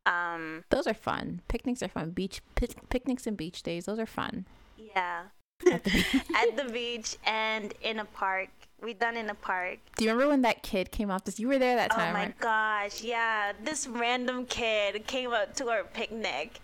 um 0.05 0.65
Those 0.71 0.87
are 0.87 0.95
fun. 0.95 1.43
Picnics 1.49 1.83
are 1.83 1.89
fun. 1.89 2.11
Beach 2.11 2.41
pic- 2.55 2.89
picnics 2.89 3.27
and 3.27 3.37
beach 3.37 3.63
days. 3.63 3.87
Those 3.87 3.99
are 3.99 4.07
fun. 4.07 4.47
yeah 4.77 5.25
At 5.73 5.85
the 5.85 5.91
beach. 5.91 6.17
at 6.35 6.57
the 6.57 6.73
beach 6.73 7.17
and 7.25 7.73
in 7.83 7.99
a 7.99 8.05
park. 8.05 8.51
We 8.83 8.93
done 8.93 9.17
in 9.17 9.31
a 9.31 9.35
park. 9.35 9.79
Do 9.97 10.05
you 10.05 10.11
remember 10.11 10.29
when 10.31 10.43
that 10.43 10.63
kid 10.63 10.91
came 10.93 11.11
up? 11.11 11.25
This 11.25 11.41
you 11.41 11.49
were 11.49 11.59
there 11.59 11.77
that 11.77 11.91
time. 11.93 12.11
Oh 12.11 12.13
my 12.13 12.25
right? 12.27 12.39
gosh, 12.39 13.03
yeah. 13.03 13.53
This 13.65 13.87
random 13.89 14.45
kid 14.45 15.07
came 15.07 15.33
up 15.33 15.55
to 15.55 15.71
our 15.71 15.83
picnic 15.85 16.61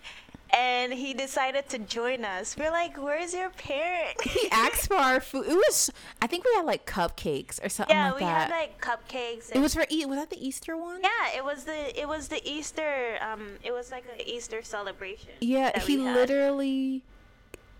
and 0.53 0.93
he 0.93 1.13
decided 1.13 1.67
to 1.69 1.79
join 1.79 2.23
us. 2.23 2.55
We're 2.57 2.71
like, 2.71 2.95
"Where's 2.97 3.33
your 3.33 3.49
parent?" 3.49 4.21
He 4.21 4.49
asked 4.51 4.87
for 4.87 4.95
our 4.95 5.19
food. 5.19 5.47
It 5.47 5.55
was. 5.55 5.91
I 6.21 6.27
think 6.27 6.45
we 6.45 6.51
had 6.55 6.65
like 6.65 6.85
cupcakes 6.85 7.63
or 7.63 7.69
something 7.69 7.95
yeah, 7.95 8.11
like 8.11 8.19
we 8.19 8.25
that. 8.25 8.51
had 8.51 8.51
like 8.51 8.81
cupcakes. 8.81 9.51
it 9.53 9.59
was 9.59 9.73
for 9.73 9.85
eat. 9.89 10.07
Was 10.07 10.19
that 10.19 10.29
the 10.29 10.45
Easter 10.45 10.77
one? 10.77 11.01
yeah, 11.01 11.35
it 11.35 11.43
was 11.43 11.63
the 11.63 11.99
it 11.99 12.07
was 12.07 12.27
the 12.27 12.41
Easter 12.47 13.17
um 13.21 13.57
it 13.63 13.71
was 13.71 13.91
like 13.91 14.05
an 14.13 14.25
Easter 14.25 14.61
celebration. 14.61 15.31
Yeah, 15.41 15.79
he 15.79 15.97
literally. 15.97 17.03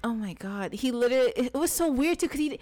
Oh 0.06 0.14
my 0.14 0.34
god, 0.34 0.74
he 0.74 0.92
literally. 0.92 1.32
It 1.36 1.54
was 1.54 1.72
so 1.72 1.90
weird 1.90 2.20
too 2.20 2.28
because 2.28 2.40
he 2.40 2.60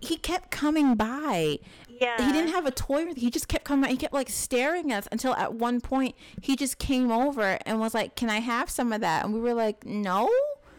he 0.00 0.16
kept 0.16 0.50
coming 0.50 0.94
by. 0.94 1.58
Yeah. 2.00 2.24
He 2.24 2.32
didn't 2.32 2.52
have 2.52 2.66
a 2.66 2.70
toy. 2.70 3.06
with- 3.06 3.16
He 3.16 3.30
just 3.30 3.48
kept 3.48 3.64
coming. 3.64 3.90
He 3.90 3.96
kept 3.96 4.12
like 4.14 4.28
staring 4.28 4.92
at 4.92 4.98
us 5.04 5.08
until 5.12 5.34
at 5.34 5.54
one 5.54 5.80
point 5.80 6.14
he 6.40 6.56
just 6.56 6.78
came 6.78 7.10
over 7.10 7.58
and 7.66 7.80
was 7.80 7.94
like, 7.94 8.16
"Can 8.16 8.30
I 8.30 8.40
have 8.40 8.70
some 8.70 8.92
of 8.92 9.00
that?" 9.00 9.24
And 9.24 9.34
we 9.34 9.40
were 9.40 9.54
like, 9.54 9.84
"No." 9.84 10.30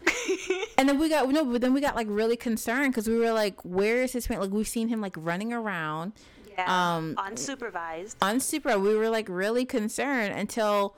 and 0.78 0.88
then 0.88 0.98
we 0.98 1.08
got 1.08 1.28
no, 1.28 1.44
but 1.44 1.60
then 1.60 1.72
we 1.74 1.80
got 1.80 1.96
like 1.96 2.06
really 2.08 2.36
concerned 2.36 2.92
because 2.92 3.08
we 3.08 3.18
were 3.18 3.32
like, 3.32 3.60
"Where 3.64 4.02
is 4.02 4.12
his 4.12 4.26
parent?" 4.26 4.42
Like 4.42 4.52
we've 4.52 4.68
seen 4.68 4.88
him 4.88 5.00
like 5.00 5.14
running 5.16 5.52
around 5.52 6.12
yeah. 6.56 6.96
um, 6.96 7.16
unsupervised. 7.16 8.16
unsupervised. 8.18 8.82
We 8.82 8.94
were 8.96 9.10
like 9.10 9.28
really 9.28 9.64
concerned 9.64 10.38
until 10.38 10.96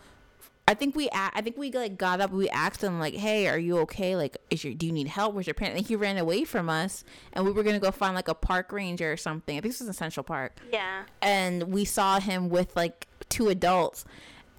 I 0.68 0.74
think 0.74 0.94
we 0.94 1.08
I 1.14 1.40
think 1.40 1.56
we 1.56 1.70
like 1.72 1.96
got 1.96 2.20
up. 2.20 2.30
We 2.30 2.48
asked 2.50 2.84
him 2.84 3.00
like, 3.00 3.14
"Hey, 3.14 3.48
are 3.48 3.58
you 3.58 3.78
okay? 3.78 4.16
Like, 4.16 4.36
is 4.50 4.62
your 4.62 4.74
do 4.74 4.84
you 4.84 4.92
need 4.92 5.08
help? 5.08 5.32
Where's 5.32 5.46
your 5.46 5.54
parent?" 5.54 5.78
And 5.78 5.86
he 5.86 5.96
ran 5.96 6.18
away 6.18 6.44
from 6.44 6.68
us, 6.68 7.04
and 7.32 7.46
we 7.46 7.52
were 7.52 7.62
gonna 7.62 7.80
go 7.80 7.90
find 7.90 8.14
like 8.14 8.28
a 8.28 8.34
park 8.34 8.70
ranger 8.70 9.10
or 9.10 9.16
something. 9.16 9.56
I 9.56 9.60
think 9.62 9.72
this 9.72 9.80
was 9.80 9.88
in 9.88 9.94
Central 9.94 10.24
Park, 10.24 10.58
Yeah. 10.70 11.04
and 11.22 11.72
we 11.72 11.86
saw 11.86 12.20
him 12.20 12.50
with 12.50 12.76
like 12.76 13.06
two 13.30 13.48
adults. 13.48 14.04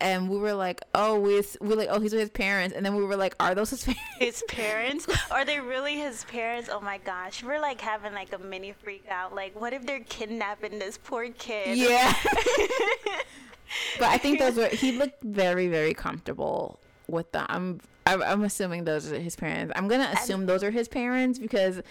And 0.02 0.30
we 0.30 0.38
were 0.38 0.54
like, 0.54 0.80
oh, 0.96 1.20
we 1.20 1.44
we're 1.60 1.76
like, 1.76 1.90
oh, 1.92 2.00
he's 2.00 2.14
with 2.14 2.22
his 2.22 2.30
parents. 2.30 2.74
And 2.74 2.86
then 2.86 2.96
we 2.96 3.04
were 3.04 3.18
like, 3.18 3.36
are 3.38 3.54
those 3.54 3.72
his 3.72 3.84
parents? 3.84 4.02
His 4.18 4.44
parents? 4.48 5.06
Are 5.30 5.44
they 5.44 5.60
really 5.60 5.98
his 5.98 6.24
parents? 6.24 6.70
Oh 6.72 6.80
my 6.80 7.00
gosh. 7.00 7.44
We're 7.44 7.60
like 7.60 7.82
having 7.82 8.14
like 8.14 8.32
a 8.32 8.38
mini 8.38 8.72
freak 8.82 9.04
out. 9.12 9.36
Like, 9.36 9.60
what 9.60 9.74
if 9.74 9.86
they're 9.86 10.00
kidnapping 10.00 10.80
this 10.80 10.98
poor 10.98 11.28
kid? 11.32 11.78
Yeah. 11.78 12.14
but 13.98 14.10
I 14.10 14.18
think 14.18 14.40
those 14.40 14.56
were. 14.56 14.68
He 14.68 14.92
looked 14.92 15.24
very, 15.24 15.68
very 15.68 15.94
comfortable 15.94 16.80
with 17.08 17.32
them. 17.32 17.82
I'm, 18.06 18.24
I'm, 18.24 18.44
assuming 18.44 18.86
those 18.86 19.12
are 19.12 19.20
his 19.20 19.36
parents. 19.36 19.74
I'm 19.76 19.88
gonna 19.88 20.12
assume 20.14 20.46
those 20.46 20.64
are 20.64 20.72
his 20.72 20.88
parents 20.88 21.40
because 21.40 21.82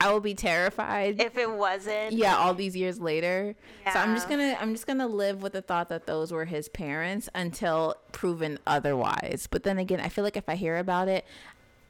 I 0.00 0.10
will 0.12 0.20
be 0.20 0.34
terrified. 0.34 1.20
If 1.20 1.36
it 1.36 1.50
wasn't. 1.50 2.12
yeah, 2.12 2.36
all 2.36 2.54
these 2.54 2.74
years 2.76 3.00
later. 3.00 3.54
Yeah. 3.84 3.92
So 3.92 3.98
I'm 3.98 4.14
just 4.14 4.28
gonna, 4.28 4.56
I'm 4.60 4.72
just 4.72 4.86
gonna 4.86 5.06
live 5.08 5.42
with 5.42 5.52
the 5.52 5.62
thought 5.62 5.88
that 5.90 6.06
those 6.06 6.32
were 6.32 6.46
his 6.46 6.68
parents 6.68 7.28
until 7.34 7.96
proven 8.12 8.58
otherwise. 8.66 9.46
But 9.50 9.62
then 9.64 9.78
again, 9.78 10.00
I 10.00 10.08
feel 10.08 10.24
like 10.24 10.36
if 10.36 10.48
I 10.48 10.54
hear 10.54 10.76
about 10.78 11.08
it, 11.08 11.24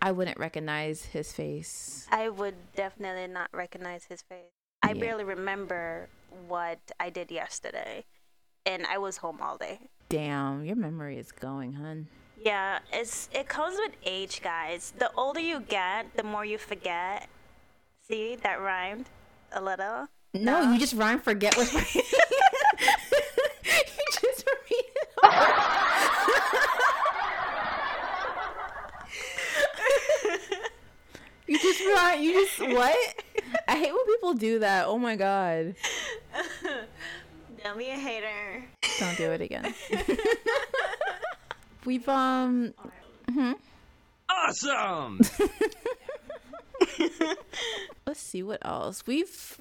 I 0.03 0.13
wouldn't 0.13 0.39
recognize 0.39 1.05
his 1.07 1.33
face. 1.33 2.07
I 2.11 2.29
would 2.31 2.55
definitely 2.75 3.33
not 3.33 3.51
recognize 3.53 4.05
his 4.05 4.23
face. 4.23 4.39
I 4.83 4.93
Yeah. 4.93 5.01
barely 5.01 5.25
remember 5.25 6.09
what 6.49 6.79
I 6.99 7.11
did 7.11 7.31
yesterday. 7.31 8.05
And 8.67 8.87
I 8.87 8.99
was 8.99 9.17
home 9.19 9.39
all 9.43 9.57
day. 9.57 9.79
Damn, 10.09 10.65
your 10.65 10.77
memory 10.77 11.19
is 11.19 11.33
going, 11.33 11.73
hun. 11.75 12.09
Yeah, 12.43 12.79
it's 12.93 13.29
it 13.33 13.49
comes 13.49 13.77
with 13.79 13.93
age, 14.05 14.41
guys. 14.43 14.93
The 14.99 15.11
older 15.17 15.41
you 15.41 15.61
get, 15.61 16.17
the 16.17 16.23
more 16.23 16.45
you 16.45 16.59
forget. 16.59 17.29
See, 18.09 18.37
that 18.37 18.61
rhymed 18.61 19.07
a 19.53 19.63
little. 19.63 20.09
No, 20.35 20.73
you 20.73 20.79
just 20.79 20.95
rhyme 20.95 21.21
forget 21.21 21.57
what 21.57 21.73
you 21.73 21.83
just 24.21 24.47
read 24.47 24.85
it 24.97 25.09
You 31.47 31.59
just 31.59 31.81
rhyme 31.95 32.23
you 32.23 32.33
just 32.33 32.61
what? 32.75 33.25
I 33.67 33.77
hate 33.77 33.93
when 33.93 34.07
people 34.07 34.35
do 34.35 34.61
that. 34.61 34.87
Oh 34.87 34.99
my 34.99 35.17
god. 35.17 35.75
Don't 37.71 37.79
be 37.79 37.91
a 37.91 37.97
hater. 37.97 38.65
Don't 38.99 39.17
do 39.17 39.31
it 39.31 39.41
again. 39.41 39.73
We've 41.85 42.09
um 42.09 42.75
Awesome! 44.29 45.21
let's 48.07 48.19
see 48.19 48.43
what 48.43 48.59
else. 48.67 49.07
We've 49.07 49.61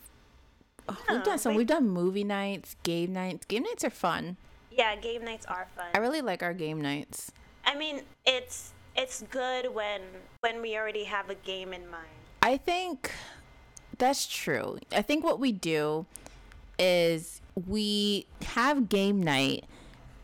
oh, 0.88 0.97
we've 1.07 1.24
done 1.24 1.38
some 1.38 1.53
we've 1.53 1.68
done 1.68 1.88
movie 1.88 2.24
nights, 2.24 2.76
game 2.82 3.14
nights. 3.14 3.45
Game 3.45 3.62
nights 3.62 3.84
are 3.84 3.91
fun. 3.91 4.38
Yeah, 4.72 4.95
game 4.95 5.24
nights 5.24 5.45
are 5.45 5.68
fun. 5.76 5.89
I 5.93 5.99
really 5.99 6.22
like 6.22 6.41
our 6.41 6.55
game 6.55 6.82
nights. 6.82 7.32
I 7.64 7.76
mean, 7.76 8.01
it's 8.26 8.74
it's 8.95 9.22
good 9.30 9.72
when 9.72 10.01
when 10.39 10.64
we 10.64 10.76
already 10.76 11.03
have 11.03 11.30
a 11.30 11.36
game 11.36 11.74
in 11.74 11.88
mind. 11.91 12.07
I 12.41 12.57
think 12.57 13.12
that's 13.99 14.26
true. 14.26 14.80
I 14.91 15.03
think 15.03 15.24
what 15.24 15.39
we 15.39 15.51
do 15.51 16.07
is 16.80 17.39
we 17.68 18.26
have 18.43 18.89
game 18.89 19.22
night 19.22 19.66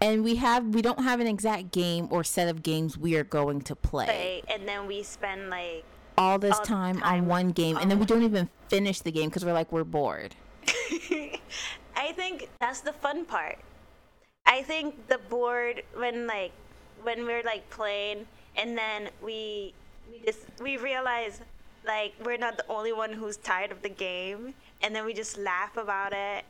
and 0.02 0.24
we 0.24 0.36
have 0.36 0.66
we 0.68 0.82
don't 0.82 1.02
have 1.02 1.20
an 1.20 1.28
exact 1.28 1.72
game 1.72 2.08
or 2.12 2.24
set 2.24 2.48
of 2.48 2.64
games 2.64 2.98
we 2.98 3.16
are 3.16 3.24
going 3.24 3.62
to 3.62 3.76
play. 3.76 4.06
Play, 4.06 4.44
and 4.54 4.68
then 4.68 4.88
we 4.88 5.04
spend 5.04 5.50
like 5.50 5.84
All 6.18 6.40
this 6.40 6.56
all 6.56 6.62
the 6.62 6.68
time, 6.68 7.04
on 7.04 7.28
one 7.28 7.50
game 7.50 7.78
and 7.78 7.90
then 7.90 8.00
we 8.00 8.06
don't 8.06 8.24
even 8.24 8.50
finish 8.68 9.00
the 9.02 9.12
game 9.12 9.30
because 9.30 9.46
we're 9.46 9.54
like 9.54 9.72
we're 9.72 9.84
bored. 9.84 10.36
I 11.96 12.12
think 12.14 12.50
that's 12.60 12.82
the 12.82 12.94
fun 12.94 13.26
part. 13.26 13.58
I 14.46 14.62
think 14.62 15.08
the 15.08 15.18
board 15.18 15.84
when 15.96 16.28
like 16.28 16.52
when 17.04 17.26
we're 17.26 17.44
like 17.44 17.70
playing 17.70 18.28
and 18.56 18.78
then 18.78 19.10
we 19.22 19.74
we 20.12 20.20
just 20.26 20.40
we 20.62 20.78
realize 20.78 21.42
like 21.86 22.14
we're 22.24 22.38
not 22.38 22.58
the 22.58 22.66
only 22.68 22.94
one 22.94 23.14
who's 23.14 23.38
tired 23.38 23.72
of 23.72 23.82
the 23.82 23.90
game 23.90 24.54
and 24.82 24.96
then 24.96 25.06
we 25.06 25.14
just 25.14 25.38
laugh 25.38 25.78
about 25.78 26.14
it 26.14 26.46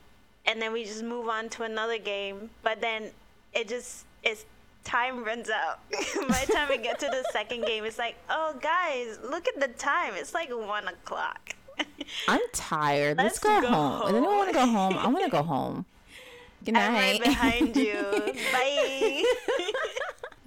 and 0.47 0.61
then 0.61 0.71
we 0.71 0.83
just 0.83 1.03
move 1.03 1.27
on 1.27 1.49
to 1.49 1.63
another 1.63 1.97
game 1.97 2.49
but 2.63 2.81
then 2.81 3.11
it 3.53 3.67
just 3.67 4.05
it's 4.23 4.45
time 4.83 5.23
runs 5.23 5.49
out 5.49 5.79
by 6.27 6.43
the 6.45 6.53
time 6.53 6.69
we 6.69 6.77
get 6.77 6.99
to 6.99 7.07
the 7.07 7.25
second 7.31 7.65
game 7.65 7.83
it's 7.85 7.97
like 7.97 8.15
oh 8.29 8.55
guys 8.61 9.17
look 9.23 9.47
at 9.47 9.59
the 9.59 9.67
time 9.79 10.13
it's 10.15 10.33
like 10.33 10.49
one 10.49 10.87
o'clock 10.87 11.55
I'm 12.29 12.39
tired. 12.53 13.17
Let's, 13.17 13.43
Let's 13.43 13.61
go, 13.61 13.67
go 13.67 13.67
home. 13.67 14.01
Does 14.03 14.09
anyone 14.15 14.37
want 14.37 14.47
to 14.49 14.53
go 14.53 14.65
home? 14.65 14.97
I 14.97 15.07
want 15.07 15.25
to 15.25 15.29
go 15.31 15.43
home. 15.43 15.85
Good 16.63 16.77
i'm 16.77 16.93
right 16.93 17.19
night. 17.19 17.23
behind 17.23 17.75
you 17.75 18.33
bye 18.53 19.23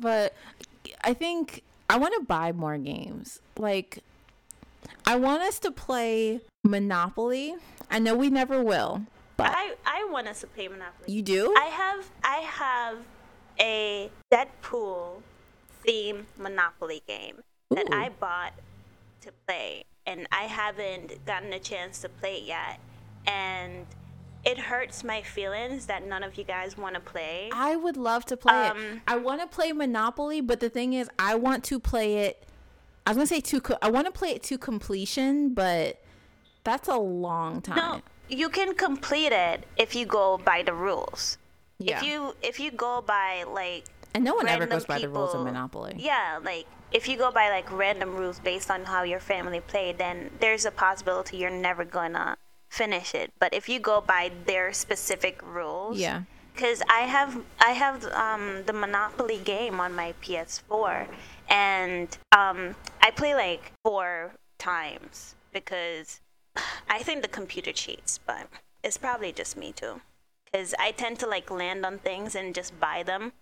but 0.01 0.34
I 1.03 1.14
think 1.14 1.62
I 1.88 1.96
want 1.96 2.14
to 2.18 2.24
buy 2.24 2.53
more 2.53 2.76
games. 2.78 3.40
Like, 3.57 4.01
I 5.07 5.16
want 5.16 5.42
us 5.42 5.59
to 5.61 5.70
play 5.70 6.40
Monopoly. 6.64 7.55
I 7.90 7.99
know 7.99 8.14
we 8.14 8.30
never 8.30 8.62
will, 8.62 9.03
but 9.36 9.51
I 9.55 9.74
want 10.11 10.28
us 10.28 10.40
to 10.40 10.46
play 10.46 10.68
Monopoly. 10.68 11.12
you 11.12 11.22
do. 11.22 11.54
I 11.56 11.66
have 11.66 12.11
I 12.24 12.36
have 12.38 12.98
a 13.61 14.11
Deadpool 14.32 15.22
theme 15.84 16.26
Monopoly 16.36 17.02
game 17.06 17.42
that 17.70 17.86
I 17.92 18.11
bought 18.20 18.52
to 19.22 19.32
play, 19.46 19.84
and 20.06 20.26
I 20.32 20.42
haven't 20.44 21.24
gotten 21.26 21.52
a 21.52 21.59
chance 21.59 22.00
to 22.02 22.09
play 22.09 22.36
it 22.38 22.44
yet, 22.44 22.80
and 23.26 23.86
it 24.44 24.59
hurts 24.59 25.02
my 25.02 25.22
feelings 25.22 25.86
that 25.86 26.06
none 26.06 26.22
of 26.22 26.36
you 26.38 26.44
guys 26.44 26.78
want 26.78 26.94
to 26.94 27.00
play. 27.00 27.50
I 27.52 27.76
would 27.76 27.96
love 27.96 28.24
to 28.26 28.36
play 28.36 28.68
it. 28.68 28.70
Um, 28.70 29.02
I 29.06 29.16
want 29.16 29.40
to 29.40 29.46
play 29.46 29.72
Monopoly, 29.72 30.40
but 30.40 30.61
the 30.61 30.70
thing 30.70 30.92
is, 30.94 31.11
I 31.18 31.34
want 31.34 31.64
to 31.64 31.80
play 31.80 32.18
it. 32.18 32.46
I 33.06 33.11
was 33.11 33.16
gonna 33.16 33.26
say 33.26 33.40
to. 33.40 33.78
I 33.82 33.90
want 33.90 34.06
to 34.06 34.12
play 34.12 34.30
it 34.30 34.42
to 34.44 34.59
completion, 34.59 35.54
but 35.54 36.00
that's 36.64 36.88
a 36.88 36.96
long 36.96 37.61
time. 37.62 37.76
No, 37.76 38.00
you 38.29 38.49
can 38.49 38.74
complete 38.74 39.33
it 39.33 39.64
if 39.76 39.95
you 39.95 40.07
go 40.07 40.39
by 40.39 40.62
the 40.62 40.72
rules. 40.72 41.39
Yeah. 41.79 41.99
If 41.99 42.03
you 42.05 42.35
if 42.43 42.61
you 42.61 42.70
go 42.70 43.03
by 43.07 43.45
like 43.45 43.85
and 44.14 44.24
no 44.24 44.35
one 44.35 44.49
ever 44.49 44.66
goes 44.66 44.85
by 44.85 44.99
the 44.99 45.09
rules 45.09 45.35
of 45.35 45.45
Monopoly. 45.45 45.95
Yeah, 45.99 46.39
like 46.43 46.66
if 46.93 47.09
you 47.09 47.16
go 47.16 47.31
by 47.31 47.51
like 47.51 47.70
random 47.70 48.14
rules 48.16 48.39
based 48.41 48.70
on 48.70 48.85
how 48.85 49.03
your 49.03 49.20
family 49.20 49.61
played, 49.61 49.99
then 49.99 50.31
there's 50.41 50.64
a 50.64 50.70
possibility 50.70 51.37
you're 51.37 51.51
never 51.51 51.85
gonna 51.85 52.37
finish 52.68 53.14
it. 53.14 53.33
But 53.39 53.55
if 53.55 53.68
you 53.68 53.79
go 53.81 54.01
by 54.01 54.33
their 54.47 54.72
specific 54.72 55.41
rules, 55.43 55.99
Yeah. 55.99 56.22
because 56.55 56.83
I 56.89 57.01
have 57.01 57.43
I 57.61 57.72
have 57.72 58.05
um, 58.12 58.62
the 58.66 58.72
Monopoly 58.72 59.39
game 59.39 59.79
on 59.81 59.95
my 59.95 60.14
PS4, 60.22 61.07
and 61.49 62.16
um, 62.33 62.74
I 63.03 63.11
play 63.11 63.35
like 63.35 63.72
four 63.85 64.33
times 64.59 65.35
because 65.53 66.20
I 66.88 67.00
think 67.02 67.22
the 67.22 67.28
computer 67.28 67.72
cheats, 67.72 68.18
but 68.26 68.48
it's 68.82 68.96
probably 68.96 69.32
just 69.32 69.56
me 69.56 69.72
too. 69.72 70.00
Because 70.44 70.74
I 70.78 70.92
tend 70.92 71.18
to 71.20 71.26
like 71.26 71.50
land 71.50 71.84
on 71.84 71.98
things 71.98 72.34
and 72.34 72.54
just 72.54 72.78
buy 72.80 73.02
them 73.02 73.32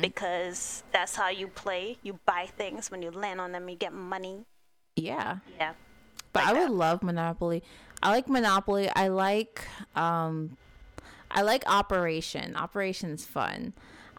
because 0.00 0.82
that's 0.92 1.14
how 1.14 1.28
you 1.28 1.46
play. 1.46 1.98
You 2.02 2.18
buy 2.26 2.48
things 2.56 2.90
when 2.90 3.00
you 3.02 3.10
land 3.10 3.40
on 3.40 3.52
them, 3.52 3.68
you 3.68 3.76
get 3.76 3.92
money. 3.92 4.44
Yeah. 4.96 5.38
Yeah. 5.56 5.74
But 6.32 6.44
like 6.44 6.50
I 6.50 6.54
that. 6.54 6.68
would 6.68 6.76
love 6.76 7.02
Monopoly. 7.02 7.62
I 8.02 8.10
like 8.10 8.28
Monopoly. 8.28 8.90
I 8.94 9.08
like 9.08 9.66
um 9.94 10.56
I 11.30 11.42
like 11.42 11.62
Operation. 11.66 12.56
Operation's 12.56 13.24
fun. 13.24 13.72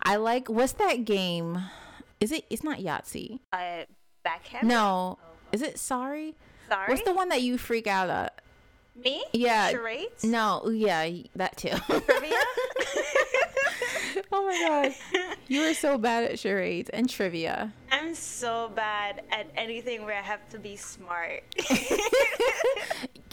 I 0.03 0.15
like 0.15 0.47
what's 0.47 0.73
that 0.73 1.03
game? 1.05 1.61
Is 2.21 2.31
it 2.31 2.45
it's 2.49 2.63
not 2.63 2.79
Yahtzee. 2.79 3.39
Uh, 3.51 3.83
backhand. 4.23 4.67
No. 4.67 5.19
Is 5.51 5.61
it 5.61 5.77
sorry? 5.79 6.35
Sorry. 6.70 6.89
What's 6.93 7.03
the 7.03 7.13
one 7.13 7.30
that 7.30 7.41
you 7.41 7.57
freak 7.57 7.88
out 7.88 8.09
at? 8.09 8.39
me? 9.03 9.24
Yeah. 9.34 9.70
Charades. 9.70 10.24
No, 10.24 10.70
yeah, 10.70 11.09
that 11.36 11.57
too. 11.57 11.70
Trivia. 11.70 12.36
oh 14.32 14.45
my 14.45 14.67
god. 14.67 14.93
You 15.47 15.63
are 15.63 15.74
so 15.74 15.97
bad 15.97 16.26
at 16.32 16.39
charades 16.39 16.89
and 16.89 17.09
trivia. 17.09 17.74
I'm 17.91 18.13
so 18.13 18.72
bad 18.76 19.24
at 19.32 19.47
anything 19.55 20.05
where 20.05 20.17
I 20.17 20.22
have 20.22 20.47
to 20.49 20.59
be 20.59 20.76
smart. 20.76 21.43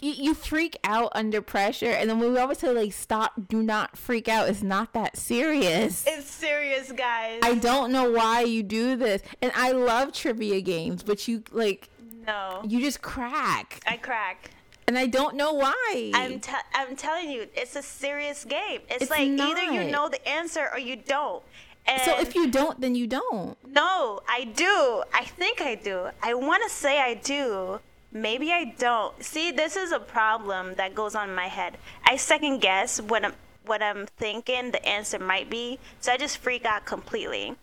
You, 0.02 0.12
you 0.12 0.34
freak 0.34 0.78
out 0.84 1.12
under 1.14 1.40
pressure 1.40 1.90
and 1.90 2.10
then 2.10 2.18
we 2.18 2.36
always 2.38 2.58
say 2.58 2.68
like 2.70 2.92
stop, 2.92 3.32
do 3.48 3.62
not 3.62 3.96
freak 3.96 4.28
out. 4.28 4.48
It's 4.48 4.62
not 4.62 4.92
that 4.92 5.16
serious. 5.16 6.04
it's 6.06 6.30
serious, 6.30 6.92
guys. 6.92 7.40
I 7.42 7.54
don't 7.54 7.92
know 7.92 8.10
why 8.10 8.42
you 8.42 8.62
do 8.62 8.96
this. 8.96 9.22
And 9.40 9.52
I 9.54 9.72
love 9.72 10.12
trivia 10.12 10.60
games, 10.60 11.02
but 11.02 11.26
you 11.26 11.42
like 11.50 11.88
no. 12.26 12.62
you 12.66 12.80
just 12.80 13.02
crack. 13.02 13.80
I 13.86 13.96
crack. 13.96 14.50
And 14.88 14.96
I 14.96 15.06
don't 15.06 15.34
know 15.36 15.52
why. 15.52 16.12
I'm 16.14 16.38
te- 16.38 16.52
I'm 16.72 16.94
telling 16.94 17.30
you, 17.30 17.46
it's 17.54 17.74
a 17.74 17.82
serious 17.82 18.44
game. 18.44 18.80
It's, 18.88 19.02
It's 19.02 19.10
like 19.10 19.28
either 19.28 19.62
you 19.72 19.90
know 19.90 20.08
the 20.08 20.26
answer 20.28 20.68
or 20.72 20.78
you 20.78 20.96
don't. 20.96 21.42
And 21.88 22.00
so 22.02 22.18
if 22.18 22.34
you 22.34 22.48
don't, 22.50 22.80
then 22.80 22.94
you 22.94 23.06
don't. 23.06 23.56
no, 23.66 24.20
I 24.28 24.44
do. 24.44 25.02
I 25.14 25.24
think 25.24 25.60
I 25.60 25.74
do. 25.76 26.08
I 26.22 26.34
want 26.34 26.62
to 26.64 26.70
say 26.70 27.00
I 27.00 27.14
do. 27.14 27.80
Maybe 28.12 28.52
I 28.52 28.74
don't. 28.78 29.22
See, 29.22 29.50
this 29.50 29.76
is 29.76 29.92
a 29.92 29.98
problem 29.98 30.74
that 30.76 30.94
goes 30.94 31.14
on 31.14 31.28
in 31.28 31.34
my 31.34 31.48
head. 31.48 31.76
I 32.04 32.16
second 32.16 32.60
guess 32.60 33.00
what 33.00 33.24
I'm 33.24 33.34
what 33.66 33.82
I'm 33.82 34.06
thinking 34.16 34.70
the 34.70 34.84
answer 34.86 35.18
might 35.18 35.50
be, 35.50 35.80
so 36.00 36.12
I 36.12 36.16
just 36.16 36.38
freak 36.38 36.64
out 36.64 36.84
completely. 36.86 37.56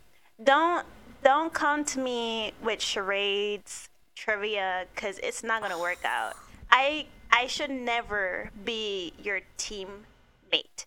Don't 0.43 0.85
don't 1.23 1.53
come 1.53 1.85
to 1.85 1.99
me 1.99 2.51
with 2.61 2.81
charades, 2.81 3.89
trivia, 4.23 4.85
cuz 4.95 5.19
it's 5.21 5.43
not 5.43 5.59
going 5.61 5.71
to 5.73 5.77
work 5.79 6.03
out. 6.05 6.35
I 6.71 7.07
I 7.31 7.47
should 7.47 7.69
never 7.69 8.51
be 8.63 9.13
your 9.21 9.41
teammate. 9.57 10.85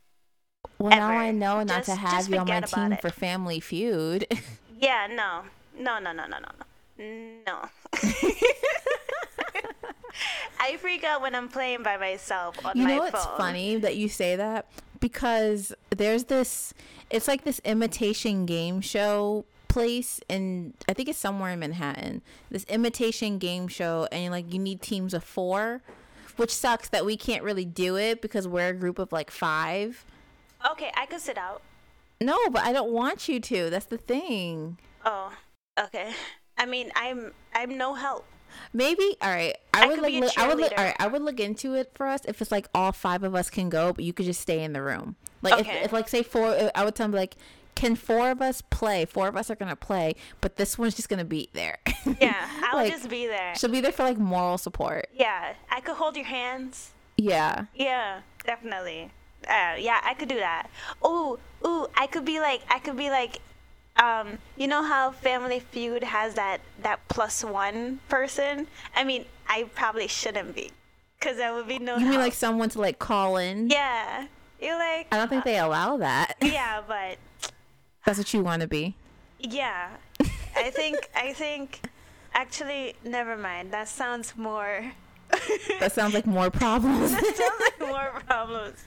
Well, 0.78 0.90
now 0.90 1.08
I 1.08 1.30
know 1.32 1.62
not 1.62 1.84
to 1.84 1.94
have 1.96 2.28
you 2.28 2.38
on 2.38 2.46
my 2.48 2.60
team 2.60 2.92
it. 2.92 3.00
for 3.00 3.10
Family 3.10 3.60
Feud. 3.60 4.26
Yeah, 4.78 5.06
no. 5.06 5.44
No, 5.78 5.98
no, 5.98 6.12
no, 6.12 6.26
no, 6.26 6.36
no, 6.38 6.48
no. 6.98 7.42
No. 7.46 7.68
I 10.60 10.76
freak 10.76 11.02
out 11.02 11.22
when 11.22 11.34
I'm 11.34 11.48
playing 11.48 11.82
by 11.82 11.96
myself 11.96 12.62
on 12.64 12.76
you 12.76 12.84
my 12.84 12.90
know 12.96 12.98
what's 13.04 13.24
phone. 13.24 13.36
funny 13.38 13.76
that 13.76 13.96
you 13.96 14.08
say 14.10 14.36
that 14.36 14.66
because 15.00 15.72
there's 15.90 16.24
this 16.24 16.74
it's 17.08 17.26
like 17.26 17.44
this 17.44 17.58
imitation 17.64 18.44
game 18.44 18.82
show 18.82 19.46
place 19.76 20.20
and 20.30 20.72
I 20.88 20.94
think 20.94 21.10
it's 21.10 21.18
somewhere 21.18 21.50
in 21.52 21.58
Manhattan. 21.58 22.22
This 22.50 22.64
imitation 22.64 23.36
game 23.36 23.68
show 23.68 24.08
and 24.10 24.32
like 24.32 24.50
you 24.50 24.58
need 24.58 24.80
teams 24.80 25.12
of 25.12 25.22
4, 25.22 25.82
which 26.36 26.50
sucks 26.54 26.88
that 26.88 27.04
we 27.04 27.14
can't 27.18 27.42
really 27.42 27.66
do 27.66 27.98
it 27.98 28.22
because 28.22 28.48
we're 28.48 28.68
a 28.68 28.72
group 28.72 28.98
of 28.98 29.12
like 29.12 29.30
5. 29.30 30.06
Okay, 30.72 30.90
I 30.96 31.04
could 31.04 31.20
sit 31.20 31.36
out. 31.36 31.60
No, 32.22 32.38
but 32.48 32.62
I 32.62 32.72
don't 32.72 32.90
want 32.90 33.28
you 33.28 33.38
to. 33.38 33.68
That's 33.68 33.84
the 33.84 33.98
thing. 33.98 34.78
Oh, 35.04 35.30
okay. 35.78 36.14
I 36.56 36.64
mean, 36.64 36.90
I'm 36.96 37.32
I'm 37.54 37.76
no 37.76 37.92
help. 37.92 38.24
Maybe 38.72 39.14
all 39.20 39.28
right. 39.28 39.58
I, 39.74 39.84
I 39.84 39.86
would 39.88 40.00
like 40.00 40.14
look, 40.14 40.38
I 40.38 40.48
would 40.48 40.58
look, 40.58 40.72
all 40.78 40.84
right. 40.84 40.96
I 40.98 41.06
would 41.06 41.20
look 41.20 41.38
into 41.38 41.74
it 41.74 41.92
for 41.94 42.06
us 42.06 42.22
if 42.24 42.40
it's 42.40 42.50
like 42.50 42.66
all 42.74 42.92
five 42.92 43.24
of 43.24 43.34
us 43.34 43.50
can 43.50 43.68
go, 43.68 43.92
but 43.92 44.04
you 44.06 44.14
could 44.14 44.24
just 44.24 44.40
stay 44.40 44.64
in 44.64 44.72
the 44.72 44.80
room. 44.80 45.16
Like 45.42 45.60
Okay. 45.60 45.80
if, 45.80 45.84
if 45.86 45.92
like 45.92 46.08
say 46.08 46.22
four, 46.22 46.70
I 46.74 46.82
would 46.82 46.94
tell 46.94 47.04
them 47.04 47.12
like, 47.12 47.36
can 47.76 47.94
four 47.94 48.30
of 48.30 48.42
us 48.42 48.60
play? 48.62 49.04
Four 49.04 49.28
of 49.28 49.36
us 49.36 49.48
are 49.50 49.54
gonna 49.54 49.76
play, 49.76 50.16
but 50.40 50.56
this 50.56 50.76
one's 50.76 50.94
just 50.96 51.08
gonna 51.08 51.24
be 51.24 51.48
there. 51.52 51.78
Yeah, 52.20 52.48
I'll 52.64 52.76
Like, 52.78 52.92
just 52.92 53.08
be 53.08 53.26
there. 53.26 53.54
She'll 53.56 53.70
be 53.70 53.80
there 53.80 53.90
for 53.92 54.04
like 54.04 54.16
moral 54.16 54.58
support. 54.58 55.08
Yeah, 55.12 55.54
I 55.70 55.80
could 55.80 55.96
hold 55.96 56.16
your 56.16 56.24
hands. 56.26 56.92
Yeah. 57.16 57.64
Yeah, 57.74 58.20
definitely. 58.44 59.10
Uh, 59.46 59.74
yeah, 59.78 60.00
I 60.04 60.14
could 60.14 60.28
do 60.28 60.36
that. 60.36 60.68
Ooh, 61.04 61.38
ooh, 61.64 61.88
I 61.96 62.06
could 62.06 62.24
be 62.24 62.38
like, 62.40 62.62
I 62.70 62.78
could 62.78 62.96
be 62.96 63.10
like, 63.10 63.40
um, 63.96 64.38
you 64.56 64.66
know 64.68 64.82
how 64.84 65.10
Family 65.10 65.58
Feud 65.60 66.04
has 66.04 66.34
that 66.34 66.60
that 66.82 67.00
plus 67.08 67.42
one 67.42 67.98
person? 68.08 68.66
I 68.94 69.02
mean, 69.04 69.24
I 69.48 69.64
probably 69.74 70.06
shouldn't 70.06 70.54
be, 70.54 70.70
cause 71.20 71.36
that 71.38 71.52
would 71.54 71.66
be 71.66 71.78
no. 71.78 71.96
You 71.96 72.06
mean 72.06 72.20
like 72.20 72.34
someone 72.34 72.68
to 72.70 72.80
like 72.80 72.98
call 72.98 73.36
in? 73.36 73.68
Yeah, 73.68 74.26
you're 74.60 74.78
like. 74.78 75.08
I 75.12 75.16
don't 75.16 75.28
think 75.28 75.44
they 75.44 75.58
allow 75.58 75.96
that. 75.96 76.36
Yeah, 76.40 76.82
but 76.86 77.18
That's 78.06 78.16
what 78.18 78.32
you 78.32 78.42
want 78.42 78.62
to 78.62 78.68
be. 78.68 78.94
yeah, 79.40 79.90
I 80.56 80.70
think 80.70 81.10
I 81.14 81.32
think. 81.34 81.80
Actually, 82.32 82.94
never 83.04 83.36
mind. 83.36 83.70
That 83.72 83.88
sounds 83.88 84.34
more. 84.36 84.92
That 85.80 85.92
sounds 85.92 86.14
like 86.14 86.26
more 86.26 86.50
problems. 86.50 87.10
that 87.12 87.36
sounds 87.36 87.60
like 87.60 87.88
more 87.90 88.20
problems. 88.26 88.84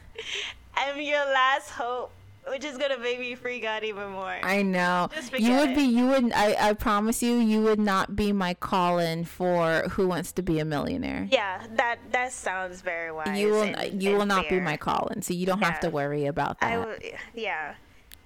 I'm 0.76 1.00
your 1.02 1.18
last 1.26 1.72
hope, 1.72 2.12
which 2.48 2.64
is 2.64 2.78
gonna 2.78 2.98
make 2.98 3.20
me 3.20 3.36
freak 3.36 3.66
out 3.66 3.84
even 3.84 4.10
more. 4.12 4.38
I 4.44 4.62
know. 4.62 5.10
You 5.38 5.54
would 5.56 5.72
it. 5.72 5.76
be. 5.76 5.82
You 5.84 6.08
would. 6.08 6.32
I. 6.32 6.70
I 6.70 6.74
promise 6.74 7.22
you. 7.22 7.38
You 7.40 7.62
would 7.64 7.80
not 7.80 8.16
be 8.16 8.32
my 8.32 8.54
call-in 8.54 9.26
for 9.26 9.84
Who 9.92 10.08
Wants 10.08 10.32
to 10.34 10.42
Be 10.42 10.60
a 10.60 10.66
Millionaire. 10.66 11.28
yeah, 11.30 11.66
that 11.76 11.98
that 12.12 12.32
sounds 12.32 12.82
very 12.82 13.12
wise. 13.12 13.38
you 13.38 13.50
will. 13.52 13.64
and- 13.64 14.02
You 14.02 14.12
and 14.12 14.20
will 14.20 14.26
not 14.26 14.48
be 14.48 14.60
my 14.62 14.78
call-in, 14.78 15.22
so 15.24 15.34
you 15.34 15.46
don't 15.46 15.62
have 15.62 15.80
to 15.82 15.90
worry 15.90 16.26
about 16.26 16.58
I 16.62 16.78
that. 16.78 16.88
will. 16.88 16.96
Yeah, 17.36 17.74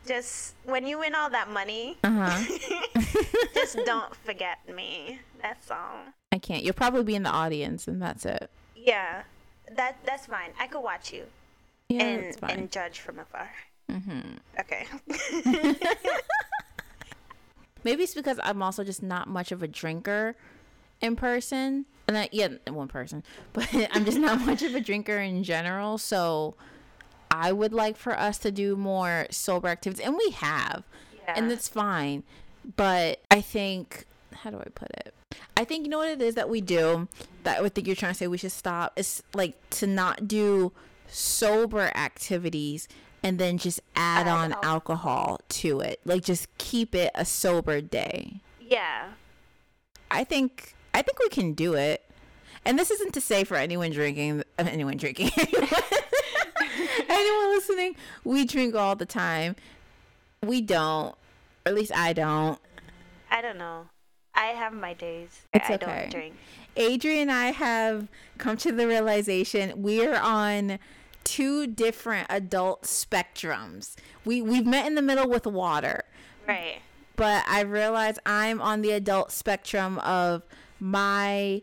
just 0.05 0.55
when 0.65 0.85
you 0.87 0.99
win 0.99 1.15
all 1.15 1.29
that 1.29 1.49
money, 1.49 1.97
Uh 2.03 2.09
huh. 2.11 2.57
just 3.53 3.77
don't 3.85 4.15
forget 4.15 4.57
me. 4.73 5.19
That's 5.41 5.69
all. 5.71 5.99
I 6.31 6.37
can't. 6.39 6.63
You'll 6.63 6.73
probably 6.73 7.03
be 7.03 7.15
in 7.15 7.23
the 7.23 7.29
audience, 7.29 7.87
and 7.87 8.01
that's 8.01 8.25
it. 8.25 8.49
Yeah, 8.75 9.23
that 9.75 9.97
that's 10.05 10.25
fine. 10.27 10.51
I 10.59 10.67
could 10.67 10.81
watch 10.81 11.13
you 11.13 11.23
Yeah, 11.89 12.03
and 12.03 12.37
and 12.49 12.71
judge 12.71 12.99
from 12.99 13.19
afar. 13.19 13.49
hmm 13.89 14.21
Okay. 14.59 14.85
Maybe 17.83 18.03
it's 18.03 18.13
because 18.13 18.39
I'm 18.43 18.61
also 18.63 18.83
just 18.83 19.03
not 19.03 19.27
much 19.27 19.51
of 19.51 19.61
a 19.61 19.67
drinker 19.67 20.35
in 21.01 21.15
person. 21.17 21.85
And 22.07 22.17
I, 22.17 22.29
yeah, 22.31 22.47
one 22.69 22.87
person, 22.87 23.23
but 23.53 23.67
I'm 23.91 24.05
just 24.05 24.19
not 24.19 24.39
much 24.45 24.61
of 24.61 24.73
a 24.75 24.79
drinker 24.81 25.17
in 25.19 25.43
general. 25.43 25.97
So 25.97 26.55
I 27.35 27.51
would 27.51 27.73
like 27.73 27.97
for 27.97 28.17
us 28.17 28.37
to 28.39 28.51
do 28.51 28.75
more 28.75 29.25
sober 29.31 29.67
activities, 29.67 30.05
and 30.05 30.15
we 30.15 30.29
have, 30.31 30.83
and 31.27 31.47
Yeah. 31.47 31.53
it's 31.53 31.67
fine. 31.67 32.23
But 32.75 33.21
I 33.31 33.41
think 33.41 34.05
how 34.33 34.51
do 34.51 34.57
I 34.57 34.69
put 34.75 34.89
it? 34.91 35.13
I 35.57 35.63
think 35.63 35.85
you 35.85 35.89
know 35.89 35.97
what 35.99 36.09
it 36.09 36.21
is 36.21 36.35
that 36.35 36.49
we 36.49 36.61
do 36.61 37.07
that 37.43 37.57
I 37.57 37.61
would 37.61 37.73
think 37.73 37.87
you're 37.87 37.95
trying 37.95 38.11
to 38.13 38.17
say 38.17 38.27
we 38.27 38.37
should 38.37 38.51
stop 38.51 38.93
is 38.97 39.23
like 39.33 39.55
to 39.71 39.87
not 39.87 40.27
do 40.27 40.71
sober 41.07 41.91
activities 41.95 42.87
and 43.23 43.39
then 43.39 43.57
just 43.57 43.79
add, 43.95 44.27
Add 44.27 44.31
on 44.31 44.51
alcohol. 44.53 44.71
alcohol 44.73 45.41
to 45.49 45.79
it. 45.79 45.99
Like 46.05 46.23
just 46.23 46.55
keep 46.57 46.93
it 46.95 47.11
a 47.15 47.25
sober 47.25 47.81
day. 47.81 48.41
Yeah. 48.59 49.09
I 50.11 50.23
think 50.23 50.75
I 50.93 51.01
think 51.01 51.19
we 51.19 51.29
can 51.29 51.53
do 51.53 51.73
it. 51.73 52.03
And 52.65 52.77
this 52.79 52.91
isn't 52.91 53.13
to 53.13 53.21
say 53.21 53.43
for 53.43 53.55
anyone 53.57 53.91
drinking, 53.91 54.43
anyone 54.57 54.97
drinking, 54.97 55.31
anyone 55.37 55.67
listening, 57.53 57.95
we 58.23 58.45
drink 58.45 58.75
all 58.75 58.95
the 58.95 59.05
time. 59.05 59.55
We 60.41 60.61
don't, 60.61 61.15
or 61.65 61.67
at 61.67 61.75
least 61.75 61.95
I 61.95 62.13
don't. 62.13 62.59
I 63.31 63.41
don't 63.41 63.57
know. 63.57 63.87
I 64.35 64.47
have 64.47 64.73
my 64.73 64.93
days. 64.93 65.41
It's 65.53 65.69
I 65.69 65.75
okay. 65.75 65.85
don't 65.85 66.11
drink. 66.11 66.35
Adrian 66.75 67.29
and 67.29 67.31
I 67.31 67.51
have 67.51 68.07
come 68.37 68.57
to 68.57 68.71
the 68.71 68.87
realization 68.87 69.83
we're 69.83 70.15
on 70.15 70.79
two 71.23 71.67
different 71.67 72.27
adult 72.29 72.83
spectrums. 72.83 73.95
We 74.25 74.41
we've 74.41 74.65
met 74.65 74.85
in 74.87 74.95
the 74.95 75.01
middle 75.01 75.29
with 75.29 75.45
water. 75.45 76.03
Right. 76.47 76.81
but 77.15 77.45
I 77.47 77.61
realize 77.61 78.19
I'm 78.25 78.61
on 78.61 78.81
the 78.81 78.91
adult 78.91 79.31
spectrum 79.31 79.97
of 79.99 80.43
my 80.77 81.61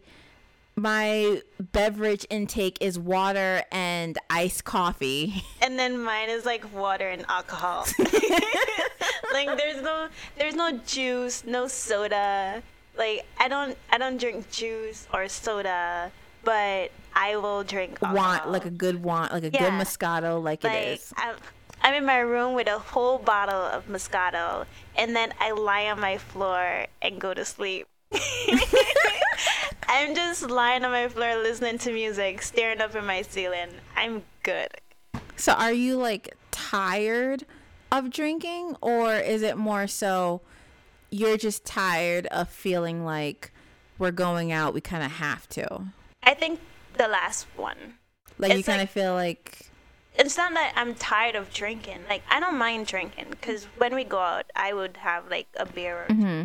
my 0.80 1.42
beverage 1.58 2.26
intake 2.30 2.78
is 2.80 2.98
water 2.98 3.62
and 3.70 4.18
iced 4.30 4.64
coffee. 4.64 5.44
And 5.62 5.78
then 5.78 6.02
mine 6.02 6.30
is 6.30 6.46
like 6.46 6.64
water 6.74 7.08
and 7.08 7.24
alcohol. 7.28 7.86
like 9.32 9.56
there's 9.58 9.82
no 9.82 10.08
there's 10.38 10.54
no 10.54 10.72
juice, 10.86 11.44
no 11.44 11.68
soda. 11.68 12.62
Like 12.96 13.26
I 13.38 13.48
don't 13.48 13.76
I 13.92 13.98
don't 13.98 14.18
drink 14.18 14.50
juice 14.50 15.06
or 15.12 15.28
soda, 15.28 16.10
but 16.44 16.90
I 17.14 17.36
will 17.36 17.62
drink 17.62 17.98
alcohol. 18.02 18.16
Want 18.16 18.50
like 18.50 18.64
a 18.64 18.70
good 18.70 19.02
want, 19.02 19.32
like 19.32 19.44
a 19.44 19.50
good 19.50 19.60
Moscato, 19.60 20.42
like, 20.42 20.64
it 20.64 20.68
like 20.68 20.86
is. 20.98 21.12
I'm, 21.16 21.36
I'm 21.82 21.94
in 21.94 22.06
my 22.06 22.20
room 22.20 22.54
with 22.54 22.66
a 22.66 22.78
whole 22.78 23.18
bottle 23.18 23.60
of 23.60 23.86
Moscato, 23.86 24.64
and 24.96 25.14
then 25.14 25.32
I 25.38 25.52
lie 25.52 25.86
on 25.90 26.00
my 26.00 26.16
floor 26.18 26.86
and 27.02 27.20
go 27.20 27.34
to 27.34 27.44
sleep. 27.44 27.86
I'm 30.10 30.16
just 30.16 30.50
lying 30.50 30.84
on 30.84 30.90
my 30.90 31.06
floor 31.06 31.36
listening 31.36 31.78
to 31.78 31.92
music, 31.92 32.42
staring 32.42 32.80
up 32.80 32.96
at 32.96 33.04
my 33.04 33.22
ceiling. 33.22 33.68
I'm 33.94 34.24
good. 34.42 34.66
So 35.36 35.52
are 35.52 35.72
you 35.72 35.98
like 35.98 36.36
tired 36.50 37.44
of 37.92 38.10
drinking, 38.10 38.74
or 38.80 39.14
is 39.14 39.42
it 39.42 39.56
more 39.56 39.86
so 39.86 40.40
you're 41.10 41.36
just 41.36 41.64
tired 41.64 42.26
of 42.26 42.48
feeling 42.48 43.04
like 43.04 43.52
we're 44.00 44.10
going 44.10 44.50
out, 44.50 44.74
we 44.74 44.80
kind 44.80 45.04
of 45.04 45.12
have 45.12 45.48
to? 45.50 45.92
I 46.24 46.34
think 46.34 46.58
the 46.94 47.06
last 47.06 47.46
one. 47.54 47.94
Like 48.36 48.56
you 48.56 48.64
kind 48.64 48.80
of 48.80 48.88
like- 48.88 48.90
feel 48.90 49.14
like 49.14 49.70
It's 50.16 50.36
not 50.36 50.52
that 50.54 50.72
I'm 50.74 50.96
tired 50.96 51.36
of 51.36 51.52
drinking. 51.52 52.00
Like 52.08 52.24
I 52.28 52.40
don't 52.40 52.58
mind 52.58 52.88
drinking 52.88 53.26
because 53.30 53.66
when 53.78 53.94
we 53.94 54.02
go 54.02 54.18
out, 54.18 54.46
I 54.56 54.72
would 54.72 54.96
have 54.96 55.30
like 55.30 55.46
a 55.56 55.66
beer. 55.66 56.02
Or 56.02 56.06
mm-hmm. 56.12 56.42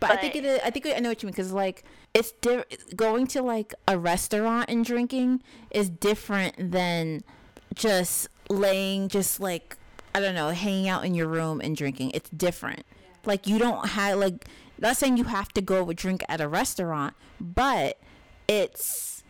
But, 0.00 0.12
I 0.12 0.16
think 0.16 0.36
it 0.36 0.46
is. 0.46 0.60
I 0.64 0.70
think 0.70 0.86
I 0.86 0.98
know 1.00 1.10
what 1.10 1.22
you 1.22 1.26
mean 1.26 1.32
because 1.32 1.52
like 1.52 1.84
it's 2.14 2.30
di- 2.32 2.64
going 2.94 3.26
to 3.26 3.42
like 3.42 3.74
a 3.88 3.98
restaurant 3.98 4.70
and 4.70 4.84
drinking 4.84 5.42
is 5.70 5.90
different 5.90 6.72
than 6.72 7.24
just 7.74 8.28
laying, 8.48 9.08
just 9.08 9.40
like 9.40 9.76
I 10.14 10.20
don't 10.20 10.36
know, 10.36 10.50
hanging 10.50 10.88
out 10.88 11.04
in 11.04 11.14
your 11.14 11.26
room 11.26 11.60
and 11.60 11.76
drinking. 11.76 12.12
It's 12.14 12.30
different. 12.30 12.84
Like 13.26 13.48
you 13.48 13.58
don't 13.58 13.88
have 13.90 14.18
like 14.18 14.46
not 14.78 14.96
saying 14.96 15.16
you 15.16 15.24
have 15.24 15.52
to 15.54 15.60
go 15.60 15.92
drink 15.92 16.24
at 16.28 16.40
a 16.40 16.48
restaurant, 16.48 17.14
but 17.40 17.98
it's. 18.46 19.24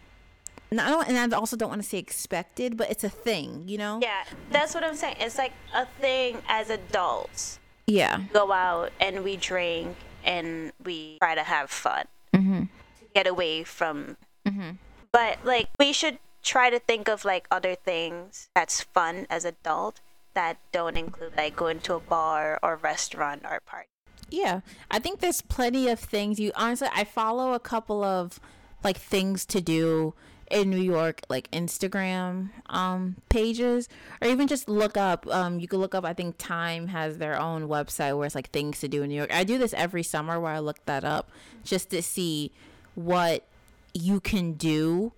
no, 0.71 0.85
I 0.85 0.89
don't, 0.91 1.09
and 1.09 1.35
I 1.35 1.37
also 1.37 1.57
don't 1.57 1.71
want 1.71 1.83
to 1.83 1.89
say 1.89 1.99
expected, 1.99 2.77
but 2.77 2.91
it's 2.91 3.05
a 3.05 3.09
thing, 3.09 3.63
you 3.67 3.79
know. 3.79 3.99
Yeah, 4.03 4.25
that's 4.51 4.75
what 4.75 4.85
I'm 4.85 4.95
saying. 4.95 5.17
It's 5.21 5.39
like 5.39 5.53
a 5.75 5.87
thing 6.01 6.39
as 6.49 6.69
adults. 6.71 7.59
Yeah. 7.87 8.23
go 8.33 8.51
out 8.51 8.93
and 8.99 9.23
we 9.23 9.37
drink 9.37 9.95
and 10.25 10.73
we 10.83 11.19
try 11.19 11.35
to 11.35 11.43
have 11.43 11.69
fun 11.69 12.07
Mm-hmm. 12.35 12.63
to 12.99 13.05
get 13.15 13.27
away 13.27 13.63
from 13.65 14.17
Mm-hmm. 14.47 14.73
but 15.13 15.39
like 15.45 15.69
we 15.79 15.93
should 15.93 16.19
try 16.43 16.69
to 16.69 16.79
think 16.79 17.09
of 17.09 17.25
like 17.25 17.47
other 17.51 17.75
things 17.75 18.49
that's 18.55 18.83
fun 18.83 19.27
as 19.31 19.45
adult 19.47 20.01
that 20.35 20.59
don't 20.73 20.97
include 20.99 21.33
like 21.37 21.57
going 21.57 21.81
to 21.81 21.95
a 21.95 22.01
bar 22.01 22.59
or 22.63 22.77
restaurant 22.77 23.43
or 23.49 23.61
party 23.65 23.89
Yeah, 24.29 24.61
I 24.91 24.99
think 24.99 25.21
there's 25.21 25.41
plenty 25.41 25.89
of 25.89 26.01
things 26.01 26.39
you 26.41 26.53
honestly 26.57 26.89
I 26.93 27.05
follow 27.05 27.53
a 27.55 27.61
couple 27.61 28.03
of 28.05 28.41
like 28.83 28.99
things 28.99 29.47
to 29.47 29.61
do 29.61 30.13
in 30.51 30.71
New 30.71 30.81
York 30.81 31.23
like 31.29 31.51
Instagram 31.51 32.51
um 32.67 33.17
pages 33.29 33.89
or 34.21 34.29
even 34.29 34.47
just 34.47 34.69
look 34.69 34.97
up 34.97 35.27
um 35.29 35.59
you 35.59 35.69
can 35.69 35.79
look 35.81 35.95
up 35.95 36.05
I 36.05 36.13
think 36.13 36.37
Time 36.39 36.89
has 36.89 37.19
their 37.19 37.39
own 37.41 37.69
website 37.69 38.17
where 38.17 38.27
it's 38.27 38.35
like 38.35 38.51
things 38.51 38.81
to 38.81 38.89
do 38.89 39.03
in 39.03 39.09
New 39.09 39.17
York. 39.17 39.33
I 39.33 39.45
do 39.45 39.59
this 39.59 39.75
every 39.75 40.03
summer 40.03 40.39
where 40.39 40.53
I 40.53 40.59
look 40.59 40.85
that 40.87 41.05
up 41.05 41.31
just 41.65 41.91
to 41.91 42.03
see 42.03 42.53
what 42.95 43.47
you 43.93 44.21
can 44.21 44.55
do 44.55 45.13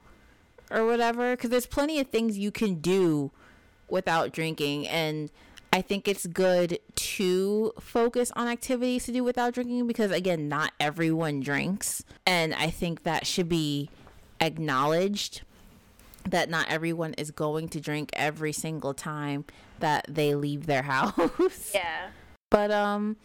or 0.70 0.86
whatever 0.86 1.36
cuz 1.36 1.50
there's 1.50 1.66
plenty 1.66 2.00
of 2.00 2.08
things 2.08 2.38
you 2.38 2.50
can 2.50 2.76
do 2.76 3.30
without 3.88 4.32
drinking 4.32 4.86
and 4.88 5.30
I 5.72 5.82
think 5.82 6.08
it's 6.08 6.26
good 6.26 6.78
to 6.94 7.72
focus 7.78 8.32
on 8.34 8.48
activities 8.48 9.04
to 9.06 9.12
do 9.12 9.22
without 9.22 9.52
drinking 9.54 9.86
because 9.86 10.10
again 10.10 10.48
not 10.48 10.72
everyone 10.80 11.40
drinks 11.40 12.02
and 12.24 12.54
I 12.54 12.70
think 12.70 13.02
that 13.02 13.26
should 13.26 13.48
be 13.48 13.90
acknowledged 14.40 15.42
that 16.28 16.48
not 16.50 16.66
everyone 16.68 17.14
is 17.14 17.30
going 17.30 17.68
to 17.70 17.80
drink 17.80 18.10
every 18.14 18.52
single 18.52 18.92
time 18.94 19.44
that 19.78 20.04
they 20.08 20.34
leave 20.34 20.66
their 20.66 20.82
house. 20.94 21.70
yeah 21.74 22.08
But 22.50 22.70
um 22.70 23.16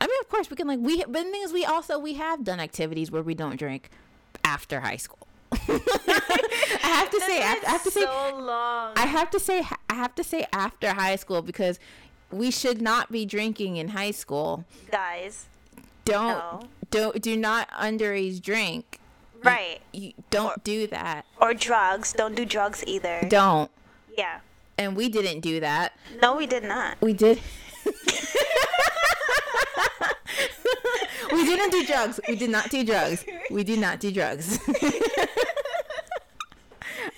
I 0.00 0.06
mean 0.06 0.16
of 0.20 0.28
course 0.28 0.48
we 0.50 0.56
can 0.56 0.68
like 0.68 0.78
we 0.80 0.98
but 1.04 1.12
the 1.12 1.22
thing 1.30 1.42
is 1.42 1.52
we 1.52 1.64
also 1.64 1.98
we 1.98 2.14
have 2.14 2.44
done 2.44 2.60
activities 2.60 3.10
where 3.10 3.22
we 3.22 3.34
don't 3.34 3.56
drink 3.58 3.90
after 4.44 4.80
high 4.80 4.96
school. 4.98 5.26
I 5.52 6.80
have 6.82 7.10
to 7.10 7.20
say 7.20 7.38
I 7.38 7.46
have- 7.46 7.64
I 7.64 7.70
have 7.70 7.82
to 7.84 7.90
say 7.90 8.00
so 8.02 8.36
long 8.38 8.92
I 8.96 9.06
have 9.06 9.30
to 9.30 9.40
say 9.40 9.66
I 9.90 9.94
have 9.94 10.14
to 10.16 10.24
say 10.24 10.46
after 10.52 10.92
high 10.92 11.16
school 11.16 11.42
because 11.42 11.78
we 12.30 12.50
should 12.50 12.80
not 12.82 13.10
be 13.10 13.24
drinking 13.24 13.76
in 13.76 13.88
high 13.88 14.10
school. 14.10 14.64
guys 14.90 15.46
Don't 16.04 16.28
No. 16.38 16.68
don't 16.90 17.20
do 17.22 17.36
not 17.36 17.68
underage 17.70 18.40
drink. 18.42 19.00
Right 19.46 19.80
You 19.92 20.12
don't 20.30 20.62
do 20.64 20.86
that. 20.88 21.24
or 21.40 21.54
drugs 21.54 22.12
don't 22.12 22.34
do 22.34 22.44
drugs 22.44 22.82
either 22.86 23.26
Don't. 23.28 23.70
yeah 24.16 24.40
And 24.78 24.96
we 24.96 25.08
didn't 25.08 25.40
do 25.40 25.60
that. 25.60 25.92
no 26.22 26.36
we 26.36 26.46
did 26.46 26.64
not 26.64 26.96
We 27.00 27.12
did. 27.12 27.40
we 31.32 31.44
didn't 31.44 31.70
do 31.70 31.84
drugs. 31.86 32.20
We 32.28 32.36
did 32.36 32.50
not 32.50 32.70
do 32.70 32.84
drugs. 32.84 33.24
We 33.50 33.64
did 33.64 33.78
not 33.78 34.00
do 34.00 34.10
drugs. 34.12 34.58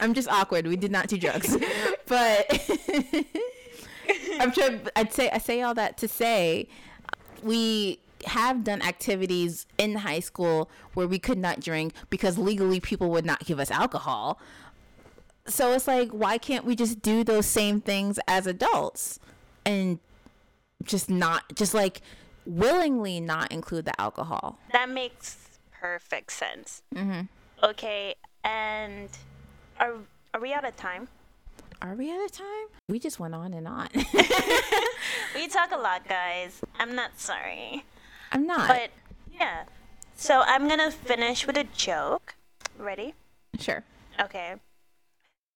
I'm 0.01 0.15
just 0.15 0.29
awkward. 0.29 0.67
We 0.67 0.77
did 0.77 0.93
not 0.93 1.09
do 1.09 1.19
drugs. 1.19 1.57
But 2.07 2.47
I'm 4.41 4.51
trying 4.51 4.81
I'd 4.97 5.13
say 5.13 5.29
I 5.31 5.37
say 5.37 5.61
all 5.61 5.75
that 5.75 5.99
to 5.99 6.09
say 6.09 6.67
we 7.43 7.99
have 8.27 8.65
done 8.65 8.83
activities 8.83 9.67
in 9.77 9.97
high 9.97 10.21
school 10.21 10.71
where 10.95 11.07
we 11.07 11.19
could 11.19 11.39
not 11.39 11.61
drink 11.61 11.93
because 12.11 12.39
legally 12.39 12.81
people 12.81 13.11
would 13.11 13.25
not 13.25 13.45
give 13.45 13.59
us 13.59 13.71
alcohol. 13.71 14.41
So 15.47 15.73
it's 15.73 15.87
like 15.87 16.11
why 16.11 16.39
can't 16.39 16.65
we 16.65 16.77
just 16.77 17.01
do 17.03 17.25
those 17.25 17.47
same 17.47 17.81
things 17.81 18.19
as 18.29 18.47
adults 18.47 19.19
and 19.65 19.99
just 20.85 21.11
not 21.11 21.55
just 21.55 21.75
like 21.75 22.01
willingly 22.45 23.21
not 23.21 23.51
include 23.53 23.85
the 23.85 23.99
alcohol? 24.01 24.59
That 24.73 24.89
makes 24.89 25.37
perfect 25.71 26.33
sense. 26.33 26.83
Mm-hmm. 26.95 27.23
Okay, 27.63 28.15
and 28.45 29.09
are 29.81 29.95
are 30.35 30.41
we 30.41 30.53
out 30.53 30.65
of 30.65 30.77
time? 30.77 31.09
Are 31.81 31.95
we 31.95 32.11
out 32.11 32.25
of 32.25 32.33
time? 32.33 32.67
We 32.89 32.99
just 32.99 33.21
went 33.21 33.35
on 33.35 33.55
and 33.55 33.69
on. 33.69 33.89
We 35.35 35.47
talk 35.47 35.73
a 35.73 35.77
lot, 35.77 36.09
guys. 36.09 36.61
I'm 36.79 36.95
not 36.95 37.21
sorry, 37.21 37.85
I'm 38.33 38.47
not. 38.47 38.69
but 38.69 38.91
yeah. 39.33 39.65
So 40.17 40.43
I'm 40.47 40.69
gonna 40.69 40.91
finish 40.91 41.47
with 41.47 41.57
a 41.57 41.65
joke. 41.65 42.35
Ready? 42.79 43.15
sure. 43.59 43.85
Okay. 44.21 44.55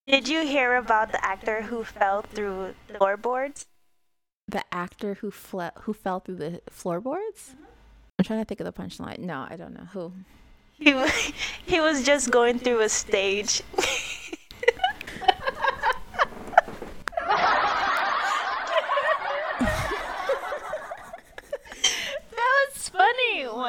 Did 0.07 0.27
you 0.27 0.45
hear 0.45 0.75
about 0.75 1.11
the 1.11 1.23
actor 1.23 1.61
who 1.63 1.83
fell 1.83 2.21
through 2.21 2.75
the 2.87 2.95
floorboards? 2.95 3.65
The 4.47 4.63
actor 4.73 5.15
who 5.15 5.31
fle- 5.31 5.75
who 5.81 5.93
fell 5.93 6.19
through 6.19 6.35
the 6.35 6.61
floorboards? 6.69 7.51
Mm-hmm. 7.51 7.63
I'm 8.19 8.25
trying 8.25 8.39
to 8.39 8.45
think 8.45 8.59
of 8.59 8.65
the 8.65 8.73
punchline. 8.73 9.19
No, 9.19 9.47
I 9.49 9.55
don't 9.55 9.73
know 9.73 9.87
who. 9.93 10.11
He 10.73 10.91
he 11.65 11.79
was 11.79 12.03
just 12.03 12.31
going 12.31 12.59
through 12.59 12.81
a 12.81 12.89
stage. 12.89 13.61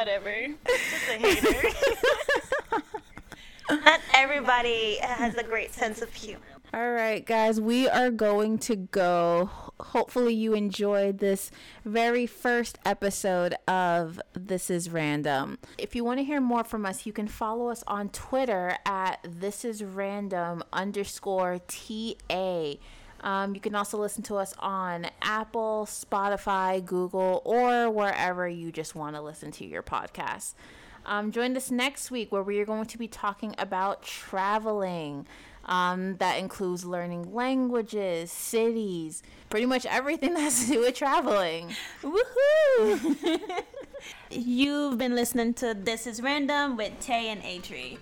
Whatever. 0.04 0.48
Just 0.66 1.08
a 1.08 1.18
hater. 1.18 1.68
Not 3.70 4.00
everybody 4.12 4.98
has 5.00 5.34
a 5.36 5.42
great 5.42 5.72
sense 5.72 6.02
of 6.02 6.12
humor. 6.12 6.42
All 6.74 6.92
right, 6.92 7.24
guys, 7.24 7.58
we 7.58 7.88
are 7.88 8.10
going 8.10 8.58
to 8.58 8.76
go. 8.76 9.48
Hopefully, 9.80 10.34
you 10.34 10.52
enjoyed 10.52 11.20
this 11.20 11.50
very 11.86 12.26
first 12.26 12.76
episode 12.84 13.54
of 13.66 14.20
This 14.34 14.68
Is 14.68 14.90
Random. 14.90 15.56
If 15.78 15.96
you 15.96 16.04
want 16.04 16.18
to 16.18 16.24
hear 16.24 16.42
more 16.42 16.64
from 16.64 16.84
us, 16.84 17.06
you 17.06 17.14
can 17.14 17.26
follow 17.26 17.68
us 17.68 17.82
on 17.86 18.10
Twitter 18.10 18.76
at 18.84 19.26
This 19.26 19.64
Is 19.64 19.82
Random 19.82 20.62
underscore 20.70 21.60
TA. 21.66 22.74
Um, 23.24 23.54
you 23.54 23.60
can 23.60 23.74
also 23.74 23.98
listen 23.98 24.22
to 24.24 24.36
us 24.36 24.54
on 24.58 25.06
Apple, 25.22 25.86
Spotify, 25.90 26.84
Google, 26.84 27.40
or 27.44 27.90
wherever 27.90 28.46
you 28.46 28.70
just 28.70 28.94
want 28.94 29.16
to 29.16 29.22
listen 29.22 29.50
to 29.52 29.64
your 29.64 29.82
podcast. 29.82 30.52
Um, 31.06 31.32
join 31.32 31.56
us 31.56 31.70
next 31.70 32.10
week 32.10 32.30
where 32.30 32.42
we 32.42 32.60
are 32.60 32.66
going 32.66 32.84
to 32.84 32.98
be 32.98 33.08
talking 33.08 33.54
about 33.56 34.02
traveling. 34.02 35.26
Um, 35.64 36.16
that 36.18 36.38
includes 36.38 36.84
learning 36.84 37.32
languages, 37.32 38.30
cities, 38.30 39.22
pretty 39.48 39.64
much 39.64 39.86
everything 39.86 40.34
that 40.34 40.40
has 40.40 40.66
to 40.66 40.72
do 40.72 40.80
with 40.80 40.94
traveling. 40.94 41.74
Woohoo! 42.02 43.40
You've 44.30 44.98
been 44.98 45.14
listening 45.14 45.54
to 45.54 45.72
This 45.72 46.06
Is 46.06 46.20
Random 46.20 46.76
with 46.76 47.00
Tay 47.00 47.30
and 47.30 47.42
Atri. 47.42 47.98